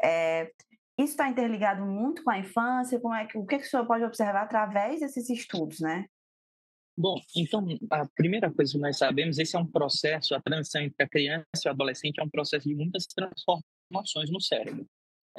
É, 0.02 0.50
isso 0.98 1.12
está 1.12 1.28
interligado 1.28 1.86
muito 1.86 2.24
com 2.24 2.30
a 2.30 2.38
infância, 2.38 2.98
como 2.98 3.14
é 3.14 3.26
que, 3.26 3.38
o 3.38 3.46
que, 3.46 3.58
que 3.58 3.64
o 3.64 3.70
senhor 3.70 3.86
pode 3.86 4.04
observar 4.04 4.42
através 4.42 5.00
desses 5.00 5.30
estudos, 5.30 5.78
né? 5.78 6.04
Bom, 6.98 7.14
então, 7.36 7.64
a 7.90 8.06
primeira 8.14 8.52
coisa 8.52 8.72
que 8.72 8.78
nós 8.78 8.98
sabemos, 8.98 9.38
esse 9.38 9.56
é 9.56 9.58
um 9.58 9.66
processo, 9.66 10.34
a 10.34 10.42
transição 10.42 10.82
entre 10.82 11.02
a 11.02 11.08
criança 11.08 11.46
e 11.64 11.68
o 11.68 11.70
adolescente 11.70 12.18
é 12.18 12.24
um 12.24 12.28
processo 12.28 12.68
de 12.68 12.74
muitas 12.74 13.06
transformações 13.06 14.30
no 14.30 14.40
cérebro. 14.40 14.84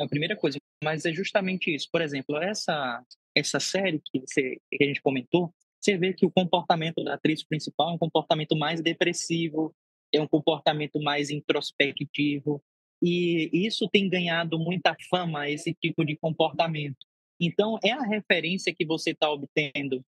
É 0.02 0.06
a 0.06 0.10
primeira 0.10 0.36
coisa, 0.36 0.58
mas 0.84 1.06
é 1.06 1.14
justamente 1.14 1.74
isso. 1.74 1.88
Por 1.92 2.02
exemplo, 2.02 2.38
essa 2.38 3.04
essa 3.36 3.60
série 3.60 4.00
que, 4.00 4.20
você, 4.20 4.60
que 4.70 4.84
a 4.84 4.88
gente 4.88 5.02
comentou, 5.02 5.54
você 5.80 5.98
vê 5.98 6.14
que 6.14 6.26
o 6.26 6.32
comportamento 6.32 7.04
da 7.04 7.14
atriz 7.14 7.44
principal 7.44 7.92
é 7.92 7.94
um 7.94 7.98
comportamento 7.98 8.58
mais 8.58 8.82
depressivo, 8.82 9.74
é 10.14 10.20
um 10.20 10.28
comportamento 10.28 11.02
mais 11.02 11.30
introspectivo, 11.30 12.62
e 13.02 13.50
isso 13.54 13.90
tem 13.90 14.10
ganhado 14.10 14.60
muita 14.60 14.96
fama, 15.10 15.50
esse 15.50 15.74
tipo 15.74 16.06
de 16.06 16.16
comportamento. 16.18 17.08
Então, 17.40 17.80
é 17.84 17.92
a 17.92 18.04
referência 18.04 18.74
que 18.76 18.86
você 18.86 19.12
está 19.12 19.32
obtendo. 19.32 20.06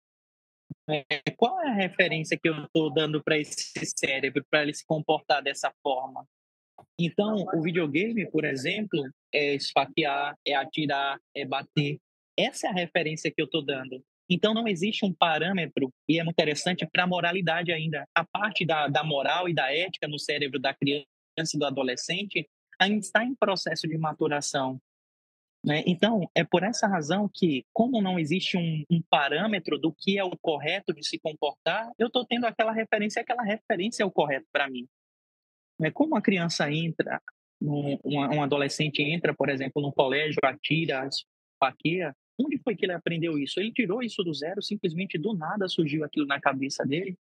É, 0.89 1.06
qual 1.38 1.62
é 1.62 1.70
a 1.70 1.74
referência 1.74 2.38
que 2.38 2.50
eu 2.50 2.66
estou 2.66 2.92
dando 2.92 3.24
para 3.24 3.38
esse 3.38 3.72
cérebro, 3.96 4.44
para 4.50 4.64
ele 4.64 4.74
se 4.74 4.86
comportar 4.86 5.42
dessa 5.42 5.72
forma? 5.82 6.28
Então, 7.00 7.46
o 7.54 7.62
videogame, 7.62 8.30
por 8.30 8.46
exemplo, 8.46 9.04
é 9.34 9.56
esfaquear, 9.56 10.36
é 10.46 10.54
atirar, 10.54 11.20
é 11.36 11.46
bater. 11.46 11.98
Essa 12.38 12.68
é 12.68 12.70
a 12.70 12.74
referência 12.74 13.32
que 13.32 13.42
eu 13.42 13.46
estou 13.46 13.64
dando. 13.64 14.04
Então, 14.30 14.54
não 14.54 14.68
existe 14.68 15.06
um 15.06 15.14
parâmetro, 15.14 15.92
e 16.08 16.20
é 16.20 16.24
muito 16.24 16.36
interessante, 16.36 16.88
para 16.92 17.04
a 17.04 17.08
moralidade 17.08 17.72
ainda. 17.72 18.06
A 18.16 18.26
parte 18.26 18.66
da, 18.66 18.88
da 18.88 19.04
moral 19.04 19.50
e 19.50 19.54
da 19.54 19.74
ética 19.74 20.08
no 20.08 20.18
cérebro 20.18 20.60
da 20.60 20.74
criança 20.74 21.56
e 21.56 21.60
do 21.60 21.66
adolescente 21.66 22.48
ainda 22.80 23.00
está 23.00 23.24
em 23.24 23.36
processo 23.36 23.88
de 23.88 23.98
maturação. 23.98 24.80
Né? 25.64 25.84
Então, 25.86 26.30
é 26.34 26.44
por 26.44 26.64
essa 26.64 26.88
razão 26.88 27.30
que, 27.32 27.64
como 27.72 28.02
não 28.02 28.18
existe 28.18 28.58
um, 28.58 28.84
um 28.90 29.02
parâmetro 29.10 29.78
do 29.78 29.94
que 29.94 30.18
é 30.18 30.24
o 30.24 30.36
correto 30.42 30.94
de 30.94 31.06
se 31.06 31.20
comportar, 31.20 31.92
eu 32.00 32.08
estou 32.08 32.26
tendo 32.26 32.46
aquela 32.46 32.72
referência, 32.72 33.22
aquela 33.22 33.44
referência 33.44 34.02
é 34.02 34.06
o 34.06 34.12
correto 34.12 34.48
para 34.52 34.70
mim. 34.70 34.88
Né? 35.82 35.90
Como 35.90 36.16
a 36.16 36.22
criança 36.22 36.72
entra, 36.72 37.20
um, 37.60 37.98
um 38.06 38.44
adolescente 38.44 39.02
entra, 39.02 39.34
por 39.34 39.50
exemplo, 39.50 39.82
no 39.82 39.92
colégio, 39.92 40.40
atira, 40.44 41.10
esfaqueia, 41.10 42.16
onde 42.40 42.60
foi 42.60 42.76
que 42.76 42.86
ele 42.86 42.94
aprendeu 42.94 43.38
isso? 43.38 43.60
Ele 43.60 43.72
tirou 43.72 44.04
isso 44.04 44.24
do 44.24 44.34
zero, 44.34 44.62
simplesmente 44.62 45.18
do 45.18 45.34
nada 45.34 45.68
surgiu 45.68 46.04
aquilo 46.04 46.28
na 46.28 46.40
cabeça 46.40 46.86
dele. 46.86 47.18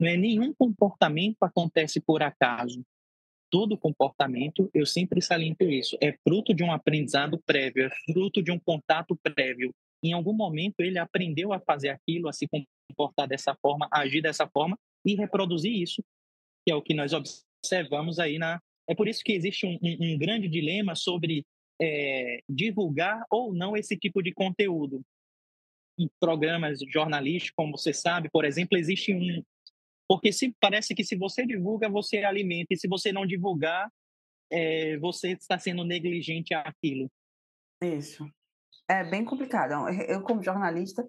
Não 0.00 0.08
é 0.08 0.16
nenhum 0.16 0.52
comportamento 0.54 1.36
acontece 1.42 2.00
por 2.00 2.22
acaso 2.22 2.82
todo 3.50 3.78
comportamento, 3.78 4.68
eu 4.74 4.84
sempre 4.84 5.22
saliento 5.22 5.62
isso, 5.62 5.96
é 6.02 6.12
fruto 6.26 6.52
de 6.52 6.64
um 6.64 6.72
aprendizado 6.72 7.40
prévio, 7.46 7.84
é 7.84 7.90
fruto 8.12 8.42
de 8.42 8.50
um 8.50 8.58
contato 8.58 9.16
prévio. 9.22 9.72
Em 10.02 10.12
algum 10.12 10.32
momento 10.32 10.80
ele 10.80 10.98
aprendeu 10.98 11.52
a 11.52 11.60
fazer 11.60 11.90
aquilo, 11.90 12.26
a 12.28 12.32
se 12.32 12.48
comportar 12.90 13.28
dessa 13.28 13.54
forma, 13.62 13.86
a 13.92 14.00
agir 14.00 14.20
dessa 14.20 14.48
forma 14.48 14.76
e 15.06 15.14
reproduzir 15.14 15.72
isso, 15.72 16.02
que 16.66 16.72
é 16.72 16.74
o 16.74 16.82
que 16.82 16.94
nós 16.94 17.12
observamos 17.12 17.53
aí 18.18 18.38
na. 18.38 18.60
É 18.88 18.94
por 18.94 19.08
isso 19.08 19.22
que 19.24 19.32
existe 19.32 19.66
um, 19.66 19.78
um, 19.82 20.14
um 20.14 20.18
grande 20.18 20.48
dilema 20.48 20.94
sobre 20.94 21.44
é, 21.80 22.40
divulgar 22.48 23.24
ou 23.30 23.54
não 23.54 23.76
esse 23.76 23.96
tipo 23.96 24.22
de 24.22 24.32
conteúdo. 24.32 25.02
Em 25.98 26.08
programas 26.20 26.80
jornalísticos, 26.88 27.54
como 27.56 27.78
você 27.78 27.92
sabe, 27.92 28.28
por 28.30 28.44
exemplo, 28.44 28.76
existe 28.76 29.14
um, 29.14 29.42
porque 30.08 30.32
se, 30.32 30.54
parece 30.60 30.94
que 30.94 31.04
se 31.04 31.16
você 31.16 31.46
divulga, 31.46 31.88
você 31.88 32.18
alimenta, 32.18 32.74
e 32.74 32.76
se 32.76 32.86
você 32.86 33.12
não 33.12 33.26
divulgar, 33.26 33.90
é, 34.50 34.98
você 34.98 35.32
está 35.32 35.58
sendo 35.58 35.84
negligente 35.84 36.52
àquilo. 36.54 37.10
Isso. 37.82 38.28
É 38.88 39.02
bem 39.02 39.24
complicado. 39.24 39.88
Eu, 40.06 40.22
como 40.22 40.42
jornalista, 40.42 41.08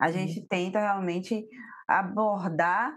a 0.00 0.06
uhum. 0.06 0.12
gente 0.12 0.46
tenta 0.48 0.80
realmente 0.80 1.46
abordar 1.86 2.96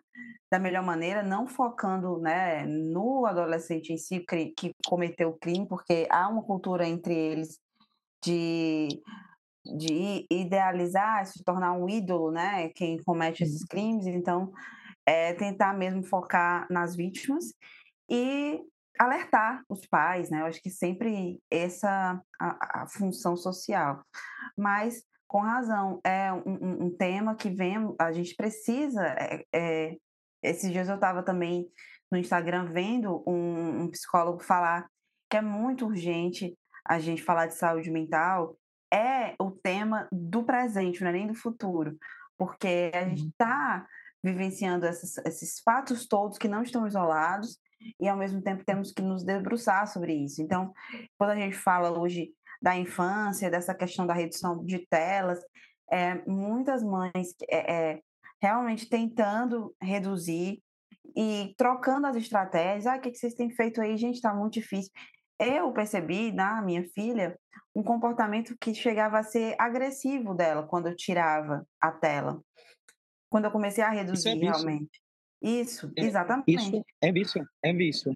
da 0.51 0.60
melhor 0.60 0.84
maneira, 0.84 1.24
não 1.24 1.47
focando 1.47 2.20
né, 2.20 2.66
no 2.66 3.26
adolescente 3.26 3.91
em 3.91 3.97
si 3.97 4.24
que 4.56 4.72
cometeu 4.86 5.30
o 5.30 5.38
crime, 5.38 5.68
porque 5.68 6.08
há 6.10 6.30
uma 6.30 6.43
cultura 6.43 6.88
entre 6.88 7.14
eles 7.14 7.60
de, 8.24 8.88
de 9.66 10.26
idealizar, 10.30 11.26
se 11.26 11.43
tornar 11.43 11.74
um 11.74 11.89
ídolo, 11.89 12.32
né? 12.32 12.70
Quem 12.70 13.01
comete 13.04 13.43
esses 13.43 13.66
crimes. 13.66 14.06
Então, 14.06 14.51
é 15.06 15.34
tentar 15.34 15.74
mesmo 15.74 16.04
focar 16.04 16.68
nas 16.70 16.95
vítimas 16.95 17.45
e 18.10 18.62
alertar 18.99 19.64
os 19.68 19.86
pais, 19.88 20.30
né? 20.30 20.41
Eu 20.41 20.45
acho 20.45 20.62
que 20.62 20.70
sempre 20.70 21.39
essa 21.51 22.22
a, 22.39 22.84
a 22.84 22.88
função 22.88 23.36
social. 23.36 24.01
Mas 24.58 25.04
com 25.34 25.39
razão, 25.39 25.99
é 26.03 26.31
um, 26.31 26.86
um, 26.86 26.95
tema 26.95 27.34
que 27.34 27.49
vem, 27.49 27.75
a 27.99 28.11
gente 28.11 28.36
precisa. 28.36 29.03
É, 29.03 29.43
é, 29.51 29.97
esses 30.43 30.71
dias 30.71 30.88
eu 30.88 30.93
estava 30.93 31.23
também 31.23 31.67
no 32.11 32.19
Instagram 32.19 32.65
vendo 32.65 33.23
um, 33.25 33.81
um 33.81 33.89
psicólogo 33.89 34.43
falar 34.43 34.88
que 35.27 35.38
é 35.38 35.41
muito 35.41 35.88
urgente 35.88 36.55
a 36.86 36.99
gente 36.99 37.23
falar 37.23 37.47
de 37.47 37.55
saúde 37.55 37.89
mental. 37.89 38.55
É 38.93 39.34
o 39.41 39.49
tema 39.49 40.07
do 40.11 40.43
presente, 40.43 41.01
não 41.01 41.09
é 41.09 41.13
nem 41.13 41.25
do 41.25 41.34
futuro, 41.34 41.97
porque 42.38 42.91
a 42.93 43.03
gente 43.09 43.25
está 43.29 43.79
uhum 43.79 44.03
vivenciando 44.23 44.86
esses, 44.86 45.17
esses 45.25 45.59
fatos 45.59 46.07
todos 46.07 46.38
que 46.38 46.47
não 46.47 46.63
estão 46.63 46.88
isolados 46.88 47.59
e 47.99 48.07
ao 48.07 48.15
mesmo 48.15 48.41
tempo 48.41 48.63
temos 48.63 48.93
que 48.93 49.01
nos 49.01 49.23
debruçar 49.25 49.86
sobre 49.88 50.13
isso. 50.13 50.41
Então, 50.41 50.73
quando 51.17 51.31
a 51.31 51.36
gente 51.36 51.57
fala 51.57 51.99
hoje 51.99 52.31
da 52.64 52.76
infância, 52.78 53.51
dessa 53.51 53.76
questão 53.76 54.07
da 54.07 54.14
redução 54.14 54.64
de 54.64 54.88
telas, 54.88 55.39
é, 55.91 56.16
muitas 56.26 56.84
mães 56.84 57.36
é, 57.49 57.74
é, 57.74 57.99
realmente 58.41 58.89
tentando 58.89 59.76
reduzir 59.82 60.64
e 61.16 61.53
trocando 61.57 62.07
as 62.07 62.16
estratégias. 62.16 62.88
Ah, 62.88 62.95
o 62.95 63.01
que 63.01 63.14
vocês 63.14 63.34
têm 63.34 63.51
feito 63.51 63.82
aí? 63.82 63.97
Gente, 63.97 64.16
está 64.16 64.34
muito 64.34 64.53
difícil. 64.53 64.91
Eu 65.39 65.72
percebi 65.74 66.32
na 66.32 66.61
minha 66.61 66.84
filha 66.95 67.38
um 67.76 67.84
comportamento 67.84 68.55
que 68.59 68.74
chegava 68.74 69.20
a 69.20 69.24
ser 69.24 69.55
agressivo 69.59 70.34
dela 70.34 70.64
quando 70.64 70.88
eu 70.88 70.95
tirava 70.95 71.68
a 71.82 71.91
tela 71.91 72.41
quando 73.34 73.45
eu 73.45 73.51
comecei 73.51 73.84
a 73.84 73.89
reduzir 73.89 74.30
isso 74.30 74.30
é 74.30 74.36
realmente. 74.36 75.01
Isso, 75.41 75.91
é, 75.97 76.05
exatamente. 76.05 76.53
Isso 76.53 76.86
é 77.01 77.11
vício, 77.11 77.49
é 77.64 77.74
vício. 77.74 78.16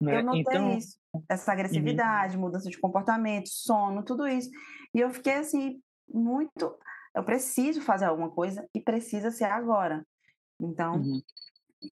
Né? 0.00 0.18
Eu 0.18 0.24
notei 0.24 0.40
então... 0.40 0.76
isso, 0.76 0.98
essa 1.28 1.50
uhum. 1.50 1.58
agressividade, 1.58 2.36
uhum. 2.36 2.42
mudança 2.42 2.70
de 2.70 2.78
comportamento, 2.78 3.48
sono, 3.48 4.04
tudo 4.04 4.26
isso. 4.26 4.50
E 4.94 5.00
eu 5.00 5.10
fiquei 5.10 5.34
assim, 5.34 5.80
muito. 6.08 6.76
Eu 7.14 7.24
preciso 7.24 7.82
fazer 7.82 8.06
alguma 8.06 8.30
coisa 8.30 8.66
e 8.74 8.80
precisa 8.80 9.30
ser 9.30 9.44
agora. 9.44 10.04
Então, 10.60 10.96
uhum. 10.96 11.20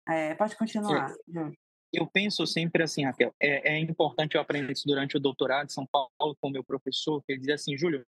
é, 0.07 0.35
pode 0.35 0.55
continuar, 0.57 1.13
eu, 1.33 1.51
eu 1.93 2.07
penso 2.07 2.45
sempre 2.45 2.83
assim, 2.83 3.05
Raquel, 3.05 3.33
é, 3.41 3.75
é, 3.75 3.79
importante 3.79 4.35
eu 4.35 4.41
aprender 4.41 4.73
isso 4.73 4.85
durante 4.85 5.15
o 5.15 5.19
doutorado 5.19 5.67
em 5.67 5.73
São 5.73 5.87
Paulo 5.87 6.35
com 6.39 6.49
meu 6.49 6.63
professor, 6.63 7.23
que 7.23 7.31
ele 7.31 7.39
dizia 7.39 7.55
assim, 7.55 7.77
Júlio, 7.77 8.05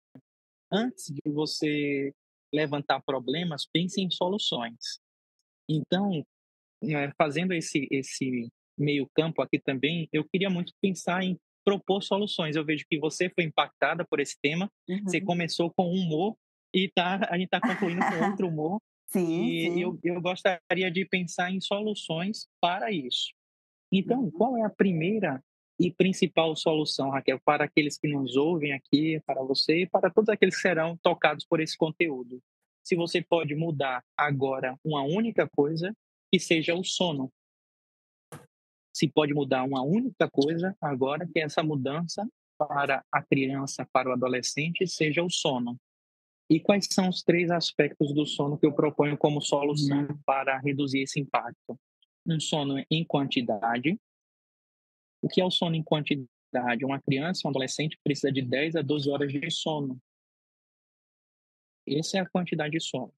antes 0.71 1.07
de 1.07 1.31
você 1.31 2.13
levantar 2.53 3.01
problemas, 3.03 3.67
pense 3.67 4.01
em 4.01 4.11
soluções. 4.11 5.01
Então, 5.69 6.25
né, 6.83 7.13
fazendo 7.17 7.53
esse, 7.53 7.87
esse 7.91 8.51
meio 8.79 9.09
campo 9.15 9.43
aqui 9.43 9.59
também, 9.59 10.09
eu 10.13 10.25
queria 10.25 10.49
muito 10.49 10.73
pensar 10.81 11.23
em 11.23 11.39
propor 11.65 12.03
soluções. 12.03 12.57
Eu 12.57 12.65
vejo 12.65 12.85
que 12.89 12.99
você 12.99 13.29
foi 13.29 13.45
impactada 13.45 14.05
por 14.05 14.21
esse 14.21 14.37
tema, 14.41 14.71
uhum. 14.89 15.03
você 15.03 15.21
começou 15.21 15.71
com 15.71 15.91
humor 15.91 16.37
e 16.75 16.89
tá, 16.89 17.21
a 17.29 17.37
gente 17.37 17.47
está 17.47 17.61
concluindo 17.61 18.01
com 18.01 18.31
outro 18.31 18.49
humor. 18.49 18.81
Sim, 19.07 19.45
e 19.45 19.71
sim. 19.71 19.81
Eu, 19.81 19.99
eu 20.05 20.21
gostaria 20.21 20.91
de 20.91 21.05
pensar 21.07 21.51
em 21.51 21.61
soluções 21.61 22.47
para 22.61 22.91
isso. 22.93 23.33
Então, 23.93 24.25
uhum. 24.25 24.31
qual 24.31 24.57
é 24.57 24.63
a 24.63 24.71
primeira 24.71 25.43
e 25.79 25.93
principal 25.93 26.57
solução, 26.57 27.11
Raquel, 27.11 27.39
para 27.45 27.65
aqueles 27.65 27.97
que 27.97 28.09
nos 28.09 28.37
ouvem 28.37 28.73
aqui, 28.73 29.21
para 29.25 29.43
você 29.43 29.83
e 29.83 29.87
para 29.87 30.11
todos 30.11 30.29
aqueles 30.29 30.57
que 30.57 30.63
serão 30.63 30.97
tocados 31.03 31.47
por 31.47 31.61
esse 31.61 31.77
conteúdo. 31.77 32.43
Se 32.83 32.97
você 32.97 33.23
pode 33.23 33.55
mudar 33.55 34.03
agora 34.17 34.77
uma 34.85 35.03
única 35.03 35.49
coisa, 35.49 35.95
que 36.33 36.41
seja 36.41 36.75
o 36.75 36.83
sono. 36.83 37.31
Se 38.99 39.07
pode 39.07 39.33
mudar 39.33 39.63
uma 39.63 39.81
única 39.81 40.29
coisa 40.29 40.77
agora, 40.81 41.25
que 41.25 41.39
essa 41.39 41.63
mudança 41.63 42.29
para 42.59 43.05
a 43.13 43.23
criança, 43.23 43.87
para 43.93 44.11
o 44.11 44.13
adolescente, 44.13 44.89
seja 44.89 45.23
o 45.23 45.31
sono. 45.31 45.79
E 46.51 46.59
quais 46.59 46.89
são 46.91 47.09
os 47.09 47.23
três 47.23 47.49
aspectos 47.49 48.13
do 48.13 48.27
sono 48.27 48.59
que 48.59 48.67
eu 48.67 48.73
proponho 48.73 49.17
como 49.17 49.41
solução 49.41 50.01
uhum. 50.01 50.19
para 50.27 50.59
reduzir 50.59 51.03
esse 51.03 51.21
impacto? 51.21 51.79
Um 52.27 52.41
sono 52.41 52.85
em 52.91 53.05
quantidade, 53.05 53.97
o 55.23 55.29
que 55.29 55.41
é 55.41 55.45
o 55.45 55.51
sono 55.51 55.77
em 55.77 55.83
quantidade? 55.85 56.85
Uma 56.85 57.01
criança, 57.01 57.47
um 57.47 57.51
adolescente 57.51 57.97
precisa 58.03 58.33
de 58.33 58.43
10 58.43 58.75
a 58.75 58.83
12 58.83 59.11
horas 59.11 59.33
de 59.33 59.49
sono. 59.49 59.97
Essa 61.87 62.19
é 62.19 62.21
a 62.21 62.29
quantidade 62.29 62.73
de 62.73 62.81
sono. 62.81 63.15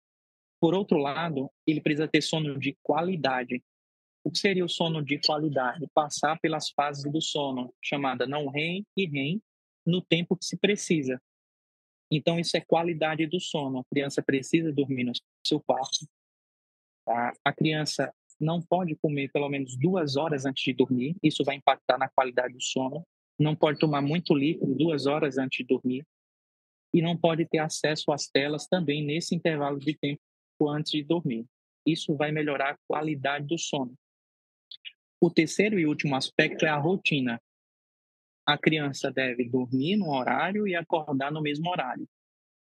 Por 0.61 0.75
outro 0.75 0.99
lado, 0.99 1.51
ele 1.67 1.81
precisa 1.81 2.07
ter 2.07 2.21
sono 2.21 2.59
de 2.59 2.77
qualidade. 2.83 3.63
O 4.23 4.31
que 4.31 4.39
seria 4.39 4.65
o 4.65 4.69
sono 4.69 5.03
de 5.03 5.19
qualidade? 5.19 5.87
Passar 5.95 6.39
pelas 6.41 6.71
fases 6.71 7.11
do 7.11 7.21
sono, 7.21 7.73
chamada 7.83 8.27
não 8.27 8.49
REM 8.49 8.85
e 8.97 9.07
REM, 9.07 9.41
no 9.87 10.03
tempo 10.03 10.37
que 10.37 10.45
se 10.45 10.59
precisa. 10.59 11.21
Então, 12.11 12.39
isso 12.39 12.57
é 12.57 12.61
qualidade 12.61 13.27
do 13.27 13.41
sono. 13.41 13.79
A 13.79 13.85
criança 13.85 14.23
precisa 14.23 14.73
dormir 14.73 15.05
no 15.05 15.13
seu 15.47 15.61
quarto. 15.61 16.07
Tá? 17.07 17.33
A 17.45 17.53
criança 17.53 18.13
não 18.39 18.61
pode 18.61 18.97
comer 18.97 19.31
pelo 19.31 19.49
menos 19.49 19.77
duas 19.77 20.17
horas 20.17 20.47
antes 20.47 20.65
de 20.65 20.73
dormir, 20.73 21.15
isso 21.23 21.45
vai 21.45 21.57
impactar 21.57 21.99
na 21.99 22.09
qualidade 22.09 22.55
do 22.55 22.63
sono. 22.63 23.07
Não 23.39 23.55
pode 23.55 23.79
tomar 23.79 24.03
muito 24.03 24.35
líquido 24.35 24.75
duas 24.75 25.07
horas 25.07 25.39
antes 25.39 25.59
de 25.59 25.65
dormir. 25.65 26.05
E 26.93 27.01
não 27.01 27.17
pode 27.17 27.47
ter 27.47 27.59
acesso 27.59 28.11
às 28.13 28.27
telas 28.27 28.67
também 28.67 29.05
nesse 29.05 29.35
intervalo 29.35 29.79
de 29.79 29.97
tempo 29.97 30.21
antes 30.69 30.93
de 30.93 31.05
dormir. 31.05 31.47
Isso 31.87 32.15
vai 32.17 32.33
melhorar 32.33 32.73
a 32.73 32.79
qualidade 32.87 33.47
do 33.47 33.59
sono. 33.59 33.95
O 35.23 35.29
terceiro 35.31 35.79
e 35.79 35.87
último 35.87 36.17
aspecto 36.17 36.65
é 36.65 36.71
a 36.71 36.79
rotina. 36.79 37.39
a 38.47 38.59
criança 38.59 39.13
deve 39.13 39.49
dormir 39.49 39.97
no 39.97 40.11
horário 40.11 40.67
e 40.67 40.75
acordar 40.75 41.31
no 41.31 41.43
mesmo 41.43 41.71
horário. 41.71 42.09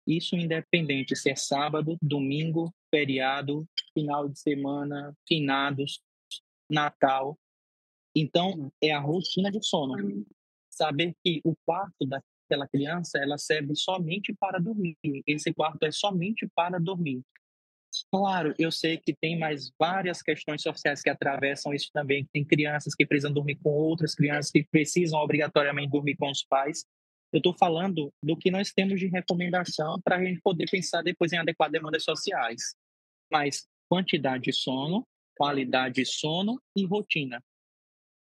Isso 0.06 0.36
independente 0.36 1.16
se 1.16 1.30
é 1.30 1.34
sábado, 1.34 1.96
domingo, 2.00 2.72
feriado, 2.90 3.66
final 3.94 4.28
de 4.28 4.38
semana, 4.38 5.16
finados, 5.26 6.00
Natal. 6.70 7.38
Então, 8.14 8.70
é 8.80 8.92
a 8.92 9.00
rotina 9.00 9.50
de 9.50 9.64
sono. 9.64 9.96
Saber 10.70 11.14
que 11.24 11.40
o 11.44 11.56
quarto 11.64 12.06
daquela 12.06 12.68
criança, 12.68 13.18
ela 13.18 13.38
serve 13.38 13.74
somente 13.74 14.34
para 14.34 14.58
dormir. 14.58 14.96
Esse 15.26 15.52
quarto 15.52 15.84
é 15.84 15.90
somente 15.90 16.46
para 16.54 16.78
dormir. 16.78 17.22
Claro, 18.14 18.54
eu 18.58 18.70
sei 18.70 18.98
que 18.98 19.14
tem 19.14 19.38
mais 19.38 19.72
várias 19.78 20.20
questões 20.20 20.60
sociais 20.60 21.00
que 21.00 21.08
atravessam 21.08 21.72
isso 21.72 21.88
também. 21.94 22.28
Tem 22.30 22.44
crianças 22.44 22.94
que 22.94 23.06
precisam 23.06 23.32
dormir 23.32 23.56
com 23.56 23.70
outras 23.70 24.14
crianças 24.14 24.50
que 24.50 24.62
precisam 24.64 25.18
obrigatoriamente 25.18 25.90
dormir 25.90 26.16
com 26.16 26.30
os 26.30 26.44
pais. 26.44 26.84
Eu 27.32 27.38
estou 27.38 27.54
falando 27.54 28.12
do 28.22 28.36
que 28.36 28.50
nós 28.50 28.70
temos 28.70 29.00
de 29.00 29.06
recomendação 29.06 29.98
para 30.04 30.16
a 30.16 30.22
gente 30.22 30.42
poder 30.42 30.68
pensar 30.70 31.00
depois 31.00 31.32
em 31.32 31.38
adequar 31.38 31.70
demandas 31.70 32.04
sociais. 32.04 32.76
Mas 33.32 33.66
quantidade 33.88 34.44
de 34.44 34.52
sono, 34.52 35.08
qualidade 35.34 35.94
de 35.94 36.04
sono 36.04 36.60
e 36.76 36.84
rotina. 36.84 37.42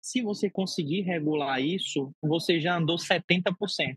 Se 0.01 0.23
você 0.23 0.49
conseguir 0.49 1.01
regular 1.01 1.61
isso, 1.61 2.11
você 2.23 2.59
já 2.59 2.75
andou 2.75 2.97
70%. 2.97 3.95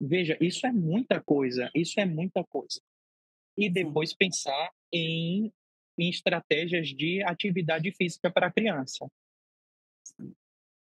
Veja, 0.00 0.38
isso 0.40 0.64
é 0.68 0.70
muita 0.70 1.20
coisa, 1.20 1.68
isso 1.74 1.98
é 1.98 2.06
muita 2.06 2.44
coisa 2.44 2.80
e 3.60 3.68
depois 3.68 4.14
pensar 4.14 4.70
em, 4.90 5.52
em 5.98 6.08
estratégias 6.08 6.88
de 6.88 7.22
atividade 7.22 7.92
física 7.92 8.30
para 8.30 8.46
a 8.46 8.52
criança. 8.52 9.06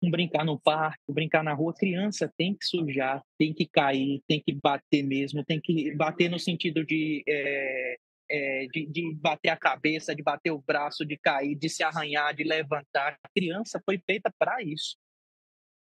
Um 0.03 0.11
brincar 0.11 0.45
no 0.45 0.61
parque, 0.61 1.01
brincar 1.09 1.45
na 1.45 1.55
rua, 1.55 1.72
criança 1.72 2.31
tem 2.37 2.55
que 2.55 2.66
sujar, 2.66 3.22
tem 3.39 3.55
que 3.55 3.66
cair, 3.66 4.20
tem 4.27 4.43
que 4.43 4.53
bater 4.53 5.03
mesmo, 5.05 5.45
tem 5.45 5.61
que 5.61 5.95
bater 5.95 6.29
no 6.29 6.39
sentido 6.39 6.85
de, 6.85 7.22
é, 7.27 7.97
é, 8.29 8.66
de, 8.66 8.87
de, 8.87 9.14
bater 9.14 9.51
a 9.51 9.57
cabeça, 9.57 10.14
de 10.14 10.22
bater 10.22 10.51
o 10.51 10.61
braço, 10.61 11.07
de 11.07 11.16
cair, 11.16 11.55
de 11.55 11.68
se 11.68 11.83
arranhar, 11.83 12.35
de 12.35 12.43
levantar. 12.43 13.18
A 13.22 13.29
criança 13.29 13.81
foi 13.87 13.99
feita 14.05 14.31
para 14.37 14.62
isso. 14.62 14.97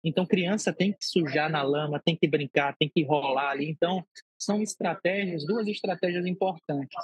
Então, 0.04 0.26
criança 0.26 0.70
tem 0.70 0.92
que 0.92 1.04
sujar 1.04 1.50
na 1.50 1.62
lama, 1.62 1.98
tem 1.98 2.14
que 2.14 2.28
brincar, 2.28 2.76
tem 2.76 2.90
que 2.90 3.02
rolar 3.02 3.52
ali. 3.52 3.70
Então, 3.70 4.06
são 4.38 4.60
estratégias, 4.62 5.46
duas 5.46 5.66
estratégias 5.66 6.26
importantes. 6.26 7.02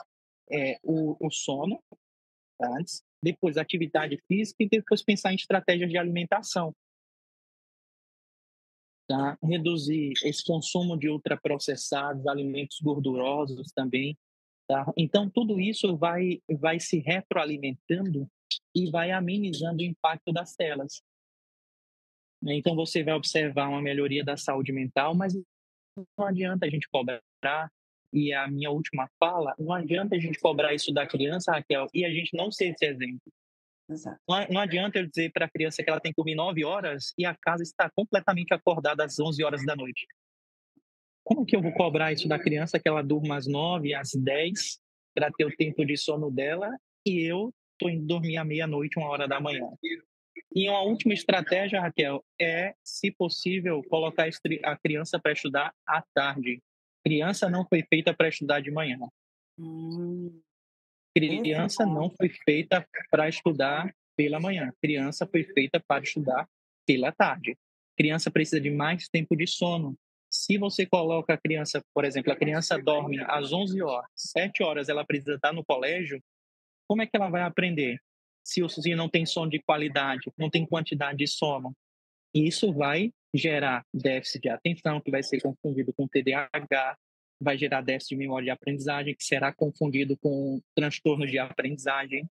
É, 0.53 0.79
o, 0.83 1.17
o 1.19 1.31
sono, 1.31 1.83
antes, 2.61 3.03
depois 3.23 3.57
atividade 3.57 4.21
física 4.29 4.63
e 4.63 4.69
depois 4.69 5.03
pensar 5.03 5.33
em 5.33 5.37
estratégias 5.37 5.89
de 5.89 5.97
alimentação. 5.97 6.75
Tá? 9.09 9.39
Reduzir 9.43 10.13
esse 10.23 10.45
consumo 10.45 10.99
de 10.99 11.09
ultraprocessados, 11.09 12.27
alimentos 12.27 12.79
gordurosos 12.81 13.73
também. 13.73 14.17
Tá? 14.69 14.87
Então, 14.97 15.29
tudo 15.31 15.59
isso 15.59 15.97
vai, 15.97 16.43
vai 16.59 16.79
se 16.79 16.99
retroalimentando 16.99 18.31
e 18.75 18.91
vai 18.91 19.11
amenizando 19.11 19.83
o 19.83 19.87
impacto 19.87 20.33
das 20.33 20.55
telas. 20.55 21.03
Né? 22.43 22.55
Então, 22.55 22.75
você 22.75 23.03
vai 23.03 23.15
observar 23.15 23.69
uma 23.69 23.83
melhoria 23.83 24.25
da 24.25 24.37
saúde 24.37 24.73
mental, 24.73 25.15
mas 25.15 25.35
não 25.97 26.27
adianta 26.27 26.67
a 26.67 26.71
gente 26.71 26.89
cobrar. 26.89 27.21
E 28.13 28.33
a 28.33 28.49
minha 28.49 28.71
última 28.71 29.09
fala, 29.21 29.55
não 29.57 29.73
adianta 29.73 30.17
a 30.17 30.19
gente 30.19 30.39
cobrar 30.41 30.75
isso 30.75 30.93
da 30.93 31.07
criança, 31.07 31.53
Raquel, 31.53 31.87
e 31.95 32.05
a 32.05 32.11
gente 32.11 32.37
não 32.37 32.51
ser 32.51 32.71
esse 32.71 32.85
exemplo. 32.85 33.33
Não, 34.29 34.47
não 34.51 34.61
adianta 34.61 34.99
eu 34.99 35.07
dizer 35.07 35.31
para 35.33 35.47
a 35.47 35.51
criança 35.51 35.83
que 35.83 35.91
ela 35.91 36.01
tem 36.01 36.13
que 36.13 36.17
dormir 36.17 36.35
9 36.35 36.65
horas 36.65 37.13
e 37.19 37.25
a 37.25 37.35
casa 37.35 37.63
está 37.63 37.91
completamente 37.91 38.53
acordada 38.53 39.05
às 39.05 39.19
11 39.19 39.43
horas 39.45 39.65
da 39.65 39.77
noite. 39.77 40.07
Como 41.25 41.45
que 41.45 41.55
eu 41.55 41.63
vou 41.63 41.73
cobrar 41.73 42.13
isso 42.13 42.29
da 42.29 42.39
criança 42.39 42.79
que 42.79 42.89
ela 42.89 43.03
durma 43.03 43.37
às 43.37 43.47
9, 43.47 43.95
às 43.95 44.11
10, 44.13 44.81
para 45.15 45.31
ter 45.31 45.45
o 45.45 45.57
tempo 45.57 45.85
de 45.85 45.97
sono 45.97 46.31
dela, 46.31 46.69
e 47.07 47.21
eu 47.21 47.53
estou 47.73 47.91
indo 47.91 48.07
dormir 48.07 48.37
à 48.37 48.45
meia-noite, 48.45 48.99
uma 48.99 49.09
hora 49.09 49.29
da 49.29 49.41
manhã? 49.41 49.69
E 50.55 50.69
uma 50.69 50.83
última 50.83 51.15
estratégia, 51.15 51.81
Raquel, 51.81 52.25
é, 52.41 52.75
se 52.83 53.11
possível, 53.11 53.83
colocar 53.89 54.29
a 54.65 54.77
criança 54.77 55.19
para 55.19 55.33
estudar 55.33 55.75
à 55.87 56.03
tarde. 56.15 56.63
Criança 57.05 57.49
não 57.49 57.67
foi 57.67 57.83
feita 57.83 58.15
para 58.15 58.29
estudar 58.29 58.61
de 58.61 58.71
manhã. 58.71 58.99
Hum. 59.59 60.41
Criança 61.17 61.85
não 61.85 62.11
foi 62.11 62.29
feita 62.29 62.87
para 63.11 63.29
estudar 63.29 63.93
pela 64.17 64.39
manhã. 64.39 64.73
Criança 64.81 65.27
foi 65.27 65.45
feita 65.45 65.83
para 65.87 66.03
estudar 66.03 66.49
pela 66.87 67.11
tarde. 67.13 67.57
Criança 67.97 68.31
precisa 68.31 68.61
de 68.61 68.71
mais 68.71 69.09
tempo 69.09 69.37
de 69.37 69.47
sono. 69.47 69.97
Se 70.31 70.57
você 70.57 70.87
coloca 70.87 71.35
a 71.35 71.39
criança, 71.39 71.83
por 71.93 72.05
exemplo, 72.05 72.33
a 72.33 72.37
criança 72.37 72.79
dorme 72.79 73.21
às 73.21 73.53
11 73.53 73.83
horas, 73.83 74.09
7 74.15 74.63
horas 74.63 74.89
ela 74.89 75.05
precisa 75.05 75.35
estar 75.35 75.53
no 75.53 75.65
colégio, 75.65 76.23
como 76.89 77.03
é 77.03 77.07
que 77.07 77.17
ela 77.17 77.29
vai 77.29 77.43
aprender? 77.43 78.01
Se 78.43 78.63
o 78.63 78.69
sozinho 78.69 78.97
não 78.97 79.09
tem 79.09 79.27
sono 79.27 79.51
de 79.51 79.61
qualidade, 79.61 80.31
não 80.39 80.51
tem 80.51 80.67
quantidade 80.67 81.19
de 81.19 81.27
sono, 81.27 81.75
isso 82.35 82.73
vai 82.73 83.13
gerar 83.35 83.85
déficit 83.93 84.43
de 84.43 84.49
atenção, 84.49 85.01
que 85.01 85.11
vai 85.11 85.23
ser 85.23 85.41
confundido 85.41 85.93
com 85.93 86.09
TDAH, 86.09 86.97
vai 87.41 87.57
gerar 87.57 87.81
déficit 87.81 88.11
de 88.11 88.17
memória 88.17 88.45
de 88.45 88.51
aprendizagem, 88.51 89.15
que 89.15 89.25
será 89.25 89.53
confundido 89.53 90.17
com 90.19 90.61
transtornos 90.75 91.31
de 91.31 91.39
aprendizagem. 91.39 92.29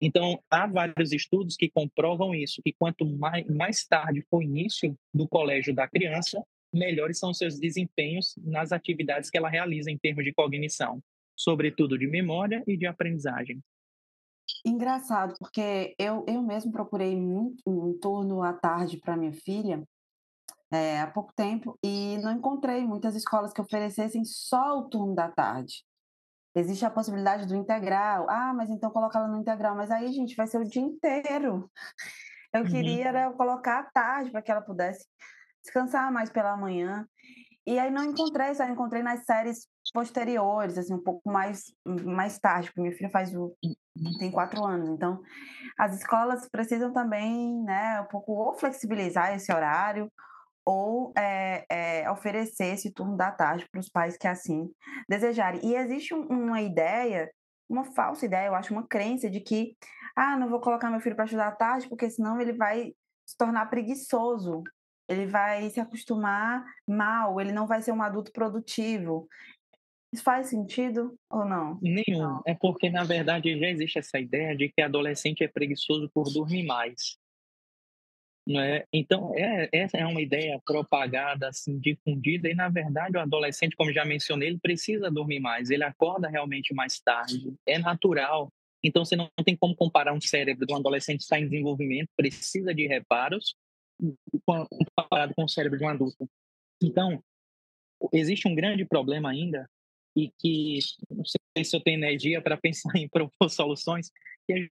Então, 0.00 0.42
há 0.50 0.66
vários 0.66 1.12
estudos 1.12 1.56
que 1.56 1.70
comprovam 1.70 2.34
isso, 2.34 2.62
que 2.62 2.72
quanto 2.72 3.04
mais, 3.04 3.46
mais 3.46 3.86
tarde 3.86 4.24
for 4.30 4.38
o 4.38 4.42
início 4.42 4.96
do 5.12 5.28
colégio 5.28 5.74
da 5.74 5.86
criança, 5.86 6.42
melhores 6.72 7.18
são 7.18 7.34
seus 7.34 7.58
desempenhos 7.58 8.34
nas 8.38 8.72
atividades 8.72 9.28
que 9.28 9.36
ela 9.36 9.48
realiza 9.48 9.90
em 9.90 9.98
termos 9.98 10.24
de 10.24 10.32
cognição, 10.32 11.02
sobretudo 11.36 11.98
de 11.98 12.06
memória 12.06 12.62
e 12.66 12.76
de 12.76 12.86
aprendizagem. 12.86 13.60
Engraçado, 14.64 15.34
porque 15.38 15.94
eu, 15.98 16.24
eu 16.28 16.42
mesmo 16.42 16.72
procurei 16.72 17.16
muito 17.16 17.62
um 17.66 17.98
turno 17.98 18.42
à 18.42 18.52
tarde 18.52 18.98
para 18.98 19.16
minha 19.16 19.32
filha 19.32 19.82
é, 20.72 21.00
há 21.00 21.06
pouco 21.08 21.32
tempo 21.34 21.76
e 21.82 22.16
não 22.18 22.32
encontrei 22.32 22.86
muitas 22.86 23.16
escolas 23.16 23.52
que 23.52 23.60
oferecessem 23.60 24.24
só 24.24 24.78
o 24.78 24.88
turno 24.88 25.14
da 25.14 25.28
tarde. 25.28 25.84
Existe 26.54 26.84
a 26.84 26.90
possibilidade 26.90 27.46
do 27.46 27.56
integral. 27.56 28.28
Ah, 28.28 28.52
mas 28.54 28.70
então 28.70 28.90
coloca 28.90 29.18
ela 29.18 29.28
no 29.28 29.38
integral. 29.38 29.74
Mas 29.74 29.90
aí, 29.90 30.12
gente, 30.12 30.36
vai 30.36 30.46
ser 30.46 30.58
o 30.58 30.68
dia 30.68 30.82
inteiro. 30.82 31.70
Eu 32.52 32.62
uhum. 32.62 32.68
queria 32.68 33.08
era 33.08 33.32
colocar 33.32 33.80
à 33.80 33.84
tarde 33.84 34.30
para 34.30 34.42
que 34.42 34.50
ela 34.50 34.60
pudesse 34.60 35.06
descansar 35.62 36.12
mais 36.12 36.30
pela 36.30 36.56
manhã. 36.56 37.06
E 37.70 37.78
aí 37.78 37.88
não 37.88 38.02
encontrei, 38.02 38.52
só 38.52 38.64
encontrei 38.64 39.00
nas 39.00 39.24
séries 39.24 39.68
posteriores, 39.94 40.76
assim, 40.76 40.92
um 40.92 41.02
pouco 41.02 41.30
mais, 41.30 41.72
mais 41.86 42.36
tarde, 42.36 42.66
porque 42.66 42.80
minha 42.80 42.96
filha 42.96 43.08
faz 43.08 43.32
o, 43.32 43.56
tem 44.18 44.32
quatro 44.32 44.64
anos. 44.64 44.88
Então, 44.88 45.22
as 45.78 45.94
escolas 45.94 46.48
precisam 46.48 46.92
também, 46.92 47.62
né, 47.62 48.00
um 48.00 48.06
pouco 48.06 48.32
ou 48.32 48.54
flexibilizar 48.54 49.32
esse 49.36 49.52
horário 49.52 50.10
ou 50.66 51.12
é, 51.16 51.64
é, 51.70 52.10
oferecer 52.10 52.74
esse 52.74 52.92
turno 52.92 53.16
da 53.16 53.30
tarde 53.30 53.68
para 53.70 53.78
os 53.78 53.88
pais 53.88 54.16
que 54.16 54.26
assim 54.26 54.68
desejarem. 55.08 55.60
E 55.64 55.76
existe 55.76 56.12
um, 56.12 56.26
uma 56.26 56.60
ideia, 56.60 57.30
uma 57.68 57.84
falsa 57.84 58.26
ideia, 58.26 58.48
eu 58.48 58.54
acho, 58.56 58.74
uma 58.74 58.88
crença 58.88 59.30
de 59.30 59.38
que, 59.38 59.76
ah, 60.16 60.36
não 60.36 60.48
vou 60.48 60.60
colocar 60.60 60.90
meu 60.90 61.00
filho 61.00 61.14
para 61.14 61.24
estudar 61.24 61.46
à 61.46 61.52
tarde, 61.52 61.88
porque 61.88 62.10
senão 62.10 62.40
ele 62.40 62.52
vai 62.52 62.92
se 63.24 63.36
tornar 63.36 63.66
preguiçoso 63.66 64.64
ele 65.10 65.26
vai 65.26 65.68
se 65.68 65.80
acostumar 65.80 66.64
mal, 66.86 67.40
ele 67.40 67.50
não 67.50 67.66
vai 67.66 67.82
ser 67.82 67.90
um 67.90 68.00
adulto 68.00 68.30
produtivo. 68.30 69.28
Isso 70.12 70.22
faz 70.22 70.48
sentido 70.48 71.18
ou 71.28 71.44
não? 71.44 71.78
Nenhum. 71.82 72.18
Não. 72.18 72.42
É 72.46 72.54
porque, 72.54 72.88
na 72.88 73.02
verdade, 73.02 73.58
já 73.58 73.68
existe 73.68 73.98
essa 73.98 74.20
ideia 74.20 74.56
de 74.56 74.68
que 74.68 74.80
adolescente 74.80 75.42
é 75.42 75.48
preguiçoso 75.48 76.08
por 76.14 76.32
dormir 76.32 76.64
mais. 76.64 77.16
Não 78.46 78.60
é? 78.60 78.84
Então, 78.92 79.32
é, 79.36 79.68
essa 79.72 79.98
é 79.98 80.06
uma 80.06 80.20
ideia 80.20 80.60
propagada, 80.64 81.48
assim, 81.48 81.78
difundida, 81.78 82.48
e, 82.48 82.54
na 82.54 82.68
verdade, 82.68 83.16
o 83.16 83.20
adolescente, 83.20 83.76
como 83.76 83.92
já 83.92 84.04
mencionei, 84.04 84.48
ele 84.48 84.58
precisa 84.58 85.10
dormir 85.10 85.40
mais, 85.40 85.70
ele 85.70 85.84
acorda 85.84 86.28
realmente 86.28 86.72
mais 86.72 86.98
tarde, 87.00 87.52
é 87.66 87.78
natural. 87.78 88.48
Então, 88.82 89.04
você 89.04 89.14
não 89.14 89.28
tem 89.44 89.56
como 89.56 89.76
comparar 89.76 90.12
um 90.12 90.20
cérebro 90.20 90.66
de 90.66 90.72
um 90.72 90.76
adolescente 90.76 91.18
que 91.18 91.24
está 91.24 91.38
em 91.38 91.48
desenvolvimento, 91.48 92.08
precisa 92.16 92.74
de 92.74 92.86
reparos, 92.86 93.54
comparado 94.44 95.34
com 95.34 95.44
o 95.44 95.48
cérebro 95.48 95.78
de 95.78 95.84
um 95.84 95.88
adulto. 95.88 96.28
Então, 96.82 97.22
existe 98.12 98.48
um 98.48 98.54
grande 98.54 98.84
problema 98.84 99.30
ainda 99.30 99.68
e 100.16 100.30
que 100.38 100.78
não 101.10 101.24
sei 101.24 101.64
se 101.64 101.76
eu 101.76 101.80
tenho 101.80 101.98
energia 101.98 102.42
para 102.42 102.56
pensar 102.60 102.96
em 102.96 103.08
propor 103.08 103.48
soluções, 103.50 104.10
que 104.46 104.52
é 104.52 104.68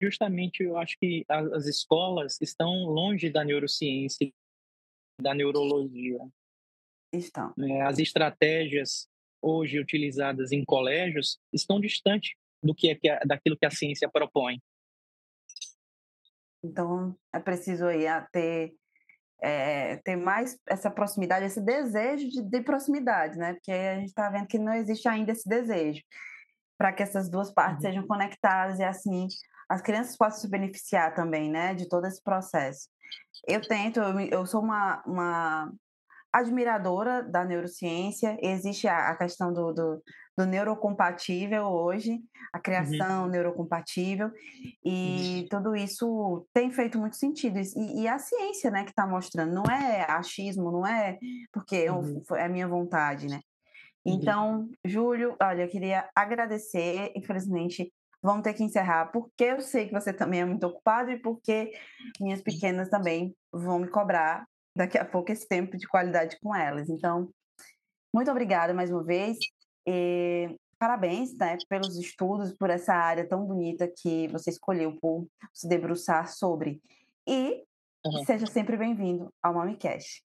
justamente 0.00 0.64
eu 0.64 0.76
acho 0.76 0.96
que 0.98 1.24
as 1.28 1.66
escolas 1.66 2.40
estão 2.40 2.86
longe 2.86 3.30
da 3.30 3.44
neurociência, 3.44 4.32
da 5.20 5.32
neurologia. 5.32 6.18
Estão. 7.12 7.54
É, 7.60 7.82
as 7.82 7.98
estratégias 7.98 9.06
hoje 9.40 9.78
utilizadas 9.78 10.50
em 10.50 10.64
colégios 10.64 11.38
estão 11.52 11.80
distantes 11.80 12.34
do 12.62 12.74
que 12.74 12.98
é, 13.04 13.20
daquilo 13.24 13.56
que 13.56 13.66
a 13.66 13.70
ciência 13.70 14.08
propõe. 14.08 14.60
Então, 16.62 17.16
é 17.32 17.40
preciso 17.40 17.86
aí 17.86 18.04
ter 18.32 18.74
é, 19.42 19.96
ter 19.96 20.14
mais 20.14 20.56
essa 20.68 20.88
proximidade, 20.88 21.44
esse 21.44 21.60
desejo 21.60 22.28
de, 22.28 22.42
de 22.42 22.60
proximidade, 22.60 23.36
né? 23.36 23.54
Porque 23.54 23.72
a 23.72 23.96
gente 23.96 24.08
está 24.08 24.30
vendo 24.30 24.46
que 24.46 24.58
não 24.58 24.72
existe 24.72 25.08
ainda 25.08 25.32
esse 25.32 25.48
desejo 25.48 26.00
para 26.78 26.92
que 26.92 27.02
essas 27.02 27.28
duas 27.28 27.52
partes 27.52 27.84
uhum. 27.84 27.90
sejam 27.90 28.06
conectadas 28.06 28.78
e 28.78 28.84
assim 28.84 29.26
as 29.68 29.80
crianças 29.80 30.16
possam 30.16 30.40
se 30.40 30.50
beneficiar 30.50 31.14
também, 31.14 31.50
né, 31.50 31.74
de 31.74 31.88
todo 31.88 32.06
esse 32.06 32.22
processo. 32.22 32.88
Eu 33.48 33.60
tento, 33.60 34.00
eu, 34.00 34.20
eu 34.20 34.46
sou 34.46 34.62
uma, 34.62 35.02
uma 35.06 35.72
admiradora 36.32 37.22
da 37.22 37.44
neurociência, 37.44 38.38
existe 38.40 38.88
a, 38.88 39.10
a 39.10 39.16
questão 39.16 39.52
do, 39.52 39.72
do, 39.72 40.02
do, 40.36 40.46
neurocompatível 40.46 41.64
hoje, 41.66 42.20
a 42.52 42.56
uhum. 42.56 42.62
criação 42.62 43.24
uhum. 43.24 43.30
neurocompatível, 43.30 44.30
e 44.84 45.46
tudo 45.50 45.76
isso 45.76 46.46
tem 46.54 46.70
feito 46.70 46.98
muito 46.98 47.16
sentido. 47.16 47.58
E, 47.58 48.02
e 48.02 48.08
a 48.08 48.18
ciência, 48.18 48.70
né, 48.70 48.84
que 48.84 48.90
está 48.90 49.06
mostrando, 49.06 49.52
não 49.52 49.64
é 49.64 50.06
achismo, 50.10 50.72
não 50.72 50.86
é 50.86 51.18
porque 51.52 51.90
uhum. 51.90 52.22
eu, 52.30 52.36
é 52.36 52.44
a 52.44 52.48
minha 52.48 52.66
vontade, 52.66 53.28
né? 53.28 53.40
Uhum. 54.04 54.14
Então, 54.14 54.70
Júlio, 54.84 55.36
olha, 55.40 55.62
eu 55.62 55.68
queria 55.68 56.08
agradecer, 56.16 57.12
infelizmente 57.14 57.92
vamos 58.22 58.42
ter 58.42 58.54
que 58.54 58.62
encerrar, 58.62 59.06
porque 59.06 59.42
eu 59.42 59.60
sei 59.60 59.86
que 59.86 59.92
você 59.92 60.12
também 60.12 60.42
é 60.42 60.44
muito 60.44 60.64
ocupado 60.64 61.10
e 61.10 61.18
porque 61.18 61.72
minhas 62.20 62.40
pequenas 62.40 62.88
também 62.88 63.34
vão 63.52 63.80
me 63.80 63.88
cobrar 63.88 64.46
daqui 64.76 64.98
a 64.98 65.04
pouco 65.04 65.30
esse 65.30 65.46
tempo 65.46 65.76
de 65.76 65.86
qualidade 65.86 66.38
com 66.40 66.54
elas. 66.54 66.88
Então, 66.88 67.30
muito 68.14 68.30
obrigada 68.30 68.74
mais 68.74 68.90
uma 68.90 69.04
vez. 69.04 69.38
E 69.86 70.56
parabéns 70.78 71.36
né, 71.36 71.56
pelos 71.68 71.96
estudos, 71.96 72.52
por 72.54 72.70
essa 72.70 72.94
área 72.94 73.28
tão 73.28 73.46
bonita 73.46 73.86
que 73.88 74.28
você 74.28 74.50
escolheu 74.50 74.96
por 75.00 75.26
se 75.52 75.68
debruçar 75.68 76.28
sobre. 76.28 76.82
E 77.26 77.64
uhum. 78.04 78.24
seja 78.24 78.46
sempre 78.46 78.76
bem-vindo 78.76 79.32
ao 79.42 79.54
MamiCast. 79.54 80.24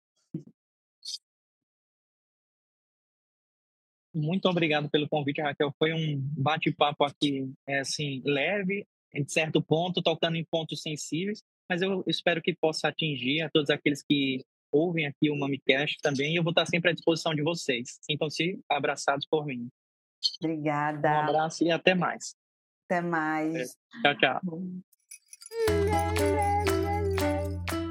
Muito 4.12 4.49
obrigado 4.49 4.91
pelo 4.91 5.09
convite, 5.09 5.41
Raquel. 5.41 5.72
Foi 5.78 5.93
um 5.93 6.18
bate-papo 6.36 7.05
aqui, 7.05 7.49
é, 7.66 7.78
assim, 7.78 8.20
leve, 8.24 8.84
em 9.14 9.26
certo 9.28 9.62
ponto, 9.62 10.03
tocando 10.03 10.36
em 10.36 10.45
pontos 10.45 10.82
sensíveis, 10.82 11.43
mas 11.71 11.83
eu 11.83 12.03
espero 12.05 12.43
que 12.43 12.53
possa 12.53 12.89
atingir 12.89 13.43
a 13.43 13.49
todos 13.49 13.71
aqueles 13.71 14.03
que 14.03 14.45
ouvem 14.73 15.07
aqui 15.07 15.31
o 15.31 15.37
MamiCast 15.37 15.99
também, 16.03 16.33
e 16.33 16.37
eu 16.37 16.43
vou 16.43 16.51
estar 16.51 16.66
sempre 16.66 16.91
à 16.91 16.93
disposição 16.93 17.33
de 17.33 17.43
vocês. 17.43 17.97
Sintam-se 18.03 18.59
abraçados 18.68 19.25
por 19.31 19.47
mim. 19.47 19.68
Obrigada. 20.43 21.09
Um 21.09 21.21
abraço 21.21 21.62
e 21.62 21.71
até 21.71 21.95
mais. 21.95 22.35
Até 22.87 23.01
mais. 23.01 23.55
É. 23.55 24.14
Tchau, 24.14 24.18
tchau. 24.18 24.41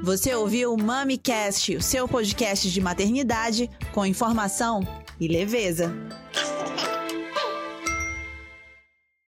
Você 0.02 0.34
ouviu 0.34 0.74
o 0.74 0.82
MamiCast, 0.82 1.76
o 1.76 1.82
seu 1.82 2.06
podcast 2.06 2.70
de 2.70 2.80
maternidade 2.82 3.70
com 3.94 4.04
informação 4.04 4.80
e 5.18 5.26
leveza. 5.26 5.90